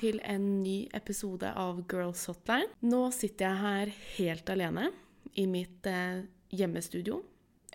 til 0.00 0.16
en 0.24 0.62
ny 0.62 0.88
episode 0.96 1.52
av 1.58 1.82
Girls 1.90 2.26
Hotline. 2.30 2.70
Nå 2.86 3.10
sitter 3.14 3.44
jeg 3.46 3.56
her 3.60 3.86
helt 4.16 4.50
alene 4.52 4.84
i 5.38 5.46
mitt 5.50 5.86
eh, 5.88 6.20
hjemmestudio, 6.56 7.16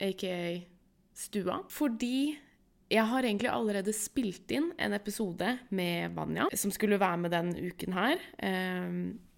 aka 0.02 0.62
stua, 1.16 1.64
fordi 1.72 2.38
jeg 2.92 3.06
har 3.10 3.24
egentlig 3.26 3.50
allerede 3.50 3.94
spilt 3.96 4.52
inn 4.54 4.72
en 4.82 4.94
episode 4.98 5.58
med 5.74 6.12
Vanja, 6.18 6.46
som 6.54 6.72
skulle 6.74 7.00
være 7.02 7.18
med 7.24 7.32
den 7.34 7.56
uken 7.70 7.94
her. 7.96 8.18
Eh, 8.38 8.92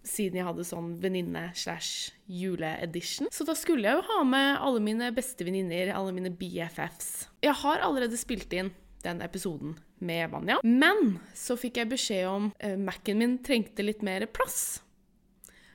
siden 0.08 0.38
jeg 0.40 0.48
hadde 0.48 0.64
sånn 0.64 1.00
venninne-slash-juleedition. 1.04 3.28
Så 3.36 3.44
da 3.48 3.54
skulle 3.60 3.88
jeg 3.90 3.96
jo 4.00 4.04
ha 4.08 4.20
med 4.24 4.56
alle 4.56 4.80
mine 4.84 5.12
beste 5.16 5.44
venninner, 5.44 5.92
alle 5.92 6.12
mine 6.16 6.32
BFFs. 6.32 7.28
Jeg 7.44 7.56
har 7.64 7.80
allerede 7.84 8.18
spilt 8.20 8.54
inn 8.56 8.72
den 9.04 9.22
episoden 9.26 9.76
med 10.00 10.32
Vanja. 10.32 10.60
Men 10.64 11.18
så 11.38 11.58
fikk 11.60 11.82
jeg 11.82 11.92
beskjed 11.94 12.28
om 12.30 12.50
uh, 12.52 12.76
Mac-en 12.80 13.22
min 13.22 13.38
trengte 13.46 13.86
litt 13.86 14.04
mer 14.06 14.26
plass. 14.30 14.82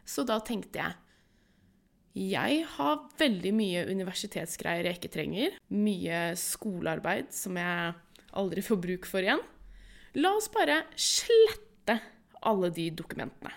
Så 0.05 0.27
da 0.29 0.41
tenkte 0.45 0.83
jeg 0.83 0.99
jeg 2.13 2.65
har 2.75 2.99
veldig 3.17 3.51
mye 3.57 3.87
universitetsgreier 3.89 4.85
jeg 4.85 4.99
ikke 4.99 5.13
trenger. 5.15 5.55
Mye 5.73 6.35
skolearbeid 6.37 7.31
som 7.33 7.57
jeg 7.57 7.95
aldri 8.37 8.65
får 8.65 8.81
bruk 8.83 9.09
for 9.09 9.25
igjen. 9.25 9.41
La 10.21 10.35
oss 10.37 10.51
bare 10.53 10.83
slette 10.93 11.97
alle 12.45 12.69
de 12.77 12.91
dokumentene. 12.93 13.55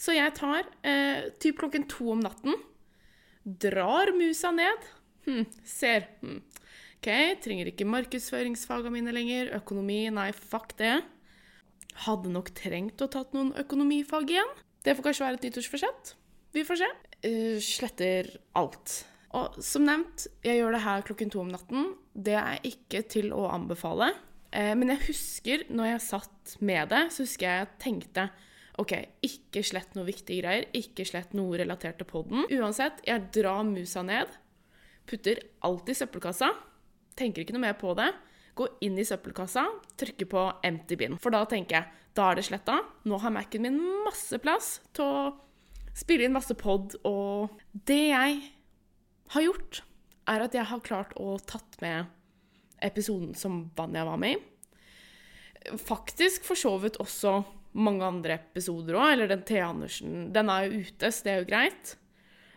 Så 0.00 0.14
jeg 0.16 0.32
tar 0.36 0.64
eh, 0.84 1.28
typ 1.40 1.60
klokken 1.60 1.86
to 1.92 2.10
om 2.14 2.22
natten, 2.24 2.56
drar 3.44 4.12
musa 4.16 4.50
ned, 4.52 4.88
hm, 5.24 5.44
ser 5.64 6.08
hm. 6.20 6.40
OK, 6.96 7.10
trenger 7.44 7.68
ikke 7.70 7.86
markedsføringsfagene 7.88 8.94
mine 8.94 9.12
lenger. 9.14 9.52
Økonomi, 9.60 10.06
nei, 10.10 10.30
fuck 10.34 10.72
det. 10.80 10.98
Hadde 12.06 12.32
nok 12.32 12.50
trengt 12.56 13.02
å 13.04 13.08
tatt 13.12 13.36
noen 13.36 13.52
økonomifag 13.60 14.32
igjen. 14.32 14.54
Det 14.84 14.94
får 14.96 15.08
kanskje 15.08 15.26
være 15.26 15.38
et 15.38 15.46
nyttårsforsett. 15.46 16.14
Vi 16.56 16.64
får 16.66 16.80
se. 16.80 16.88
Uh, 17.26 17.58
sletter 17.62 18.32
alt. 18.58 19.00
Og 19.36 19.58
som 19.64 19.84
nevnt, 19.84 20.28
jeg 20.46 20.60
gjør 20.60 20.76
det 20.76 20.82
her 20.86 21.04
klokken 21.06 21.32
to 21.32 21.42
om 21.42 21.52
natten. 21.52 21.92
Det 22.12 22.36
er 22.40 22.60
ikke 22.66 23.02
til 23.12 23.32
å 23.36 23.46
anbefale. 23.52 24.12
Uh, 24.54 24.72
men 24.78 24.94
jeg 24.94 25.04
husker 25.10 25.66
når 25.68 25.92
jeg 25.92 26.04
satt 26.08 26.56
med 26.64 26.92
det, 26.92 27.06
så 27.12 27.26
husker 27.26 27.48
jeg 27.48 27.64
jeg 27.64 27.72
tenkte 27.82 28.28
OK, 28.80 28.92
ikke 29.24 29.62
slett 29.64 29.94
noe 29.96 30.04
viktige 30.08 30.42
greier. 30.42 30.66
Ikke 30.76 31.06
slett 31.08 31.32
noe 31.36 31.56
relatert 31.60 32.00
til 32.00 32.08
poden. 32.08 32.44
Uansett, 32.52 33.00
jeg 33.08 33.28
drar 33.36 33.64
musa 33.68 34.02
ned. 34.04 34.32
Putter 35.08 35.40
alt 35.64 35.88
i 35.88 35.96
søppelkassa. 35.96 36.50
Tenker 37.16 37.42
ikke 37.42 37.56
noe 37.56 37.64
mer 37.64 37.76
på 37.80 37.94
det. 37.98 38.10
Gå 38.56 38.68
inn 38.84 38.96
i 39.00 39.04
søppelkassa, 39.04 39.66
trykke 40.00 40.28
på 40.32 40.42
empty 40.64 40.96
bin. 41.00 41.16
For 41.20 41.34
da 41.34 41.42
tenker 41.48 41.78
jeg 41.80 42.04
da 42.16 42.30
er 42.30 42.38
det 42.38 42.46
sletta. 42.46 42.78
Nå 43.04 43.18
har 43.20 43.32
Mac-en 43.34 43.66
min 43.66 43.76
masse 44.06 44.38
plass 44.40 44.78
til 44.96 45.04
å 45.04 45.24
spille 45.96 46.24
inn 46.24 46.36
masse 46.36 46.56
pod. 46.56 46.96
Og 47.08 47.52
det 47.88 48.02
jeg 48.08 48.38
har 49.34 49.44
gjort, 49.44 49.82
er 50.26 50.44
at 50.46 50.56
jeg 50.56 50.68
har 50.70 50.84
klart 50.84 51.12
å 51.20 51.36
tatt 51.44 51.76
med 51.82 52.08
episoden 52.84 53.34
som 53.38 53.66
Vanja 53.76 54.06
var 54.08 54.20
med 54.20 54.36
i. 54.36 55.76
Faktisk 55.80 56.44
for 56.46 56.58
så 56.58 56.76
vidt 56.80 56.98
også 57.02 57.40
mange 57.76 58.06
andre 58.06 58.38
episoder 58.38 58.96
òg. 58.96 59.12
Eller 59.12 59.30
den 59.32 59.44
T. 59.44 59.60
Andersen. 59.60 60.30
Den 60.32 60.52
er 60.52 60.66
jo 60.66 60.82
ute, 60.86 61.12
så 61.12 61.26
det 61.26 61.34
er 61.34 61.42
jo 61.42 61.50
greit. 61.52 61.96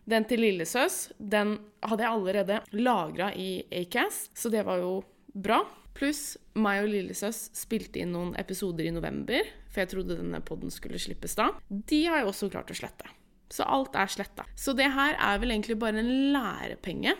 Den 0.09 0.25
til 0.25 0.41
Lillesøs 0.41 1.11
den 1.19 1.57
hadde 1.85 2.05
jeg 2.05 2.11
allerede 2.11 2.61
lagra 2.79 3.29
i 3.37 3.61
Acast, 3.81 4.31
så 4.33 4.49
det 4.49 4.63
var 4.65 4.81
jo 4.81 5.03
bra. 5.33 5.61
Pluss 5.93 6.37
meg 6.57 6.85
og 6.85 6.89
Lillesøs 6.93 7.49
spilte 7.57 8.01
inn 8.01 8.13
noen 8.15 8.31
episoder 8.39 8.87
i 8.87 8.93
november, 8.95 9.45
for 9.69 9.83
jeg 9.83 9.91
trodde 9.93 10.17
denne 10.17 10.41
poden 10.45 10.73
skulle 10.73 11.01
slippes 11.01 11.35
da. 11.37 11.51
De 11.69 12.05
har 12.07 12.21
jeg 12.21 12.29
også 12.31 12.49
klart 12.53 12.71
å 12.73 12.77
slette. 12.77 13.11
Så 13.49 13.65
alt 13.65 13.97
er 13.97 14.09
sletta. 14.09 14.45
Så 14.57 14.73
det 14.77 14.87
her 14.93 15.17
er 15.17 15.41
vel 15.41 15.53
egentlig 15.53 15.77
bare 15.81 16.01
en 16.01 16.33
lærepenge 16.33 17.15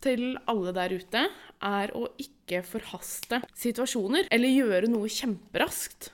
til 0.00 0.38
alle 0.48 0.72
der 0.76 0.94
ute, 0.96 1.26
er 1.60 1.92
å 1.96 2.06
ikke 2.20 2.62
forhaste 2.64 3.42
situasjoner, 3.52 4.30
eller 4.32 4.56
gjøre 4.56 4.88
noe 4.88 5.10
kjemperaskt. 5.12 6.12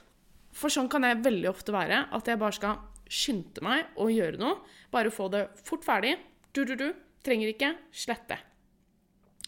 For 0.57 0.73
sånn 0.73 0.89
kan 0.91 1.05
jeg 1.07 1.23
veldig 1.23 1.51
ofte 1.53 1.75
være, 1.75 2.07
at 2.11 2.27
jeg 2.27 2.41
bare 2.41 2.57
skal 2.57 2.81
skynde 3.11 3.63
meg 3.65 3.93
å 3.99 4.09
gjøre 4.11 4.39
noe. 4.41 4.59
Bare 4.93 5.13
få 5.13 5.29
det 5.33 5.47
fort 5.65 5.85
ferdig. 5.87 6.15
Du, 6.55 6.63
du, 6.67 6.75
du. 6.79 6.89
Trenger 7.25 7.51
ikke. 7.51 7.73
Slette. 7.91 8.39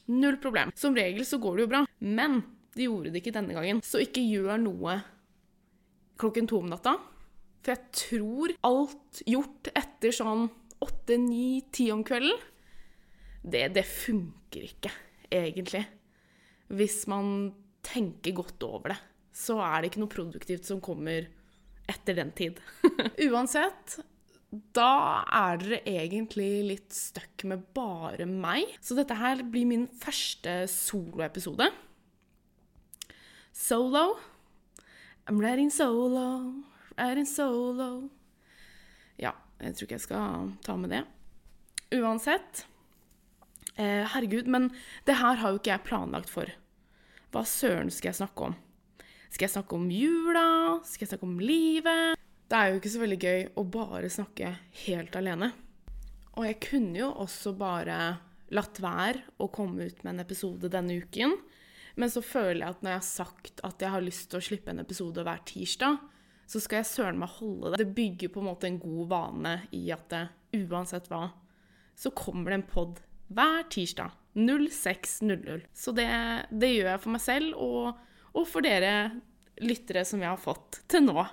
Null 0.09 0.39
problem. 0.41 0.73
Som 0.77 0.97
regel 0.97 1.25
så 1.27 1.39
går 1.41 1.57
det 1.57 1.65
jo 1.65 1.71
bra. 1.73 1.83
Men 1.99 2.41
de 2.75 2.87
gjorde 2.87 3.13
det 3.13 3.21
ikke 3.21 3.35
denne 3.35 3.55
gangen. 3.57 3.81
Så 3.85 4.01
ikke 4.03 4.23
gjør 4.25 4.59
noe 4.61 4.99
klokken 6.19 6.49
to 6.49 6.61
om 6.63 6.71
natta. 6.71 6.97
For 7.63 7.75
jeg 7.75 7.93
tror 8.05 8.55
alt 8.67 9.21
gjort 9.27 9.71
etter 9.75 10.15
sånn 10.15 10.47
åtte, 10.79 11.17
ni, 11.19 11.59
ti 11.75 11.89
om 11.91 12.05
kvelden, 12.07 12.37
det, 13.43 13.65
det 13.75 13.83
funker 13.83 14.63
ikke, 14.63 14.91
egentlig. 15.27 15.81
Hvis 16.71 17.01
man 17.11 17.49
tenker 17.83 18.37
godt 18.37 18.63
over 18.63 18.93
det 18.93 18.99
så 19.39 19.59
er 19.63 19.81
det 19.81 19.91
ikke 19.91 20.01
noe 20.03 20.11
produktivt 20.11 20.67
som 20.67 20.81
kommer 20.83 21.29
etter 21.89 22.17
den 22.19 22.31
tid. 22.37 22.59
Uansett, 23.29 23.99
da 24.49 25.25
er 25.25 25.59
dere 25.61 25.81
egentlig 25.89 26.49
litt 26.65 26.95
stuck 26.95 27.45
med 27.49 27.67
bare 27.75 28.25
meg. 28.29 28.71
Så 28.81 28.97
dette 28.97 29.17
her 29.17 29.43
blir 29.45 29.67
min 29.69 29.85
første 30.01 30.63
soloepisode. 30.71 31.69
Solo. 33.53 34.17
I'm 35.29 35.37
writing 35.37 35.69
solo, 35.69 36.63
writing 36.97 37.27
solo. 37.29 38.09
Ja, 39.21 39.35
jeg 39.61 39.75
tror 39.75 39.85
ikke 39.85 39.97
jeg 39.99 40.05
skal 40.07 40.47
ta 40.65 40.73
med 40.79 40.95
det. 40.95 41.03
Uansett. 41.99 42.63
Eh, 43.75 44.07
herregud, 44.09 44.49
men 44.49 44.71
det 45.05 45.19
her 45.19 45.37
har 45.37 45.53
jo 45.53 45.59
ikke 45.61 45.75
jeg 45.75 45.85
planlagt 45.85 46.33
for. 46.33 46.49
Hva 47.29 47.45
søren 47.45 47.93
skal 47.93 48.09
jeg 48.09 48.21
snakke 48.23 48.49
om? 48.49 48.57
Skal 49.29 49.45
jeg 49.45 49.53
snakke 49.53 49.77
om 49.77 49.89
jula? 49.93 50.47
Skal 50.85 51.05
jeg 51.05 51.13
snakke 51.13 51.27
om 51.29 51.39
livet? 51.41 52.19
Det 52.49 52.57
er 52.57 52.71
jo 52.71 52.79
ikke 52.79 52.91
så 52.91 53.01
veldig 53.03 53.19
gøy 53.21 53.43
å 53.61 53.65
bare 53.69 54.09
snakke 54.09 54.55
helt 54.85 55.17
alene. 55.19 55.51
Og 56.39 56.47
jeg 56.47 56.57
kunne 56.63 56.97
jo 56.97 57.11
også 57.21 57.53
bare 57.57 57.99
latt 58.55 58.79
være 58.81 59.21
å 59.37 59.49
komme 59.53 59.85
ut 59.89 60.01
med 60.01 60.15
en 60.15 60.23
episode 60.23 60.71
denne 60.73 60.97
uken. 61.03 61.35
Men 61.99 62.09
så 62.09 62.23
føler 62.25 62.63
jeg 62.63 62.73
at 62.73 62.81
når 62.81 62.93
jeg 62.93 63.01
har 63.01 63.09
sagt 63.09 63.61
at 63.67 63.83
jeg 63.83 63.93
har 63.93 64.05
lyst 64.05 64.29
til 64.31 64.39
å 64.39 64.47
slippe 64.49 64.73
en 64.73 64.81
episode 64.81 65.25
hver 65.25 65.43
tirsdag, 65.45 65.99
så 66.49 66.61
skal 66.63 66.81
jeg 66.81 66.89
søren 66.89 67.19
meg 67.21 67.35
holde 67.37 67.73
det. 67.73 67.83
Det 67.83 67.97
bygger 67.97 68.33
på 68.33 68.41
en 68.41 68.49
måte 68.49 68.69
en 68.69 68.79
god 68.81 69.09
vane 69.11 69.53
i 69.77 69.83
at 69.93 70.07
det, 70.09 70.23
uansett 70.63 71.09
hva, 71.11 71.27
så 71.99 72.09
kommer 72.17 72.49
det 72.49 72.61
en 72.61 72.69
pod 72.71 73.01
hver 73.29 73.67
tirsdag. 73.69 74.15
06.00. 74.39 75.65
Så 75.75 75.91
det, 75.93 76.07
det, 76.49 76.71
gjør 76.71 76.93
jeg 76.93 77.01
for 77.03 77.13
meg 77.13 77.21
selv 77.21 77.59
og, 77.61 77.99
og 78.33 78.45
for 78.49 78.65
dere 78.65 79.11
lyttere 79.63 80.05
som 80.07 80.21
jeg 80.23 80.29
har 80.29 80.41
fått 80.41 80.81
til 80.91 81.03
nå. 81.05 81.23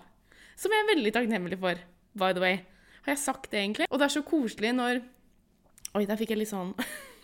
Som 0.56 0.72
jeg 0.72 0.82
er 0.82 0.94
veldig 0.94 1.12
takknemlig 1.14 1.58
for, 1.60 1.82
by 2.16 2.32
the 2.32 2.42
way. 2.42 2.62
Har 3.04 3.14
jeg 3.14 3.22
sagt 3.22 3.50
det, 3.52 3.60
egentlig? 3.60 3.90
Og 3.90 4.00
det 4.00 4.08
er 4.08 4.16
så 4.16 4.24
koselig 4.26 4.72
når 4.76 5.04
Oi, 5.96 6.02
der 6.04 6.18
fikk 6.20 6.34
jeg 6.34 6.42
litt 6.42 6.50
sånn 6.50 6.74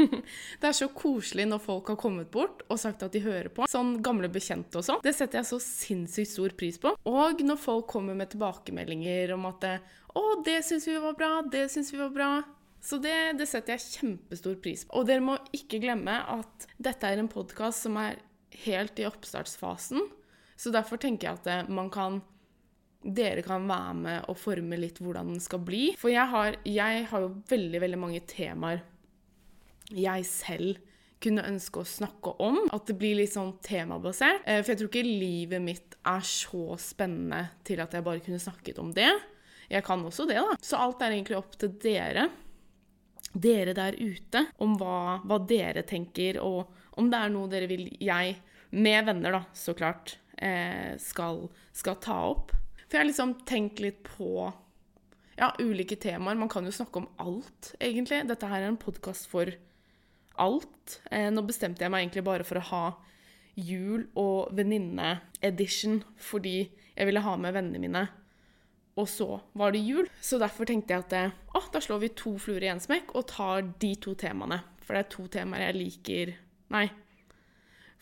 Det 0.62 0.64
er 0.64 0.72
så 0.72 0.86
koselig 0.96 1.44
når 1.44 1.60
folk 1.60 1.90
har 1.92 1.98
kommet 2.00 2.30
bort 2.32 2.62
og 2.72 2.78
sagt 2.80 3.02
at 3.04 3.12
de 3.12 3.20
hører 3.22 3.50
på. 3.52 3.66
Sånn 3.70 3.98
gamle 4.02 4.30
bekjente 4.32 4.80
og 4.80 4.86
sånn. 4.86 5.02
Det 5.04 5.12
setter 5.14 5.40
jeg 5.40 5.48
så 5.50 5.58
sinnssykt 5.62 6.32
stor 6.32 6.54
pris 6.58 6.78
på. 6.80 6.94
Og 7.10 7.42
når 7.44 7.60
folk 7.60 7.90
kommer 7.92 8.16
med 8.18 8.32
tilbakemeldinger 8.32 9.34
om 9.36 9.44
at 9.50 9.68
'Å, 9.68 10.22
det 10.44 10.58
syns 10.64 10.88
vi 10.88 10.96
var 11.00 11.14
bra. 11.18 11.30
Det 11.42 11.68
syns 11.70 11.92
vi 11.92 12.00
var 12.00 12.10
bra'. 12.16 12.32
Så 12.82 12.98
det, 12.98 13.38
det, 13.38 13.46
setter 13.46 13.76
jeg 13.76 13.86
kjempestor 14.00 14.56
pris 14.62 14.82
på. 14.84 14.96
Og 14.98 15.06
dere 15.06 15.22
må 15.22 15.36
ikke 15.54 15.78
glemme 15.82 16.16
at 16.18 16.66
dette 16.82 17.06
er 17.06 17.20
en 17.20 17.30
podkast 17.30 17.86
som 17.86 17.96
er 18.00 18.18
helt 18.64 19.00
i 19.00 19.06
oppstartsfasen. 19.08 20.04
Så 20.56 20.70
derfor 20.74 21.00
tenker 21.02 21.28
jeg 21.28 21.40
at 21.40 21.50
eh, 21.50 21.72
man 21.72 21.90
kan 21.92 22.20
dere 23.02 23.42
kan 23.42 23.64
være 23.66 23.94
med 23.98 24.30
og 24.30 24.38
forme 24.38 24.78
litt 24.78 25.00
hvordan 25.02 25.32
den 25.34 25.42
skal 25.42 25.62
bli. 25.66 25.88
For 25.98 26.12
jeg 26.12 26.28
har, 26.30 26.58
jeg 26.62 27.06
har 27.10 27.24
jo 27.24 27.34
veldig, 27.50 27.80
veldig 27.82 27.98
mange 27.98 28.22
temaer 28.30 28.84
jeg 29.92 30.24
selv 30.28 30.78
kunne 31.22 31.44
ønske 31.46 31.82
å 31.82 31.86
snakke 31.86 32.34
om. 32.42 32.60
At 32.74 32.88
det 32.90 32.96
blir 32.98 33.18
litt 33.18 33.34
sånn 33.34 33.54
temabasert. 33.64 34.46
Eh, 34.46 34.62
for 34.62 34.72
jeg 34.72 34.80
tror 34.80 34.92
ikke 34.92 35.06
livet 35.06 35.62
mitt 35.62 35.98
er 36.08 36.24
så 36.26 36.78
spennende 36.82 37.44
til 37.66 37.82
at 37.82 37.94
jeg 37.94 38.06
bare 38.06 38.22
kunne 38.24 38.42
snakket 38.42 38.80
om 38.82 38.90
det. 38.94 39.10
Jeg 39.72 39.84
kan 39.86 40.02
også 40.04 40.26
det, 40.28 40.40
da. 40.42 40.56
Så 40.62 40.80
alt 40.80 41.02
er 41.02 41.14
egentlig 41.14 41.38
opp 41.38 41.54
til 41.58 41.74
dere. 41.82 42.28
Dere 43.32 43.74
der 43.76 43.96
ute. 43.96 44.46
Om 44.62 44.76
hva, 44.80 45.20
hva 45.24 45.38
dere 45.48 45.84
tenker, 45.88 46.40
og 46.42 46.81
om 46.98 47.08
det 47.12 47.20
er 47.20 47.32
noe 47.32 47.50
dere 47.50 47.68
vil 47.70 47.86
jeg, 48.02 48.36
med 48.72 49.06
venner, 49.08 49.36
da, 49.36 49.42
så 49.56 49.74
klart, 49.76 50.16
eh, 50.36 50.94
skal, 51.00 51.46
skal, 51.76 51.98
ta 52.04 52.18
opp. 52.32 52.52
For 52.86 52.96
jeg 52.96 53.02
har 53.02 53.10
liksom 53.10 53.34
tenkt 53.48 53.82
litt 53.84 54.02
på 54.06 54.48
ja, 55.38 55.52
ulike 55.60 55.96
temaer. 56.00 56.38
Man 56.38 56.50
kan 56.52 56.66
jo 56.68 56.74
snakke 56.74 57.02
om 57.02 57.08
alt, 57.22 57.72
egentlig. 57.80 58.22
Dette 58.28 58.48
her 58.48 58.62
er 58.62 58.72
en 58.72 58.80
podkast 58.80 59.28
for 59.32 59.52
alt. 60.40 60.98
Eh, 61.10 61.30
nå 61.32 61.44
bestemte 61.48 61.84
jeg 61.84 61.92
meg 61.92 62.06
egentlig 62.06 62.26
bare 62.28 62.46
for 62.48 62.60
å 62.60 62.68
ha 62.72 62.84
jul- 63.54 64.08
og 64.16 64.52
venninne-edition 64.56 66.00
fordi 66.16 66.56
jeg 66.96 67.08
ville 67.08 67.24
ha 67.24 67.36
med 67.40 67.56
vennene 67.56 67.80
mine. 67.82 68.04
Og 69.00 69.08
så 69.08 69.40
var 69.56 69.72
det 69.72 69.84
jul. 69.86 70.08
Så 70.20 70.38
derfor 70.40 70.68
tenkte 70.68 70.92
jeg 70.92 71.04
at 71.06 71.12
det, 71.12 71.24
å, 71.56 71.62
da 71.72 71.80
slår 71.80 72.02
vi 72.04 72.14
to 72.16 72.34
fluer 72.40 72.64
i 72.64 72.72
én 72.72 72.80
smekk 72.82 73.14
og 73.16 73.28
tar 73.32 73.64
de 73.80 73.94
to 74.00 74.12
temaene. 74.20 74.60
For 74.84 74.96
det 74.96 75.04
er 75.04 75.12
to 75.14 75.28
temaer 75.32 75.70
jeg 75.70 75.78
liker 75.78 76.34
Nei. 76.72 76.86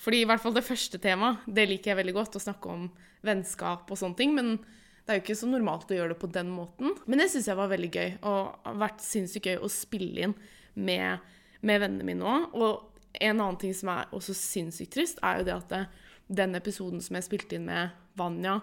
Fordi 0.00 0.22
i 0.22 0.28
hvert 0.28 0.40
fall 0.40 0.56
det 0.56 0.64
første 0.64 1.00
temaet, 1.02 1.42
det 1.44 1.66
liker 1.68 1.92
jeg 1.92 2.00
veldig 2.00 2.16
godt, 2.16 2.38
å 2.38 2.42
snakke 2.42 2.70
om 2.72 2.86
vennskap 3.26 3.90
og 3.90 3.98
sånne 4.00 4.16
ting. 4.16 4.32
Men 4.36 4.54
det 4.56 5.12
er 5.12 5.18
jo 5.18 5.24
ikke 5.26 5.40
så 5.42 5.48
normalt 5.50 5.90
å 5.92 5.98
gjøre 5.98 6.14
det 6.14 6.20
på 6.22 6.30
den 6.32 6.52
måten. 6.54 6.94
Men 7.04 7.20
det 7.20 7.28
syns 7.32 7.50
jeg 7.50 7.58
var 7.58 7.72
veldig 7.72 7.90
gøy, 7.92 8.14
og 8.30 8.64
har 8.64 8.80
vært 8.80 9.04
sinnssykt 9.04 9.50
gøy 9.50 9.60
å 9.60 9.72
spille 9.72 10.28
inn 10.28 10.36
med, 10.78 11.26
med 11.66 11.82
vennene 11.82 12.06
mine 12.08 12.30
òg. 12.30 12.56
Og 12.56 13.18
en 13.20 13.34
annen 13.34 13.60
ting 13.60 13.74
som 13.76 13.92
er 13.92 14.14
også 14.16 14.36
sinnssykt 14.38 14.94
trist, 14.96 15.20
er 15.26 15.40
jo 15.40 15.48
det 15.50 15.56
at 15.58 15.74
det, 15.74 15.82
den 16.30 16.54
episoden 16.56 17.02
som 17.04 17.18
jeg 17.18 17.26
spilte 17.26 17.58
inn 17.58 17.66
med 17.68 17.96
Vanja, 18.16 18.60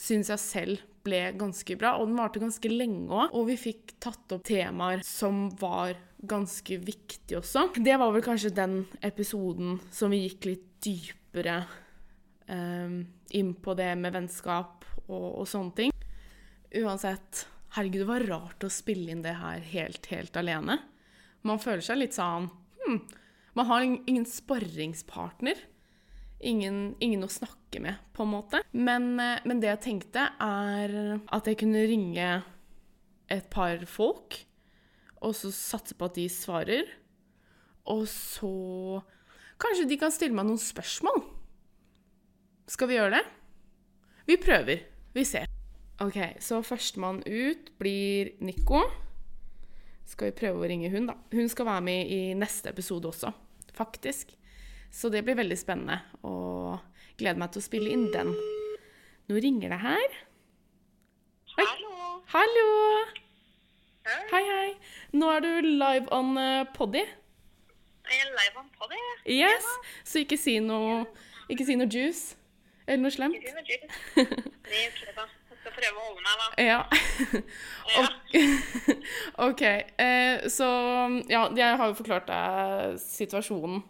syns 0.00 0.30
jeg 0.32 0.40
selv 0.40 0.86
ble 1.04 1.26
ganske 1.36 1.76
bra. 1.80 1.96
Og 1.98 2.08
den 2.08 2.20
varte 2.20 2.40
ganske 2.40 2.72
lenge 2.72 3.10
òg. 3.10 3.34
Og 3.36 3.50
vi 3.50 3.58
fikk 3.60 3.98
tatt 4.00 4.32
opp 4.36 4.46
temaer 4.48 5.04
som 5.04 5.48
var 5.60 5.98
ganske 6.22 6.76
viktig 6.82 7.38
også. 7.38 7.68
Det 7.76 7.96
var 8.00 8.12
vel 8.12 8.24
kanskje 8.24 8.52
den 8.54 8.82
episoden 9.04 9.78
som 9.94 10.12
vi 10.12 10.24
gikk 10.26 10.50
litt 10.50 10.66
dypere 10.84 11.62
um, 12.48 13.02
inn 13.36 13.54
på 13.54 13.74
det 13.78 13.92
med 14.00 14.14
vennskap 14.16 14.84
og, 15.06 15.40
og, 15.40 15.46
sånne 15.48 15.76
ting. 15.76 15.94
Uansett, 16.80 17.44
herregud, 17.76 18.04
det 18.04 18.10
var 18.10 18.28
rart 18.30 18.66
å 18.66 18.72
spille 18.72 19.12
inn 19.12 19.24
det 19.24 19.36
her 19.40 19.64
helt, 19.72 20.06
helt 20.12 20.36
alene. 20.40 20.78
Man 21.46 21.60
føler 21.62 21.84
seg 21.84 22.02
litt 22.02 22.16
sånn 22.16 22.50
hmm, 22.82 22.98
Man 23.56 23.68
har 23.70 23.84
ingen 23.84 24.26
sparringspartner. 24.28 25.58
Ingen, 26.40 26.94
ingen, 27.04 27.24
å 27.26 27.28
snakke 27.28 27.82
med, 27.84 27.98
på 28.16 28.24
en 28.24 28.30
måte. 28.32 28.62
Men, 28.72 29.10
eh, 29.20 29.42
men, 29.44 29.58
det 29.60 29.74
jeg 29.74 29.82
tenkte, 29.84 30.22
er 30.40 30.94
at 31.20 31.50
jeg 31.50 31.58
kunne 31.60 31.82
ringe 31.84 32.28
et 33.28 33.50
par 33.52 33.82
folk, 33.84 34.38
og 35.20 35.34
så 35.36 35.52
satse 35.54 35.96
på 35.96 36.08
at 36.08 36.16
de 36.16 36.26
svarer. 36.32 36.88
Og 37.90 38.06
så 38.08 39.02
Kanskje 39.60 39.84
de 39.90 39.98
kan 40.00 40.12
stille 40.12 40.32
meg 40.32 40.46
noen 40.48 40.60
spørsmål? 40.60 41.18
Skal 42.70 42.88
vi 42.88 42.96
gjøre 42.96 43.18
det? 43.18 43.24
Vi 44.24 44.38
prøver. 44.40 44.86
Vi 45.12 45.24
ser. 45.28 45.50
OK, 46.00 46.16
så 46.40 46.62
førstemann 46.64 47.20
ut 47.26 47.68
blir 47.76 48.30
Nico. 48.40 48.80
Skal 50.08 50.30
vi 50.30 50.38
prøve 50.38 50.64
å 50.64 50.70
ringe 50.70 50.88
hun, 50.88 51.10
da. 51.10 51.18
Hun 51.34 51.52
skal 51.52 51.68
være 51.68 51.84
med 51.90 52.08
i 52.08 52.20
neste 52.38 52.72
episode 52.72 53.12
også, 53.12 53.34
faktisk. 53.76 54.32
Så 54.90 55.12
det 55.12 55.22
blir 55.26 55.36
veldig 55.38 55.58
spennende, 55.60 56.00
og 56.24 56.80
gleder 57.20 57.38
meg 57.42 57.52
til 57.52 57.60
å 57.60 57.68
spille 57.68 57.92
inn 57.92 58.08
den. 58.14 58.32
Nå 59.28 59.44
ringer 59.44 59.76
det 59.76 59.82
her. 59.84 60.20
Oi. 61.58 61.66
Hallo. 61.66 62.14
Hallo. 62.32 63.29
Hei, 64.10 64.42
hei. 64.42 64.70
Nå 65.14 65.28
er 65.30 65.44
du 65.44 65.50
live 65.62 66.08
on 66.10 66.32
uh, 66.34 66.64
Poddy. 66.74 67.02
Jeg 68.10 68.22
er 68.24 68.30
live 68.34 68.58
on 68.58 68.70
Poddy? 68.74 68.98
Yes. 69.30 69.66
Så 70.02 70.24
ikke 70.24 70.38
si 70.40 70.56
noe, 70.64 71.04
ikke 71.52 71.66
si 71.68 71.76
noe 71.78 71.86
juice 71.86 72.34
eller 72.88 73.04
noe 73.04 73.14
slemt. 73.14 73.38
Ikke 73.38 73.52
si 73.52 73.54
noe 73.54 73.68
juice. 73.68 74.00
Det 74.66 74.80
er 74.80 74.88
ok, 74.88 75.12
da. 75.14 75.26
Jeg 75.52 75.60
skal 75.60 75.76
prøve 75.76 75.94
å 75.94 76.08
holde 76.08 76.24
meg, 76.24 76.42
da. 76.42 76.48
Ja. 76.64 76.80
ja. 77.94 78.08
OK. 79.48 79.62
Eh, 79.62 80.48
så 80.50 80.72
ja, 81.30 81.44
jeg 81.60 81.78
har 81.78 81.92
jo 81.92 81.98
forklart 82.00 82.26
deg 82.32 82.98
situasjonen. 83.04 83.84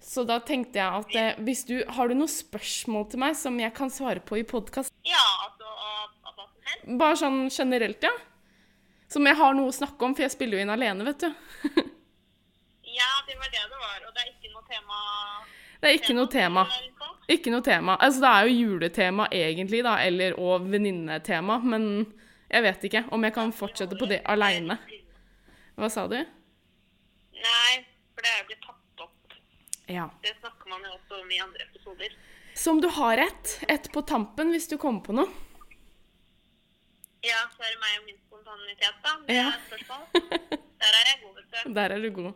Så 0.00 0.24
da 0.24 0.40
tenkte 0.40 0.80
jeg 0.80 1.02
at 1.02 1.16
eh, 1.20 1.44
hvis 1.44 1.66
du 1.68 1.74
Har 1.92 2.08
du 2.08 2.16
noen 2.16 2.30
spørsmål 2.32 3.10
til 3.12 3.20
meg 3.20 3.36
som 3.36 3.58
jeg 3.60 3.76
kan 3.76 3.92
svare 3.92 4.24
på 4.24 4.40
i 4.40 4.48
podkast? 4.48 4.96
Ja, 5.04 5.26
altså 5.44 5.68
hva 5.68 6.48
som 6.48 6.72
helst? 6.72 6.90
Bare 7.04 7.20
sånn 7.20 7.40
generelt, 7.52 8.08
ja. 8.08 8.16
Som 9.10 9.26
jeg 9.26 9.38
har 9.40 9.56
noe 9.58 9.70
å 9.70 9.74
snakke 9.74 10.06
om, 10.06 10.14
for 10.14 10.24
jeg 10.26 10.34
spiller 10.34 10.58
jo 10.58 10.64
inn 10.64 10.72
alene, 10.72 11.06
vet 11.08 11.24
du. 11.24 11.28
ja, 13.00 13.10
det 13.26 13.36
var 13.40 13.50
det 13.50 13.64
det 13.72 13.80
var. 13.82 13.98
Og 14.06 14.14
det 14.14 14.24
er 14.24 14.30
ikke 14.30 14.52
noe 14.54 14.64
tema 14.70 15.00
Det 15.80 15.90
er 15.90 15.98
ikke 15.98 16.16
noe 16.16 16.30
tema. 16.30 16.66
Ikke 17.30 17.54
noe 17.54 17.66
tema. 17.66 17.96
Altså, 17.98 18.22
det 18.22 18.30
er 18.30 18.48
jo 18.48 18.70
juletema 18.70 19.28
egentlig, 19.34 19.82
da, 19.86 19.96
eller 20.06 20.38
og 20.38 20.66
venninnetema, 20.70 21.58
men 21.74 21.86
jeg 22.50 22.66
vet 22.66 22.90
ikke 22.90 23.04
om 23.14 23.26
jeg 23.26 23.34
kan 23.34 23.54
fortsette 23.54 23.98
på 23.98 24.10
det 24.10 24.22
aleine. 24.30 24.78
Hva 25.78 25.90
sa 25.90 26.06
du? 26.10 26.18
Nei, 27.40 27.74
for 28.14 28.26
det 28.26 28.30
er 28.30 28.42
jo 28.42 28.48
blitt 28.50 28.64
tatt 28.66 28.80
ja. 29.90 30.10
Det 30.22 30.36
snakker 30.38 30.70
man 30.70 30.84
jo 30.86 30.92
også 30.94 31.16
om 31.22 31.30
i 31.34 31.38
andre 31.42 31.64
episoder. 31.66 32.12
Som 32.54 32.80
du 32.80 32.86
har 32.94 33.18
et, 33.18 33.54
et 33.68 33.88
på 33.90 34.02
tampen 34.06 34.52
hvis 34.54 34.68
du 34.70 34.76
kommer 34.78 35.02
på 35.02 35.16
noe? 35.18 35.26
Ja, 37.26 37.40
så 37.56 37.64
er 37.66 37.74
det 37.74 37.80
meg 37.82 37.96
og 37.98 38.04
min 38.06 38.20
spontanitet, 38.50 38.94
da. 39.04 39.12
Det 39.26 39.34
ja. 39.34 39.52
spørsmål. 39.66 40.02
Der 40.82 40.92
er 40.98 41.04
jeg 41.10 41.16
god, 41.22 41.34
vet 41.36 41.64
du. 41.64 41.72
Der 41.76 41.88
er 41.94 41.98
du 41.98 42.10
god. 42.10 42.32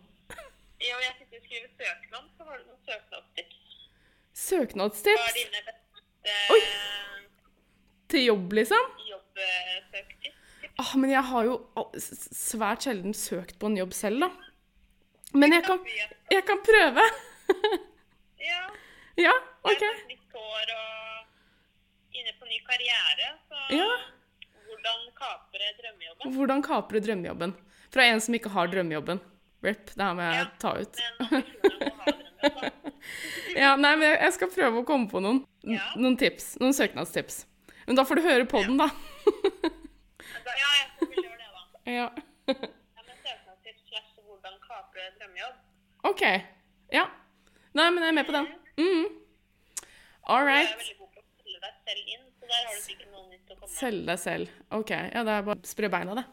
Ja, 0.87 0.96
og 0.96 1.02
jeg 1.06 1.12
sitter 1.19 1.37
og 1.38 1.44
skriver 1.44 1.69
søknad, 1.78 2.25
så 2.37 2.44
var 2.44 2.56
det 2.58 2.66
noen 2.66 2.82
søknadstips? 2.88 3.58
Søknadstips? 4.34 5.22
Var 5.26 5.37
dine 5.38 5.61
beste 5.69 5.82
Oi! 6.55 6.61
Til 8.11 8.25
jobb, 8.25 8.52
liksom? 8.52 8.90
Jobbsøktips. 9.11 10.40
Ah, 10.78 10.96
men 10.99 11.11
jeg 11.11 11.25
har 11.25 11.44
jo 11.44 11.55
svært 12.32 12.84
sjelden 12.84 13.14
søkt 13.14 13.58
på 13.58 13.70
en 13.70 13.78
jobb 13.78 13.93
selv, 13.94 14.26
da. 14.26 14.31
Men 15.34 15.55
jeg 15.55 15.64
kan, 15.66 15.87
jeg 16.31 16.44
kan 16.46 16.61
prøve. 16.66 17.05
ja. 18.50 18.62
Ja, 19.19 19.34
OK. 19.62 19.81
Jeg 19.81 19.90
har 19.90 20.08
nytt 20.11 20.34
hår 20.34 20.75
og 20.75 22.19
inne 22.19 22.34
på 22.38 22.50
ny 22.50 22.58
karriere, 22.66 23.31
så 23.49 23.66
ja. 23.78 23.88
Hvordan 24.84 25.12
kapre 25.16 25.70
drømmejobben? 25.81 26.34
Hvordan 26.34 26.62
kapre 26.62 27.00
drømmejobben? 27.00 27.54
Fra 27.94 28.04
en 28.04 28.20
som 28.20 28.34
ikke 28.36 28.52
har 28.52 28.69
drømmejobben. 28.69 29.20
Rip, 29.64 29.94
det 29.96 30.04
her 30.04 30.14
må 30.16 30.22
jeg 30.26 30.42
ja, 30.42 30.46
ta 30.60 30.75
ut. 30.76 30.98
Men 31.20 31.42
ja, 33.62 33.70
nei, 33.81 33.94
men 33.96 34.10
jeg 34.10 34.32
skal 34.36 34.50
prøve 34.52 34.82
å 34.82 34.84
komme 34.84 35.08
på 35.08 35.22
noen, 35.25 35.40
ja. 35.64 35.86
noen 35.96 36.19
tips. 36.20 36.58
Noen 36.60 36.76
søknadstips. 36.76 37.46
Men 37.86 37.96
da 37.96 38.04
får 38.04 38.20
du 38.20 38.26
høre 38.26 38.44
på 38.49 38.61
den, 38.66 38.76
da. 38.80 38.90
ja, 40.52 40.70
jeg 40.76 41.09
vil 41.09 41.25
gjøre 41.25 41.38
det, 41.40 41.49
da. 41.49 41.61
Ja. 41.94 42.09
drømmejobb. 45.20 45.56
OK. 46.11 46.23
Ja. 46.92 47.04
Nei, 47.75 47.88
men 47.90 48.02
jeg 48.04 48.11
er 48.12 48.16
med 48.16 48.26
på 48.28 48.37
den. 48.37 48.49
Mm. 48.80 49.04
All 50.28 50.44
right. 50.44 50.68
Du 50.68 50.75
er 50.75 50.80
veldig 50.80 50.99
god 50.99 51.11
på 51.14 51.20
å 51.20 51.26
følge 51.44 51.61
deg 51.64 51.75
selv 51.88 52.12
inn, 52.14 52.24
så 52.44 52.50
der 52.50 52.66
har 52.68 52.74
du 52.76 52.80
sikkert 52.84 53.08
noe 53.08 53.24
nytt 53.30 53.48
å 53.48 53.54
komme 53.56 53.70
med. 53.70 53.78
Selge 53.78 54.04
deg 54.10 54.18
selv. 54.20 54.48
OK. 54.76 54.90
Ja, 54.92 55.22
det 55.24 55.32
er 55.34 55.42
bare 55.46 55.56
å 55.56 55.68
spre 55.68 55.88
beina, 55.92 56.14
det. 56.18 56.24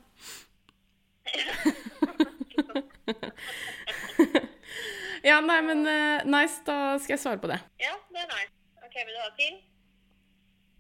ja, 5.30 5.38
nei, 5.46 5.62
men 5.70 5.80
uh, 5.88 6.20
nice. 6.28 6.58
Da 6.68 6.78
skal 7.00 7.14
jeg 7.16 7.24
svare 7.24 7.40
på 7.44 7.48
det. 7.52 7.60
Ja, 7.80 7.96
det 8.12 8.20
er 8.26 8.30
nice. 8.34 8.54
OK, 8.84 8.96
vil 9.00 9.16
du 9.16 9.22
ha 9.22 9.32
til? 9.40 9.56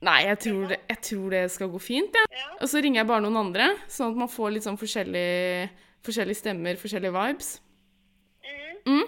Nei, 0.01 0.21
jeg 0.25 0.37
tror, 0.47 0.63
det, 0.73 0.79
jeg 0.89 0.99
tror 1.07 1.27
det 1.37 1.43
skal 1.53 1.67
gå 1.71 1.79
fint, 1.79 2.13
ja. 2.17 2.25
ja. 2.33 2.49
Og 2.57 2.67
så 2.67 2.77
ringer 2.81 2.99
jeg 3.03 3.09
bare 3.11 3.23
noen 3.23 3.41
andre, 3.45 3.65
sånn 3.85 4.11
at 4.15 4.19
man 4.23 4.33
får 4.33 4.49
litt 4.55 4.65
sånn 4.65 4.81
forskjellige, 4.81 5.69
forskjellige 6.03 6.41
stemmer, 6.41 6.73
forskjellige 6.81 7.13
vibes. 7.13 7.49
Mm. 8.89 9.07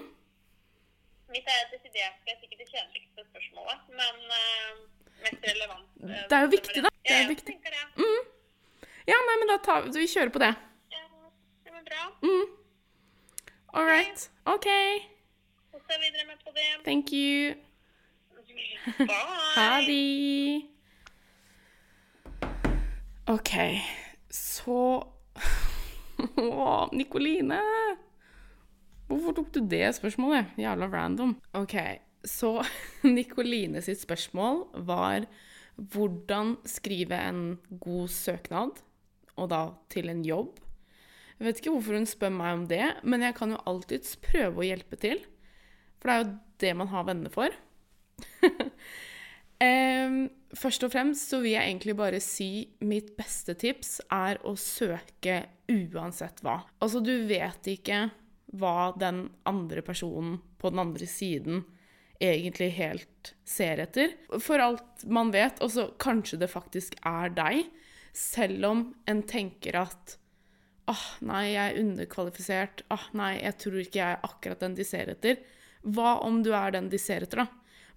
Mitt 1.34 1.48
er 1.50 1.66
desidert 1.72 2.28
er 2.30 2.36
sikkert 2.38 2.60
det 2.62 2.68
kjedeligste 2.70 3.24
spørsmålet, 3.26 3.80
men 3.98 4.16
uh, 4.30 4.93
mest 5.28 5.48
relevant. 5.50 5.88
Uh, 6.04 6.12
det 6.30 6.38
er 6.38 6.46
jo 6.46 6.52
viktig, 6.54 6.84
da. 6.86 6.92
Det 7.04 7.16
er 7.16 7.24
ja, 7.24 7.30
viktig. 7.32 7.56
Mm. 8.00 8.22
Ja, 9.08 9.20
nei, 9.30 9.40
men 9.42 9.52
da 9.52 9.58
tar 9.64 9.88
vi, 9.88 9.96
vi 10.00 10.10
kjører 10.12 10.32
på 10.36 10.44
det. 10.44 10.52
Ja, 10.94 11.04
det 11.66 11.76
var 11.76 11.88
bra. 11.90 12.06
Mm. 12.24 12.46
All 13.74 13.90
right. 13.90 14.30
OK. 14.46 14.70
Vi 15.74 15.98
videre 16.06 16.28
med 16.28 16.38
på 16.46 16.54
det. 16.56 16.70
Thank 16.86 17.14
you. 17.14 17.56
Bye. 18.98 19.18
Ha 19.56 19.82
det. 19.88 20.70
OK, 23.28 23.52
så 24.30 24.80
Å, 26.44 26.90
Nikoline. 26.92 27.60
Hvorfor 29.08 29.36
tok 29.38 29.54
du 29.56 29.62
det 29.72 29.86
spørsmålet? 29.96 30.52
Jævla 30.60 30.90
random. 30.92 31.36
OK, 31.56 31.76
så 32.28 32.58
Nikoline 33.18 33.84
sitt 33.86 34.02
spørsmål 34.04 34.66
var 34.88 35.28
hvordan 35.94 36.58
skrive 36.70 37.18
en 37.18 37.44
god 37.82 38.12
søknad, 38.14 38.82
og 39.34 39.50
da 39.50 39.64
til 39.90 40.12
en 40.12 40.22
jobb. 40.26 40.60
Jeg 41.40 41.48
vet 41.48 41.60
ikke 41.60 41.74
hvorfor 41.74 41.98
hun 41.98 42.08
spør 42.08 42.34
meg 42.36 42.58
om 42.60 42.68
det, 42.70 42.86
men 43.04 43.26
jeg 43.26 43.36
kan 43.36 43.56
jo 43.56 43.62
alltids 43.68 44.14
prøve 44.22 44.62
å 44.62 44.68
hjelpe 44.68 45.00
til. 45.02 45.24
For 45.98 46.10
det 46.10 46.14
er 46.14 46.22
jo 46.22 46.36
det 46.64 46.74
man 46.78 46.92
har 46.94 47.08
venner 47.10 47.34
for. 47.34 47.58
først 50.64 50.84
og 50.86 50.92
fremst 50.94 51.32
så 51.32 51.40
vil 51.42 51.56
jeg 51.56 51.70
egentlig 51.70 51.96
bare 51.98 52.20
si 52.24 52.68
mitt 52.86 53.14
beste 53.18 53.56
tips 53.60 53.98
er 54.12 54.40
å 54.46 54.56
søke 54.60 55.42
uansett 55.72 56.44
hva. 56.44 56.60
Altså, 56.84 57.02
du 57.04 57.26
vet 57.30 57.70
ikke 57.72 58.06
hva 58.60 58.92
den 59.00 59.26
andre 59.50 59.82
personen 59.86 60.38
på 60.62 60.72
den 60.74 60.84
andre 60.84 61.08
siden 61.10 61.64
egentlig 62.24 62.72
helt 62.78 63.34
ser 63.48 63.82
etter. 63.84 64.14
For 64.42 64.62
alt 64.64 65.06
man 65.06 65.32
vet, 65.34 65.62
og 65.64 65.72
så 65.74 65.88
kanskje 66.02 66.40
det 66.42 66.52
faktisk 66.52 66.96
er 67.08 67.34
deg, 67.36 67.66
selv 68.14 68.68
om 68.70 68.84
en 69.10 69.24
tenker 69.28 69.80
at 69.82 70.18
åh, 70.92 71.04
nei, 71.24 71.54
jeg 71.54 71.64
er 71.64 71.82
underkvalifisert, 71.82 72.84
åh, 72.92 73.10
nei, 73.18 73.34
jeg 73.40 73.58
tror 73.64 73.78
ikke 73.82 74.00
jeg 74.02 74.16
er 74.18 74.26
akkurat 74.28 74.64
den 74.64 74.78
de 74.78 74.86
ser 74.88 75.12
etter. 75.14 75.40
Hva 75.84 76.18
om 76.24 76.42
du 76.44 76.52
er 76.56 76.76
den 76.76 76.90
de 76.92 77.00
ser 77.02 77.26
etter, 77.26 77.44
da? 77.44 77.48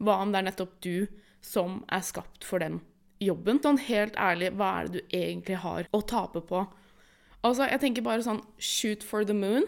Hva 0.02 0.20
om 0.22 0.32
det 0.32 0.40
er 0.40 0.48
nettopp 0.50 0.76
du 0.84 1.06
som 1.44 1.80
er 1.92 2.04
skapt 2.06 2.46
for 2.46 2.62
den 2.62 2.80
jobben? 3.22 3.60
Sånn 3.62 3.80
helt 3.88 4.18
ærlig, 4.20 4.52
hva 4.58 4.72
er 4.78 4.88
det 4.88 5.00
du 5.00 5.16
egentlig 5.18 5.60
har 5.62 5.90
å 5.90 6.02
tape 6.06 6.42
på? 6.46 6.62
Altså, 7.46 7.66
jeg 7.70 7.82
tenker 7.82 8.06
bare 8.06 8.24
sånn 8.26 8.42
shoot 8.58 9.04
for 9.06 9.26
the 9.26 9.36
moon, 9.36 9.66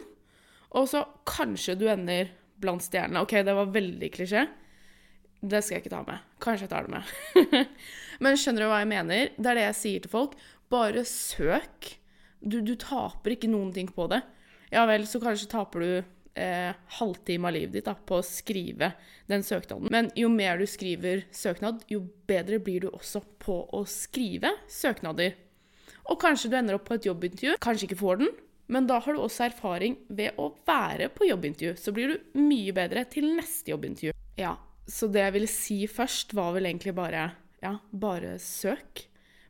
og 0.74 0.88
så 0.90 1.04
kanskje 1.28 1.78
du 1.80 1.86
ender 1.90 2.32
blant 2.62 2.84
stjernene. 2.84 3.22
OK, 3.24 3.36
det 3.46 3.54
var 3.56 3.70
veldig 3.74 4.10
klisjé. 4.14 4.44
Det 5.38 5.62
skal 5.62 5.76
jeg 5.76 5.84
ikke 5.84 5.94
ta 5.94 6.02
med. 6.06 6.26
Kanskje 6.42 6.66
jeg 6.66 6.72
tar 6.72 6.88
det 6.88 6.96
med. 6.96 7.72
Men 8.24 8.38
skjønner 8.38 8.64
du 8.64 8.70
hva 8.72 8.82
jeg 8.82 8.90
mener? 8.90 9.32
Det 9.38 9.50
er 9.50 9.60
det 9.60 9.66
jeg 9.68 9.78
sier 9.80 10.04
til 10.04 10.12
folk. 10.12 10.34
Bare 10.72 11.04
søk. 11.06 11.94
Du, 12.42 12.60
du 12.66 12.74
taper 12.78 13.34
ikke 13.34 13.50
noen 13.50 13.70
ting 13.74 13.90
på 13.94 14.08
det. 14.10 14.20
Ja 14.74 14.84
vel, 14.88 15.06
så 15.08 15.20
kanskje 15.22 15.50
taper 15.50 15.84
du 15.84 15.90
eh, 16.38 16.70
halvtime 16.98 17.48
av 17.48 17.54
livet 17.54 17.78
ditt 17.78 17.88
da, 17.88 17.94
på 17.94 18.18
å 18.18 18.26
skrive 18.26 18.92
den 19.30 19.44
søknaden. 19.46 19.90
Men 19.94 20.10
jo 20.18 20.30
mer 20.32 20.60
du 20.60 20.66
skriver 20.68 21.24
søknad, 21.34 21.84
jo 21.90 22.02
bedre 22.28 22.60
blir 22.62 22.84
du 22.84 22.90
også 22.90 23.22
på 23.42 23.62
å 23.74 23.84
skrive 23.88 24.52
søknader. 24.70 25.38
Og 26.08 26.20
kanskje 26.22 26.50
du 26.50 26.58
ender 26.58 26.78
opp 26.78 26.86
på 26.88 26.98
et 26.98 27.08
jobbintervju, 27.08 27.58
kanskje 27.62 27.88
ikke 27.88 28.00
får 28.02 28.22
den, 28.22 28.36
men 28.68 28.86
da 28.88 28.98
har 29.00 29.16
du 29.16 29.22
også 29.24 29.46
erfaring 29.48 29.96
ved 30.12 30.36
å 30.40 30.50
være 30.68 31.08
på 31.14 31.28
jobbintervju. 31.28 31.74
Så 31.80 31.92
blir 31.96 32.12
du 32.12 32.40
mye 32.40 32.74
bedre 32.76 33.04
til 33.08 33.30
neste 33.38 33.72
jobbintervju. 33.72 34.12
Ja, 34.38 34.54
så 34.88 35.08
det 35.12 35.24
jeg 35.24 35.36
ville 35.38 35.50
si 35.50 35.78
først, 35.90 36.34
var 36.36 36.54
vel 36.56 36.68
egentlig 36.68 36.94
bare 36.96 37.30
ja, 37.64 37.78
bare 37.90 38.36
søk. 38.42 39.06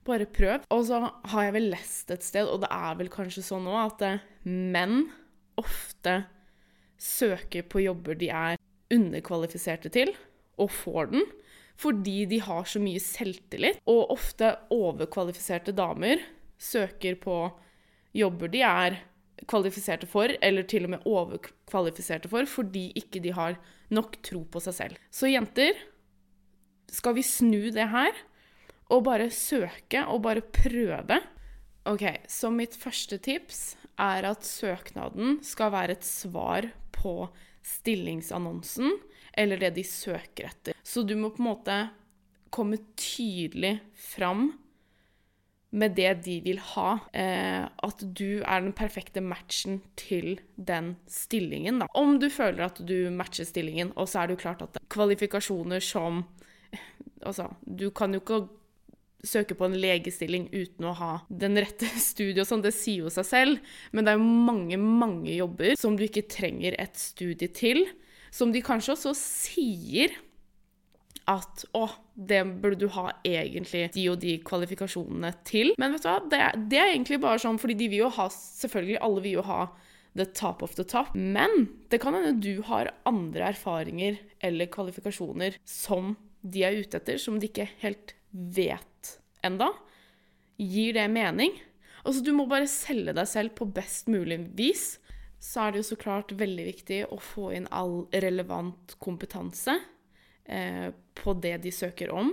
Bare 0.07 0.29
prøv. 0.31 0.65
Og 0.73 0.87
så 0.89 1.03
har 1.03 1.49
jeg 1.49 1.57
vel 1.59 1.71
lest 1.75 2.15
et 2.15 2.25
sted, 2.25 2.49
og 2.49 2.63
det 2.65 2.71
er 2.73 2.97
vel 3.01 3.11
kanskje 3.13 3.45
sånn 3.45 3.67
nå, 3.67 3.75
at 3.77 4.05
eh, 4.07 4.23
menn 4.49 5.11
ofte 5.61 6.23
søker 6.99 7.67
på 7.69 7.85
jobber 7.85 8.17
de 8.19 8.31
er 8.33 8.57
underkvalifiserte 8.95 9.91
til, 9.93 10.15
og 10.59 10.73
får 10.73 11.13
den, 11.13 11.27
fordi 11.79 12.25
de 12.31 12.41
har 12.43 12.65
så 12.67 12.81
mye 12.83 13.03
selvtillit. 13.03 13.83
Og 13.91 14.15
ofte 14.15 14.55
overkvalifiserte 14.75 15.75
damer 15.77 16.23
søker 16.59 17.19
på 17.21 17.43
jobber 18.19 18.51
de 18.53 18.65
er 18.67 18.99
kvalifiserte 19.49 20.09
for, 20.11 20.33
eller 20.43 20.67
til 20.69 20.89
og 20.89 20.95
med 20.97 21.07
overkvalifiserte 21.09 22.31
for, 22.31 22.49
fordi 22.51 22.89
ikke 22.99 23.23
de 23.23 23.33
har 23.37 23.59
nok 23.95 24.19
tro 24.27 24.43
på 24.51 24.63
seg 24.63 24.77
selv. 24.77 24.99
Så 25.15 25.31
jenter, 25.31 25.79
skal 26.91 27.17
vi 27.19 27.25
snu 27.27 27.69
det 27.75 27.89
her 27.93 28.17
og 28.93 29.05
bare 29.07 29.29
søke 29.35 30.05
og 30.09 30.23
bare 30.27 30.43
prøve? 30.43 31.21
OK, 31.89 32.05
så 32.29 32.51
mitt 32.53 32.75
første 32.77 33.21
tips 33.23 33.77
er 33.99 34.27
at 34.29 34.47
søknaden 34.47 35.39
skal 35.47 35.73
være 35.75 35.97
et 35.97 36.07
svar 36.07 36.69
på 36.95 37.29
stillingsannonsen 37.65 38.99
eller 39.39 39.61
det 39.61 39.75
de 39.79 39.85
søker 39.87 40.51
etter. 40.51 40.77
Så 40.83 41.05
du 41.07 41.15
må 41.19 41.31
på 41.33 41.43
en 41.43 41.51
måte 41.51 41.79
komme 42.55 42.81
tydelig 42.99 43.79
fram 43.95 44.51
med 45.71 45.97
det 45.99 46.13
de 46.25 46.39
vil 46.45 46.61
ha. 46.73 46.99
Eh, 47.13 47.65
at 47.67 48.03
du 48.03 48.41
er 48.41 48.63
den 48.65 48.75
perfekte 48.77 49.21
matchen 49.25 49.81
til 50.01 50.39
den 50.57 50.95
stillingen. 51.11 51.83
Da. 51.83 51.89
Om 51.99 52.17
du 52.23 52.29
føler 52.33 52.69
at 52.69 52.81
du 52.81 53.11
matcher 53.15 53.49
stillingen, 53.49 53.93
og 53.97 54.09
så 54.09 54.23
er 54.23 54.29
det 54.29 54.39
jo 54.39 54.45
klart 54.47 54.65
at 54.65 54.81
kvalifikasjoner 54.91 55.85
som 55.85 56.25
Altså, 57.27 57.49
du 57.67 57.89
kan 57.91 58.13
jo 58.15 58.21
ikke 58.21 58.45
søke 59.27 59.57
på 59.59 59.67
en 59.67 59.75
legestilling 59.75 60.45
uten 60.53 60.87
å 60.87 60.93
ha 60.95 61.13
den 61.27 61.59
rette 61.59 61.89
studiet 61.99 62.45
og 62.45 62.47
sånn, 62.47 62.63
det 62.63 62.71
sier 62.77 63.09
jo 63.09 63.11
seg 63.13 63.27
selv. 63.27 63.73
Men 63.91 64.07
det 64.07 64.13
er 64.13 64.21
jo 64.21 64.29
mange, 64.49 64.79
mange 64.79 65.33
jobber 65.35 65.75
som 65.81 65.97
du 65.99 66.05
ikke 66.07 66.29
trenger 66.31 66.77
et 66.79 66.95
studie 67.01 67.51
til. 67.51 67.83
Som 68.31 68.53
de 68.53 68.63
kanskje 68.63 68.95
også 68.95 69.15
sier 69.19 70.15
at 71.29 71.65
å, 71.77 71.85
det 72.15 72.41
burde 72.63 72.81
du 72.81 72.89
ha 72.95 73.11
egentlig 73.27 73.89
de 73.95 74.07
og 74.13 74.21
de 74.23 74.39
kvalifikasjonene 74.47 75.33
til. 75.49 75.75
Men 75.81 75.95
vet 75.95 76.07
du 76.07 76.09
hva, 76.09 76.21
det, 76.33 76.41
det 76.73 76.81
er 76.81 76.93
egentlig 76.95 77.21
bare 77.23 77.43
sånn 77.43 77.61
fordi 77.61 77.77
de 77.83 77.91
vil 77.93 78.07
jo 78.07 78.15
ha 78.17 78.29
Selvfølgelig, 78.33 78.99
alle 79.05 79.25
vil 79.25 79.39
jo 79.39 79.45
ha 79.47 79.61
the 80.19 80.27
top 80.27 80.65
of 80.67 80.75
the 80.79 80.87
top. 80.89 81.13
Men 81.15 81.69
det 81.93 82.01
kan 82.03 82.17
hende 82.17 82.39
du 82.43 82.63
har 82.67 82.91
andre 83.09 83.53
erfaringer 83.53 84.19
eller 84.45 84.71
kvalifikasjoner 84.73 85.59
som 85.69 86.17
de 86.43 86.65
er 86.65 86.81
ute 86.81 86.99
etter, 86.99 87.21
som 87.21 87.39
de 87.39 87.51
ikke 87.51 87.69
helt 87.83 88.15
vet 88.31 89.19
enda. 89.47 89.71
Gir 90.59 90.97
det 90.97 91.07
mening? 91.13 91.53
Altså, 92.05 92.23
du 92.25 92.33
må 92.35 92.49
bare 92.51 92.71
selge 92.71 93.15
deg 93.15 93.29
selv 93.31 93.55
på 93.59 93.69
best 93.75 94.09
mulig 94.11 94.41
vis. 94.59 94.97
Så 95.43 95.63
er 95.63 95.75
det 95.75 95.83
jo 95.83 95.91
så 95.93 96.01
klart 96.01 96.35
veldig 96.35 96.65
viktig 96.67 97.03
å 97.15 97.21
få 97.23 97.53
inn 97.55 97.69
all 97.75 98.01
relevant 98.25 98.97
kompetanse 99.03 99.77
eh, 100.49 100.91
på 101.19 101.35
det 101.39 101.57
de 101.65 101.73
søker 101.75 102.13
om. 102.15 102.33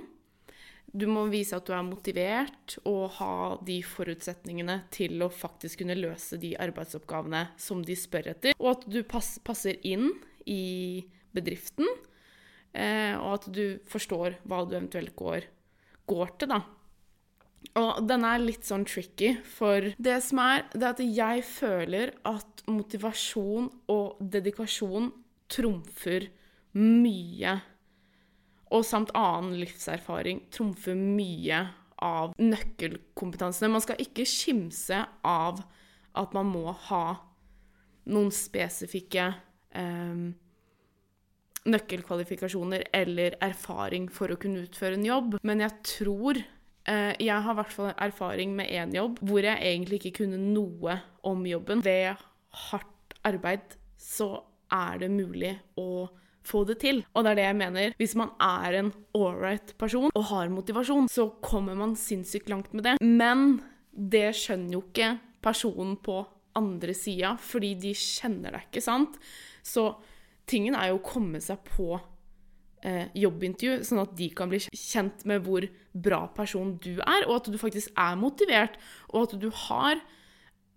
Du 0.95 1.07
må 1.11 1.25
vise 1.27 1.57
at 1.57 1.67
du 1.67 1.73
er 1.75 1.83
motivert 1.83 2.77
og 2.87 3.17
ha 3.17 3.33
de 3.67 3.81
forutsetningene 3.83 4.77
til 4.95 5.19
å 5.25 5.31
faktisk 5.33 5.81
kunne 5.81 5.97
løse 5.97 6.39
de 6.39 6.53
arbeidsoppgavene 6.61 7.49
som 7.59 7.81
de 7.83 7.97
spør 7.99 8.31
etter, 8.31 8.55
og 8.61 8.77
at 8.77 8.85
du 8.87 9.01
pass, 9.03 9.35
passer 9.43 9.81
inn 9.83 10.13
i 10.47 11.03
bedriften, 11.35 11.89
eh, 12.71 13.11
og 13.17 13.41
at 13.41 13.49
du 13.51 13.65
forstår 13.91 14.39
hva 14.47 14.63
du 14.63 14.77
eventuelt 14.77 15.15
går, 15.19 15.49
går 16.07 16.33
til, 16.39 16.55
da. 16.55 16.61
Og 17.75 18.05
denne 18.07 18.31
er 18.31 18.43
litt 18.45 18.63
sånn 18.63 18.85
tricky, 18.87 19.33
for 19.43 19.91
det 19.99 20.19
som 20.23 20.39
er, 20.45 20.63
det 20.71 20.85
er 20.85 20.95
at 20.95 21.03
jeg 21.03 21.45
føler 21.49 22.15
at 22.29 22.63
motivasjon 22.71 23.71
og 23.91 24.21
dedikasjon 24.21 25.11
trumfer 25.51 26.29
mye 26.79 27.59
og 28.75 28.83
samt 28.83 29.13
annen 29.15 29.55
livserfaring 29.61 30.45
trumfer 30.53 30.97
mye 30.99 31.63
av 32.03 32.33
nøkkelkompetansene. 32.41 33.71
Man 33.71 33.83
skal 33.83 34.01
ikke 34.03 34.27
skimse 34.27 34.99
av 35.25 35.61
at 36.15 36.35
man 36.35 36.49
må 36.51 36.73
ha 36.89 37.05
noen 38.11 38.31
spesifikke 38.35 39.29
eh, 39.75 40.25
nøkkelkvalifikasjoner 41.65 42.85
eller 42.93 43.37
erfaring 43.43 44.09
for 44.13 44.31
å 44.31 44.39
kunne 44.41 44.65
utføre 44.67 44.99
en 44.99 45.07
jobb, 45.07 45.39
men 45.47 45.63
jeg 45.65 45.73
tror 45.95 46.37
eh, 46.37 47.13
Jeg 47.17 47.39
har 47.41 47.55
i 47.55 47.59
hvert 47.59 47.73
fall 47.73 47.93
erfaring 47.95 48.53
med 48.57 48.69
én 48.69 48.93
jobb 48.95 49.21
hvor 49.25 49.47
jeg 49.47 49.57
egentlig 49.57 50.01
ikke 50.01 50.19
kunne 50.21 50.41
noe 50.41 50.99
om 51.25 51.41
jobben. 51.49 51.81
Ved 51.85 52.21
hardt 52.69 53.17
arbeid 53.25 53.79
så 53.97 54.45
er 54.73 55.01
det 55.01 55.09
mulig 55.13 55.55
å 55.81 56.05
få 56.47 56.63
det 56.69 56.79
til. 56.83 57.03
Og 57.13 57.25
det 57.25 57.33
er 57.33 57.39
det 57.39 57.47
jeg 57.47 57.59
mener. 57.61 57.95
Hvis 57.99 58.15
man 58.19 58.33
er 58.41 58.79
en 58.81 58.91
ålreit 59.17 59.75
person 59.81 60.11
og 60.13 60.27
har 60.31 60.51
motivasjon, 60.53 61.09
så 61.11 61.29
kommer 61.43 61.77
man 61.77 61.97
sinnssykt 61.99 62.51
langt 62.51 62.73
med 62.73 62.87
det. 62.87 62.97
Men 63.01 63.59
det 63.91 64.29
skjønner 64.37 64.77
jo 64.77 64.83
ikke 64.87 65.15
personen 65.45 65.95
på 66.03 66.23
andre 66.55 66.95
sida, 66.95 67.35
fordi 67.41 67.73
de 67.79 67.93
kjenner 67.97 68.55
deg 68.55 68.67
ikke, 68.69 68.83
sant? 68.83 69.17
Så 69.65 69.89
tingen 70.47 70.77
er 70.77 70.91
jo 70.91 70.99
å 70.99 71.05
komme 71.05 71.41
seg 71.43 71.59
på 71.67 71.89
eh, 72.85 73.11
jobbintervju, 73.17 73.83
sånn 73.87 74.03
at 74.05 74.13
de 74.17 74.29
kan 74.35 74.51
bli 74.51 74.61
kjent 74.69 75.25
med 75.27 75.43
hvor 75.45 75.67
bra 75.91 76.25
person 76.35 76.75
du 76.83 76.93
er, 76.97 77.27
og 77.27 77.41
at 77.41 77.51
du 77.51 77.59
faktisk 77.59 77.91
er 77.99 78.19
motivert, 78.19 78.79
og 79.11 79.27
at 79.27 79.37
du 79.41 79.49
har 79.67 79.99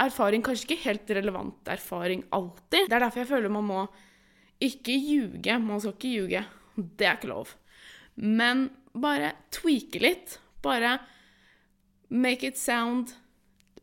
erfaring, 0.02 0.44
kanskje 0.46 0.68
ikke 0.68 0.84
helt 0.84 1.10
relevant 1.18 1.70
erfaring 1.70 2.22
alltid. 2.34 2.86
Det 2.86 2.94
er 2.94 3.02
derfor 3.02 3.24
jeg 3.24 3.32
føler 3.32 3.52
man 3.52 3.66
må 3.66 3.80
ikke 4.64 4.96
ljuge. 4.96 5.58
Man 5.62 5.80
skal 5.80 5.94
ikke 5.94 6.14
ljuge. 6.14 6.44
Det 6.76 7.06
er 7.06 7.16
ikke 7.18 7.32
lov. 7.32 7.54
Men 8.18 8.68
bare 8.98 9.34
tweake 9.54 10.02
litt. 10.02 10.38
Bare 10.62 10.98
make 12.08 12.46
it 12.48 12.58
sound 12.58 13.14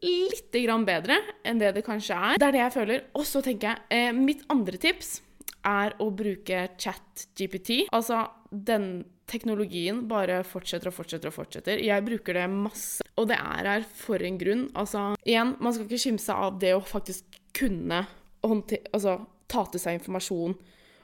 litt 0.05 0.51
bedre 0.85 1.17
enn 1.45 1.59
det 1.59 1.73
det 1.75 1.85
kanskje 1.85 2.15
er. 2.15 2.37
Det 2.37 2.47
er 2.47 2.55
det 2.55 2.63
jeg 2.63 2.75
føler. 2.75 3.03
Og 3.15 3.25
så 3.25 3.41
tenker 3.41 3.71
jeg 3.71 4.09
eh, 4.09 4.13
Mitt 4.15 4.43
andre 4.51 4.77
tips 4.77 5.21
er 5.65 5.95
å 6.01 6.11
bruke 6.13 6.67
chat-GPT. 6.77 7.87
Altså, 7.95 8.27
den 8.51 9.05
teknologien 9.25 10.03
bare 10.09 10.43
fortsetter 10.45 10.91
og 10.91 10.97
fortsetter 10.99 11.31
og 11.31 11.37
fortsetter. 11.39 11.81
Jeg 11.81 12.05
bruker 12.05 12.37
det 12.37 12.45
masse, 12.51 13.05
og 13.17 13.31
det 13.31 13.39
er 13.39 13.71
her 13.71 13.87
for 13.89 14.21
en 14.21 14.37
grunn. 14.37 14.67
Altså, 14.77 15.07
igjen, 15.25 15.55
man 15.59 15.73
skal 15.73 15.87
ikke 15.87 16.03
skimse 16.05 16.35
av 16.35 16.59
det 16.61 16.75
å 16.75 16.83
faktisk 16.85 17.39
kunne 17.55 18.03
altså, 18.45 19.17
ta 19.51 19.65
til 19.69 19.81
seg 19.81 19.99
informasjon 19.99 20.55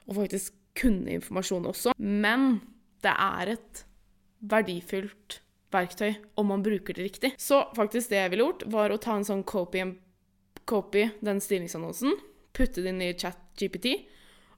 og 0.08 0.18
faktisk 0.18 0.56
kunne 0.78 1.14
informasjon 1.18 1.68
også. 1.70 1.94
Men 1.98 2.60
det 3.04 3.12
er 3.12 3.54
et 3.56 3.82
verdifullt 4.42 5.40
verktøy 5.72 6.16
om 6.40 6.50
man 6.52 6.64
bruker 6.64 6.96
det 6.96 7.06
riktig. 7.06 7.32
Så 7.40 7.64
faktisk 7.76 8.12
det 8.12 8.20
jeg 8.20 8.32
ville 8.32 8.48
gjort, 8.48 8.66
var 8.72 8.92
å 8.92 9.00
ta 9.00 9.16
en 9.16 9.26
sånn 9.26 9.44
copy, 9.48 9.84
copy 10.68 11.06
den 11.24 11.40
stillingsannonsen, 11.42 12.16
putte 12.56 12.84
den 12.84 13.00
i 13.04 13.12
chat 13.16 13.38
GPT, 13.58 14.02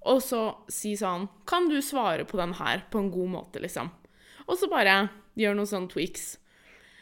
Og 0.05 0.19
så 0.21 0.39
si 0.69 0.91
sånn 1.01 1.31
Kan 1.49 1.71
du 1.71 1.79
svare 1.81 2.27
på 2.29 2.37
den 2.37 2.53
her 2.59 2.83
på 2.93 3.01
en 3.01 3.11
god 3.11 3.31
måte, 3.33 3.61
liksom? 3.63 3.89
Og 4.45 4.59
så 4.61 4.69
bare 4.69 5.09
gjør 5.39 5.57
noen 5.57 5.71
sånne 5.71 5.89
tweaks. 5.89 6.35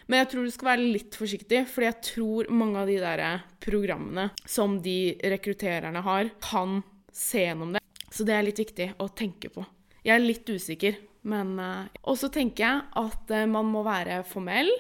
Men 0.07 0.23
jeg 0.23 0.31
tror 0.33 0.47
du 0.47 0.53
skal 0.55 0.71
være 0.73 0.89
litt 0.97 1.19
forsiktig, 1.19 1.63
fordi 1.71 1.89
jeg 1.89 2.01
tror 2.09 2.51
mange 2.55 2.81
av 2.83 2.91
de 2.91 2.99
der 3.03 3.45
programmene 3.63 4.31
som 4.49 4.81
de 4.83 5.15
rekruttererne 5.35 6.03
har, 6.05 6.33
kan 6.43 6.81
se 7.13 7.45
gjennom 7.45 7.77
det. 7.77 7.83
Så 8.13 8.27
det 8.29 8.37
er 8.37 8.47
litt 8.47 8.61
viktig 8.61 8.91
å 9.01 9.09
tenke 9.17 9.53
på. 9.53 9.65
Jeg 10.03 10.17
er 10.17 10.25
litt 10.25 10.49
usikker, 10.49 10.99
men 11.31 11.55
uh, 11.63 11.87
Og 12.11 12.17
så 12.19 12.29
tenker 12.35 12.65
jeg 12.65 12.87
at 12.99 13.31
uh, 13.31 13.47
man 13.47 13.69
må 13.71 13.85
være 13.87 14.25
formell 14.27 14.71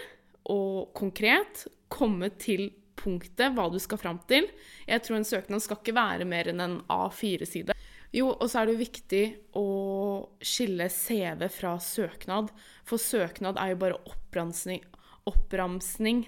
og 0.51 0.91
konkret. 0.99 1.67
Komme 1.93 2.33
til 2.41 2.73
punktet 2.99 3.55
hva 3.55 3.69
du 3.71 3.79
skal 3.83 4.01
fram 4.01 4.19
til. 4.31 4.49
Jeg 4.89 5.05
tror 5.05 5.21
en 5.21 5.29
søknad 5.29 5.63
skal 5.63 5.79
ikke 5.81 5.97
være 5.97 6.27
mer 6.29 6.51
enn 6.51 6.63
en 6.65 6.81
A4-side. 6.91 7.77
Jo, 8.13 8.29
og 8.35 8.45
så 8.51 8.61
er 8.61 8.69
det 8.69 8.81
viktig 8.83 9.23
å 9.57 9.67
skille 10.45 10.91
CV 10.93 11.47
fra 11.53 11.79
søknad. 11.81 12.51
For 12.85 13.01
søknad 13.01 13.57
er 13.61 13.73
jo 13.73 13.81
bare 13.81 14.01
oppramsing 14.11 14.83
Oppramsing 15.29 16.25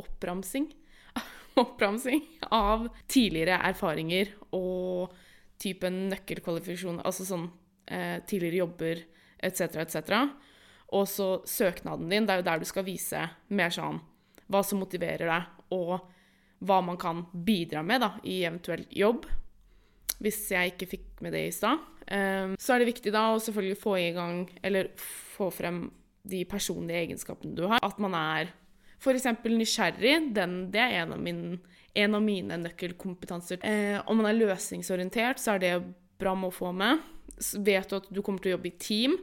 Oppramsing? 0.00 0.70
Oppramsing 1.60 2.22
av 2.50 2.88
tidligere 3.10 3.60
erfaringer 3.68 4.32
og 4.56 5.16
typen 5.60 6.06
nøkkelkvalifikasjon, 6.08 7.02
altså 7.04 7.26
sånn 7.28 7.50
eh, 7.84 8.22
tidligere 8.24 8.62
jobber 8.62 9.02
etc., 9.44 9.82
etc. 9.84 9.98
Og 10.96 11.04
så 11.08 11.28
søknaden 11.46 12.08
din, 12.10 12.26
det 12.26 12.34
er 12.34 12.40
jo 12.40 12.48
der 12.48 12.62
du 12.62 12.68
skal 12.68 12.86
vise 12.86 13.26
mer 13.52 13.74
sånn 13.74 14.00
hva 14.50 14.64
som 14.66 14.80
motiverer 14.82 15.28
deg, 15.30 15.50
og 15.76 16.00
hva 16.66 16.80
man 16.82 16.98
kan 17.00 17.22
bidra 17.32 17.84
med 17.86 18.02
da, 18.02 18.14
i 18.26 18.40
eventuell 18.42 18.82
jobb. 18.90 19.28
Hvis 20.20 20.42
jeg 20.52 20.74
ikke 20.74 20.88
fikk 20.90 21.22
med 21.24 21.32
det 21.36 21.44
i 21.46 21.54
stad. 21.54 21.80
Um, 22.10 22.56
så 22.60 22.74
er 22.74 22.82
det 22.82 22.90
viktig 22.90 23.12
da 23.14 23.28
å 23.30 23.38
selvfølgelig 23.40 23.78
få 23.80 23.94
i 24.00 24.10
gang, 24.16 24.42
eller 24.66 24.90
få 24.98 25.48
frem 25.54 25.84
de 26.28 26.44
personlige 26.48 27.06
egenskapene 27.06 27.56
du 27.56 27.66
har. 27.70 27.82
At 27.84 28.00
man 28.02 28.16
er 28.18 28.52
f.eks. 29.00 29.28
nysgjerrig. 29.46 30.16
Den, 30.36 30.58
det 30.72 30.82
er 30.82 30.96
en 31.02 31.14
av, 31.16 31.22
min, 31.22 31.44
en 31.94 32.18
av 32.18 32.24
mine 32.24 32.58
nøkkelkompetanser. 32.64 33.62
Eh, 33.64 34.00
om 34.06 34.20
man 34.20 34.30
er 34.30 34.40
løsningsorientert, 34.40 35.40
så 35.40 35.56
er 35.56 35.64
det 35.64 35.74
bra 36.20 36.34
med 36.36 36.50
å 36.50 36.56
få 36.56 36.74
med. 36.76 37.00
Vet 37.64 37.88
du 37.90 37.96
at 38.00 38.10
du 38.12 38.20
kommer 38.20 38.42
til 38.42 38.52
å 38.52 38.58
jobbe 38.58 38.70
i 38.72 38.76
team, 38.80 39.16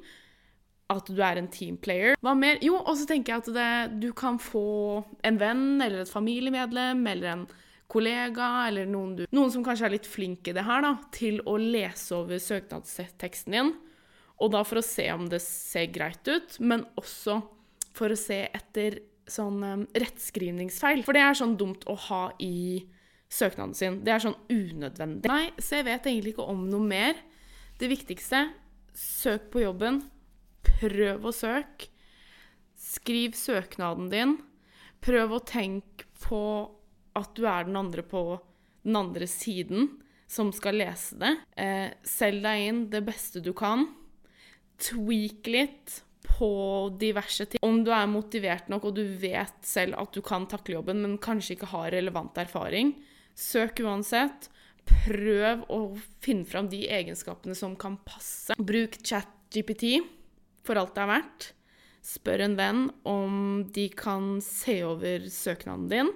at 0.90 1.10
du 1.12 1.20
er 1.22 1.40
en 1.40 1.50
teamplayer. 1.52 2.18
Hva 2.24 2.34
mer? 2.38 2.62
Jo, 2.64 2.80
og 2.80 2.96
så 2.98 3.08
tenker 3.10 3.36
jeg 3.36 3.44
at 3.44 3.54
det, 3.58 3.72
du 4.02 4.10
kan 4.18 4.40
få 4.40 5.04
en 5.28 5.40
venn 5.40 5.82
eller 5.84 6.06
et 6.06 6.12
familiemedlem 6.12 7.04
eller 7.12 7.34
en 7.34 7.48
kollega 7.92 8.48
eller 8.68 8.88
noen, 8.90 9.14
du, 9.16 9.26
noen 9.36 9.52
som 9.52 9.64
kanskje 9.64 9.88
er 9.88 9.94
litt 9.96 10.08
flink 10.08 10.48
i 10.48 10.56
det 10.56 10.64
her, 10.68 10.84
da, 10.84 10.96
til 11.16 11.40
å 11.48 11.56
lese 11.60 12.16
over 12.18 12.40
søknadsteksten 12.42 13.56
din. 13.56 13.74
Og 14.38 14.52
da 14.54 14.62
for 14.68 14.82
å 14.82 14.86
se 14.86 15.08
om 15.14 15.26
det 15.32 15.40
ser 15.44 15.90
greit 15.94 16.28
ut, 16.30 16.58
men 16.62 16.86
også 17.00 17.40
for 17.98 18.14
å 18.14 18.20
se 18.20 18.44
etter 18.46 19.00
sånn 19.28 19.64
um, 19.64 19.86
rettskrivningsfeil. 19.98 21.02
For 21.06 21.18
det 21.18 21.24
er 21.26 21.38
sånn 21.40 21.58
dumt 21.60 21.84
å 21.90 21.98
ha 22.08 22.22
i 22.44 22.86
søknaden 23.34 23.76
sin. 23.76 24.00
Det 24.06 24.14
er 24.14 24.24
sånn 24.24 24.38
unødvendig. 24.52 25.28
Nei, 25.32 25.50
så 25.58 25.80
jeg 25.80 25.88
vet 25.90 26.08
egentlig 26.08 26.36
ikke 26.36 26.48
om 26.48 26.68
noe 26.70 26.86
mer. 26.86 27.20
Det 27.82 27.90
viktigste 27.92 28.46
søk 28.98 29.50
på 29.54 29.66
jobben. 29.66 30.04
Prøv 30.68 31.28
å 31.28 31.36
søke. 31.36 31.90
Skriv 32.78 33.34
søknaden 33.36 34.12
din. 34.14 34.38
Prøv 35.04 35.38
å 35.38 35.44
tenke 35.44 36.08
på 36.22 36.42
at 37.18 37.34
du 37.38 37.48
er 37.50 37.66
den 37.66 37.78
andre 37.80 38.06
på 38.06 38.38
den 38.86 38.98
andre 39.00 39.28
siden 39.30 39.96
som 40.30 40.52
skal 40.54 40.78
lese 40.80 41.18
det. 41.20 41.34
Eh, 41.58 41.90
selg 42.06 42.46
deg 42.46 42.68
inn 42.70 42.84
det 42.94 43.02
beste 43.08 43.42
du 43.44 43.52
kan 43.58 43.88
tweak 44.82 45.48
litt 45.50 46.02
på 46.28 46.50
diverse 47.00 47.48
ting. 47.50 47.62
Om 47.66 47.82
du 47.86 47.92
er 47.96 48.10
motivert 48.10 48.70
nok 48.72 48.90
og 48.90 48.98
du 49.00 49.04
vet 49.22 49.56
selv 49.66 49.98
at 50.00 50.14
du 50.14 50.22
kan 50.26 50.48
takle 50.50 50.78
jobben, 50.78 51.02
men 51.04 51.18
kanskje 51.22 51.56
ikke 51.56 51.72
har 51.72 51.92
relevant 51.96 52.38
erfaring, 52.42 52.94
søk 53.38 53.82
uansett. 53.86 54.50
Prøv 54.88 55.66
å 55.74 55.80
finne 56.24 56.48
fram 56.48 56.70
de 56.72 56.86
egenskapene 56.88 57.56
som 57.58 57.76
kan 57.80 57.98
passe. 58.08 58.56
Bruk 58.56 59.00
ChatGPT 59.04 59.98
for 60.68 60.80
alt 60.80 60.96
det 60.96 61.04
er 61.04 61.12
verdt. 61.12 61.50
Spør 62.08 62.46
en 62.46 62.56
venn 62.56 62.86
om 63.08 63.66
de 63.76 63.90
kan 63.92 64.38
se 64.44 64.78
over 64.88 65.28
søknaden 65.32 65.90
din. 65.92 66.14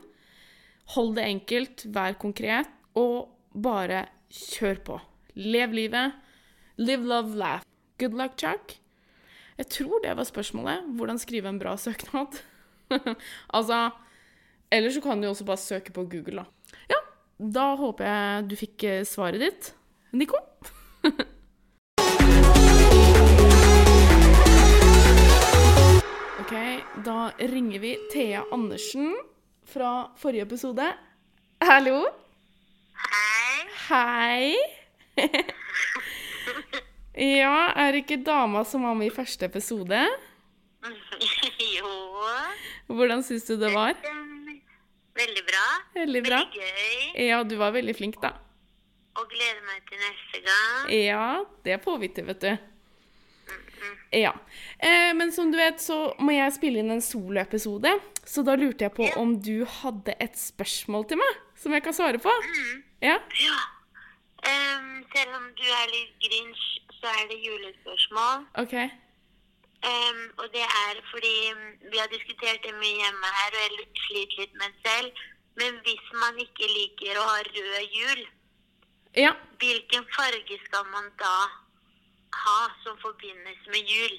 Hold 0.96 1.18
det 1.18 1.28
enkelt, 1.28 1.84
vær 1.92 2.16
konkret, 2.20 2.72
og 2.96 3.32
bare 3.52 4.06
kjør 4.32 4.80
på. 4.88 5.02
Lev 5.36 5.76
livet. 5.76 6.16
Live, 6.80 7.04
love, 7.08 7.36
laugh. 7.36 7.71
Good 8.02 8.18
luck, 8.18 8.34
Chuck. 8.34 8.80
Jeg 9.62 9.68
tror 9.70 10.00
det 10.02 10.16
var 10.18 10.26
spørsmålet. 10.26 10.88
Hvordan 10.98 11.20
skrive 11.22 11.50
en 11.50 11.60
bra 11.62 11.78
søknad. 11.78 12.40
altså 13.58 13.90
Eller 14.72 14.90
så 14.90 15.02
kan 15.02 15.22
du 15.22 15.28
også 15.28 15.46
bare 15.46 15.58
søke 15.58 15.92
på 15.94 16.04
Google, 16.10 16.36
da. 16.42 16.46
Ja, 16.90 16.96
da 17.38 17.76
håper 17.76 18.06
jeg 18.06 18.50
du 18.50 18.56
fikk 18.58 18.84
eh, 18.90 19.06
svaret 19.06 19.40
ditt. 19.44 19.76
Nico? 20.18 20.36
OK, 26.42 26.54
da 27.06 27.32
ringer 27.38 27.80
vi 27.86 27.98
Thea 28.14 28.42
Andersen 28.52 29.14
fra 29.66 30.10
forrige 30.18 30.42
episode. 30.50 30.90
Hallo? 31.62 32.06
Hei. 32.98 33.62
Hei. 33.92 34.56
Ja, 37.18 37.72
er 37.76 37.92
det 37.92 38.06
ikke 38.06 38.22
dama 38.24 38.64
som 38.68 38.86
var 38.88 38.96
med 38.96 39.10
i 39.12 39.16
første 39.16 39.46
episode? 39.50 40.00
jo. 41.78 41.92
Hvordan 42.92 43.24
syns 43.26 43.46
du 43.50 43.58
det 43.60 43.72
var? 43.74 43.98
Veldig 45.18 45.44
bra. 45.48 45.66
Veldig 45.98 46.24
bra. 46.24 46.40
Veldig 46.48 46.62
gøy. 46.62 47.28
Ja, 47.28 47.42
du 47.44 47.58
var 47.60 47.76
veldig 47.76 47.96
flink, 47.98 48.22
da. 48.24 48.32
Og 49.20 49.28
gleder 49.28 49.60
meg 49.68 49.84
til 49.90 50.00
neste 50.00 50.40
gang. 50.46 50.92
Ja, 50.96 51.26
det 51.68 51.82
får 51.84 52.00
vi 52.00 52.12
til, 52.16 52.30
vet 52.32 52.46
du. 52.46 52.54
Ja. 54.16 54.32
Eh, 54.80 55.12
men 55.18 55.32
som 55.36 55.52
du 55.52 55.58
vet, 55.60 55.82
så 55.84 56.14
må 56.20 56.32
jeg 56.36 56.56
spille 56.56 56.80
inn 56.80 56.94
en 56.96 57.04
soloepisode. 57.04 57.92
Så 58.28 58.44
da 58.48 58.56
lurte 58.56 58.86
jeg 58.88 58.96
på 58.96 59.08
Ja. 59.10 59.18
om 59.20 59.36
du 59.42 59.66
hadde 59.66 60.16
et 60.20 60.38
spørsmål 60.40 61.08
til 61.10 61.18
meg 61.20 61.40
som 61.60 61.74
jeg 61.76 61.84
kan 61.84 61.94
svare 61.94 62.20
på? 62.24 62.32
Ja? 63.04 63.20
Ja. 63.20 63.60
Um, 64.42 65.04
selv 65.14 65.36
om 65.38 65.48
du 65.54 65.64
er 65.70 65.88
litt 65.92 66.16
grinch, 66.24 66.81
så 67.02 67.08
er 67.20 67.24
det 67.32 67.38
julespørsmål. 67.46 68.46
Okay. 68.64 68.90
Um, 69.92 70.20
og 70.42 70.48
det 70.54 70.62
er 70.86 71.00
fordi 71.12 71.36
mm, 71.58 71.70
vi 71.92 71.98
har 71.98 72.10
diskutert 72.16 72.60
det 72.66 72.74
mye 72.82 72.98
hjemme 73.02 73.30
her, 73.38 73.50
og 73.58 73.62
jeg 73.66 73.88
sliter 74.06 74.42
litt 74.42 74.54
med 74.62 74.68
det 74.76 74.82
selv. 74.90 75.24
Men 75.60 75.80
hvis 75.86 76.06
man 76.24 76.38
ikke 76.46 76.68
liker 76.78 77.18
å 77.20 77.24
ha 77.32 77.40
rød 77.48 77.88
jul, 78.00 78.22
Ja. 79.18 79.32
hvilken 79.60 80.06
farge 80.16 80.60
skal 80.66 80.86
man 80.94 81.10
da 81.20 81.34
ha 82.44 82.60
som 82.84 82.96
forbindes 83.02 83.60
med 83.74 83.82
jul? 83.96 84.14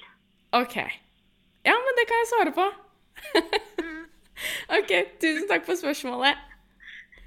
OK. 0.51 0.75
Ja, 1.65 1.73
men 1.85 1.97
det 1.97 2.05
kan 2.09 2.19
jeg 2.21 2.29
svare 2.33 2.53
på. 2.59 2.65
OK, 4.77 4.91
tusen 5.21 5.47
takk 5.49 5.65
for 5.65 5.75
spørsmålet. 5.79 6.37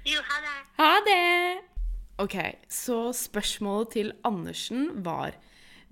Jo, 0.05 0.21
ha 0.29 0.37
det. 0.45 0.55
Ha 0.79 0.91
det! 1.09 1.66
OK, 2.17 2.33
så 2.73 3.11
spørsmålet 3.13 3.91
til 3.93 4.07
Andersen 4.25 5.03
var 5.05 5.35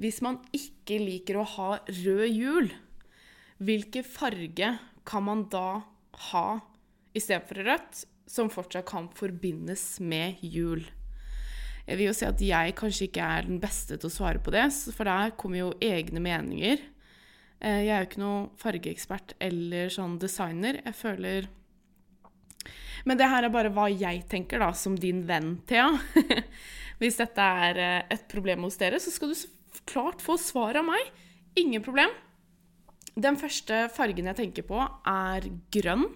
Hvis 0.02 0.24
man 0.26 0.40
ikke 0.58 0.98
liker 0.98 1.38
å 1.38 1.46
ha 1.56 1.68
rød 1.86 2.26
hjul, 2.34 2.72
hvilken 3.62 4.04
farge 4.04 4.72
kan 5.08 5.24
man 5.24 5.46
da 5.54 5.84
ha 6.32 6.48
istedenfor 7.16 7.62
rødt, 7.64 8.02
som 8.28 8.50
fortsatt 8.50 8.88
kan 8.90 9.08
forbindes 9.16 10.02
med 10.02 10.42
jul? 10.42 10.82
Jeg 11.86 12.00
vil 12.00 12.10
jo 12.10 12.16
si 12.18 12.26
at 12.26 12.42
jeg 12.42 12.74
kanskje 12.76 13.08
ikke 13.08 13.30
er 13.38 13.46
den 13.46 13.62
beste 13.62 13.96
til 13.96 14.10
å 14.10 14.16
svare 14.16 14.42
på 14.42 14.52
det, 14.52 14.66
for 14.98 15.06
der 15.08 15.36
kommer 15.38 15.62
jo 15.62 15.70
egne 15.78 16.20
meninger. 16.26 16.82
Eh, 17.62 17.86
Jeg 17.86 17.94
er 17.94 18.02
jo 18.02 18.10
ikke 18.10 18.24
noe 18.26 18.50
fargeekspert 18.60 19.36
eller 19.40 19.94
sånn 19.94 20.18
designer. 20.20 20.82
Jeg 20.82 20.98
føler 20.98 21.48
men 23.06 23.20
det 23.20 23.30
her 23.30 23.46
er 23.46 23.54
bare 23.54 23.72
hva 23.74 23.86
jeg 23.92 24.24
tenker, 24.30 24.62
da, 24.62 24.72
som 24.74 24.96
din 24.98 25.24
venn, 25.30 25.60
Thea. 25.70 25.92
Hvis 27.00 27.20
dette 27.20 27.46
er 27.66 27.82
eh, 27.82 28.04
et 28.16 28.26
problem 28.32 28.66
hos 28.66 28.80
dere, 28.82 29.00
så 29.02 29.14
skal 29.14 29.32
du 29.32 29.38
klart 29.86 30.24
få 30.26 30.38
svar 30.42 30.78
av 30.80 30.88
meg. 30.88 31.12
Ingen 31.60 31.84
problem. 31.86 32.14
Den 33.16 33.38
første 33.40 33.86
fargen 33.96 34.28
jeg 34.32 34.40
tenker 34.40 34.66
på, 34.68 34.80
er 35.08 35.46
grønn. 35.72 36.08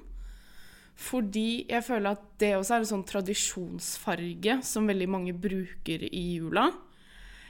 Fordi 1.00 1.66
jeg 1.70 1.86
føler 1.86 2.18
at 2.18 2.24
det 2.42 2.56
også 2.58 2.76
er 2.76 2.84
en 2.84 2.90
sånn 2.90 3.06
tradisjonsfarge 3.08 4.58
som 4.68 4.90
veldig 4.90 5.08
mange 5.12 5.36
bruker 5.38 6.04
i 6.10 6.24
jula. 6.36 6.66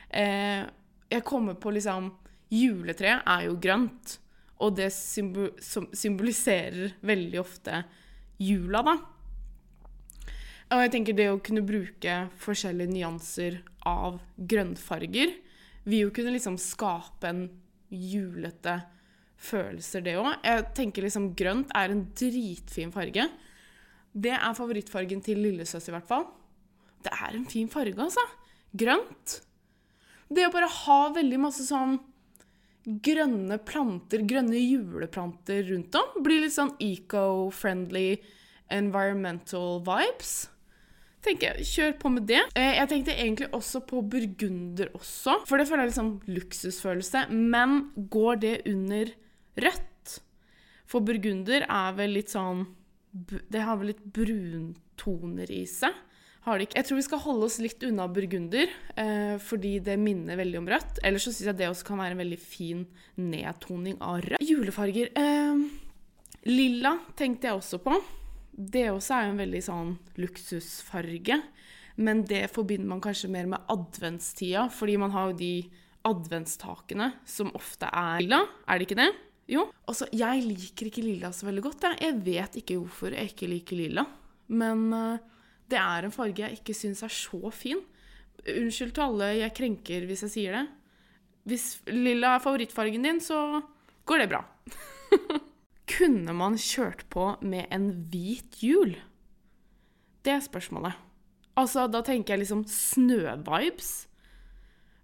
Eh, 0.09 0.61
jeg 1.09 1.25
kommer 1.25 1.57
på 1.57 1.71
liksom 1.73 2.11
Juletreet 2.49 3.21
er 3.29 3.43
jo 3.45 3.59
grønt, 3.61 4.15
og 4.65 4.73
det 4.79 4.87
symboliserer 4.89 6.95
veldig 7.05 7.39
ofte 7.41 7.83
jula, 8.41 8.81
da. 8.85 8.95
Og 10.69 10.83
jeg 10.83 10.91
tenker 10.93 11.15
det 11.17 11.29
å 11.31 11.39
kunne 11.41 11.65
bruke 11.65 12.15
forskjellige 12.43 12.93
nyanser 12.93 13.61
av 13.89 14.19
grønnfarger 14.37 15.31
vil 15.89 16.05
jo 16.05 16.11
kunne 16.13 16.35
liksom 16.35 16.59
skape 16.61 17.29
en 17.29 17.45
julete 17.89 18.75
følelser, 19.39 20.03
det 20.05 20.17
òg. 20.19 20.33
Jeg 20.45 20.67
tenker 20.77 21.05
liksom 21.05 21.31
grønt 21.37 21.71
er 21.77 21.93
en 21.93 22.03
dritfin 22.17 22.93
farge. 22.93 23.25
Det 24.13 24.35
er 24.35 24.57
favorittfargen 24.57 25.23
til 25.25 25.41
lillesøs 25.41 25.89
i 25.89 25.95
hvert 25.95 26.09
fall. 26.09 26.27
Det 27.01 27.13
er 27.15 27.37
en 27.37 27.47
fin 27.49 27.69
farge, 27.71 27.97
altså. 28.03 28.25
Grønt. 28.77 29.39
Det 30.29 30.45
å 30.45 30.53
bare 30.53 30.69
ha 30.69 30.99
veldig 31.15 31.41
masse 31.41 31.65
sånn 31.65 31.97
grønne 33.05 33.57
planter, 33.65 34.21
grønne 34.27 34.59
juleplanter 34.59 35.65
rundt 35.71 35.97
om, 35.97 36.21
blir 36.25 36.43
litt 36.43 36.55
sånn 36.55 36.75
eco-friendly, 36.83 38.19
environmental 38.73 39.81
vibes. 39.85 40.49
Tenker 41.25 41.57
jeg, 41.57 41.67
Kjør 41.67 41.95
på 41.99 42.11
med 42.13 42.27
det. 42.29 42.41
Eh, 42.55 42.77
jeg 42.77 42.89
tenkte 42.91 43.15
egentlig 43.15 43.49
også 43.55 43.81
på 43.87 44.01
burgunder 44.07 44.91
også, 44.95 45.41
for 45.49 45.59
det 45.59 45.67
føler 45.67 45.83
jeg 45.83 45.91
litt 45.91 45.99
sånn 45.99 46.13
luksusfølelse. 46.31 47.23
Men 47.35 47.79
går 48.11 48.43
det 48.43 48.53
under 48.71 49.11
rødt? 49.59 50.13
For 50.89 51.05
burgunder 51.05 51.67
er 51.67 51.97
vel 51.97 52.15
litt 52.17 52.31
sånn 52.33 52.63
Det 53.11 53.61
har 53.65 53.77
vel 53.77 53.91
litt 53.91 54.03
bruntoner 54.13 55.49
i 55.51 55.63
seg. 55.69 55.95
Har 56.45 56.57
det 56.57 56.69
ikke. 56.69 56.77
Jeg 56.77 56.87
tror 56.87 56.99
vi 56.99 57.05
skal 57.07 57.21
holde 57.23 57.47
oss 57.49 57.57
litt 57.59 57.83
unna 57.83 58.05
burgunder, 58.13 58.69
eh, 58.95 59.35
fordi 59.43 59.73
det 59.83 59.97
minner 59.99 60.39
veldig 60.39 60.61
om 60.61 60.69
rødt. 60.71 61.01
Ellers 61.03 61.25
så 61.27 61.33
syns 61.33 61.49
jeg 61.49 61.59
det 61.59 61.67
også 61.67 61.89
kan 61.89 61.99
være 61.99 62.15
en 62.15 62.21
veldig 62.21 62.39
fin 62.39 62.85
nedtoning 63.19 63.97
av 63.99 64.21
rødt. 64.23 64.45
Julefarger 64.45 65.11
eh, 65.19 65.65
Lilla 66.47 66.95
tenkte 67.19 67.49
jeg 67.49 67.59
også 67.59 67.81
på. 67.83 67.97
Det 68.59 68.89
også 68.91 69.15
er 69.15 69.25
jo 69.25 69.33
en 69.33 69.39
veldig 69.39 69.61
sånn 69.63 69.91
luksusfarge. 70.19 71.39
Men 71.99 72.23
det 72.27 72.45
forbinder 72.51 72.87
man 72.91 73.03
kanskje 73.03 73.31
mer 73.31 73.47
med 73.47 73.71
adventstida, 73.71 74.67
fordi 74.71 74.97
man 74.99 75.11
har 75.15 75.31
jo 75.31 75.39
de 75.39 75.53
adventstakene 76.07 77.11
som 77.27 77.51
ofte 77.57 77.89
er 77.91 78.23
lilla. 78.23 78.41
Er 78.67 78.79
det 78.79 78.87
ikke 78.87 78.99
det? 78.99 79.09
Jo. 79.49 79.65
Altså, 79.89 80.07
jeg 80.15 80.43
liker 80.45 80.89
ikke 80.89 81.03
lilla 81.03 81.31
så 81.35 81.47
veldig 81.49 81.63
godt. 81.65 81.87
Jeg, 81.87 81.99
jeg 82.05 82.19
vet 82.27 82.59
ikke 82.61 82.77
hvorfor 82.79 83.15
jeg 83.15 83.33
ikke 83.33 83.49
liker 83.51 83.79
lilla. 83.79 84.05
Men 84.51 84.87
uh, 84.93 85.39
det 85.69 85.79
er 85.79 86.05
en 86.05 86.15
farge 86.15 86.45
jeg 86.45 86.59
ikke 86.59 86.77
syns 86.77 87.03
er 87.05 87.13
så 87.13 87.51
fin. 87.55 87.81
Unnskyld 88.47 88.95
til 88.95 89.05
alle 89.05 89.33
jeg 89.41 89.55
krenker 89.57 90.07
hvis 90.07 90.23
jeg 90.27 90.35
sier 90.35 90.59
det. 90.59 90.65
Hvis 91.49 91.67
lilla 91.89 92.35
er 92.35 92.43
favorittfargen 92.43 93.07
din, 93.07 93.19
så 93.23 93.61
går 94.07 94.23
det 94.23 94.31
bra. 94.31 94.43
Kunne 95.89 96.35
man 96.37 96.57
kjørt 96.61 97.05
på 97.09 97.31
med 97.41 97.69
en 97.73 97.89
hvit 98.11 98.59
hjul? 98.61 98.95
Det 100.25 100.35
er 100.35 100.43
spørsmålet. 100.45 100.97
Altså, 101.59 101.87
da 101.91 102.03
tenker 102.05 102.35
jeg 102.35 102.43
liksom 102.43 102.65
snøvibes. 102.69 103.93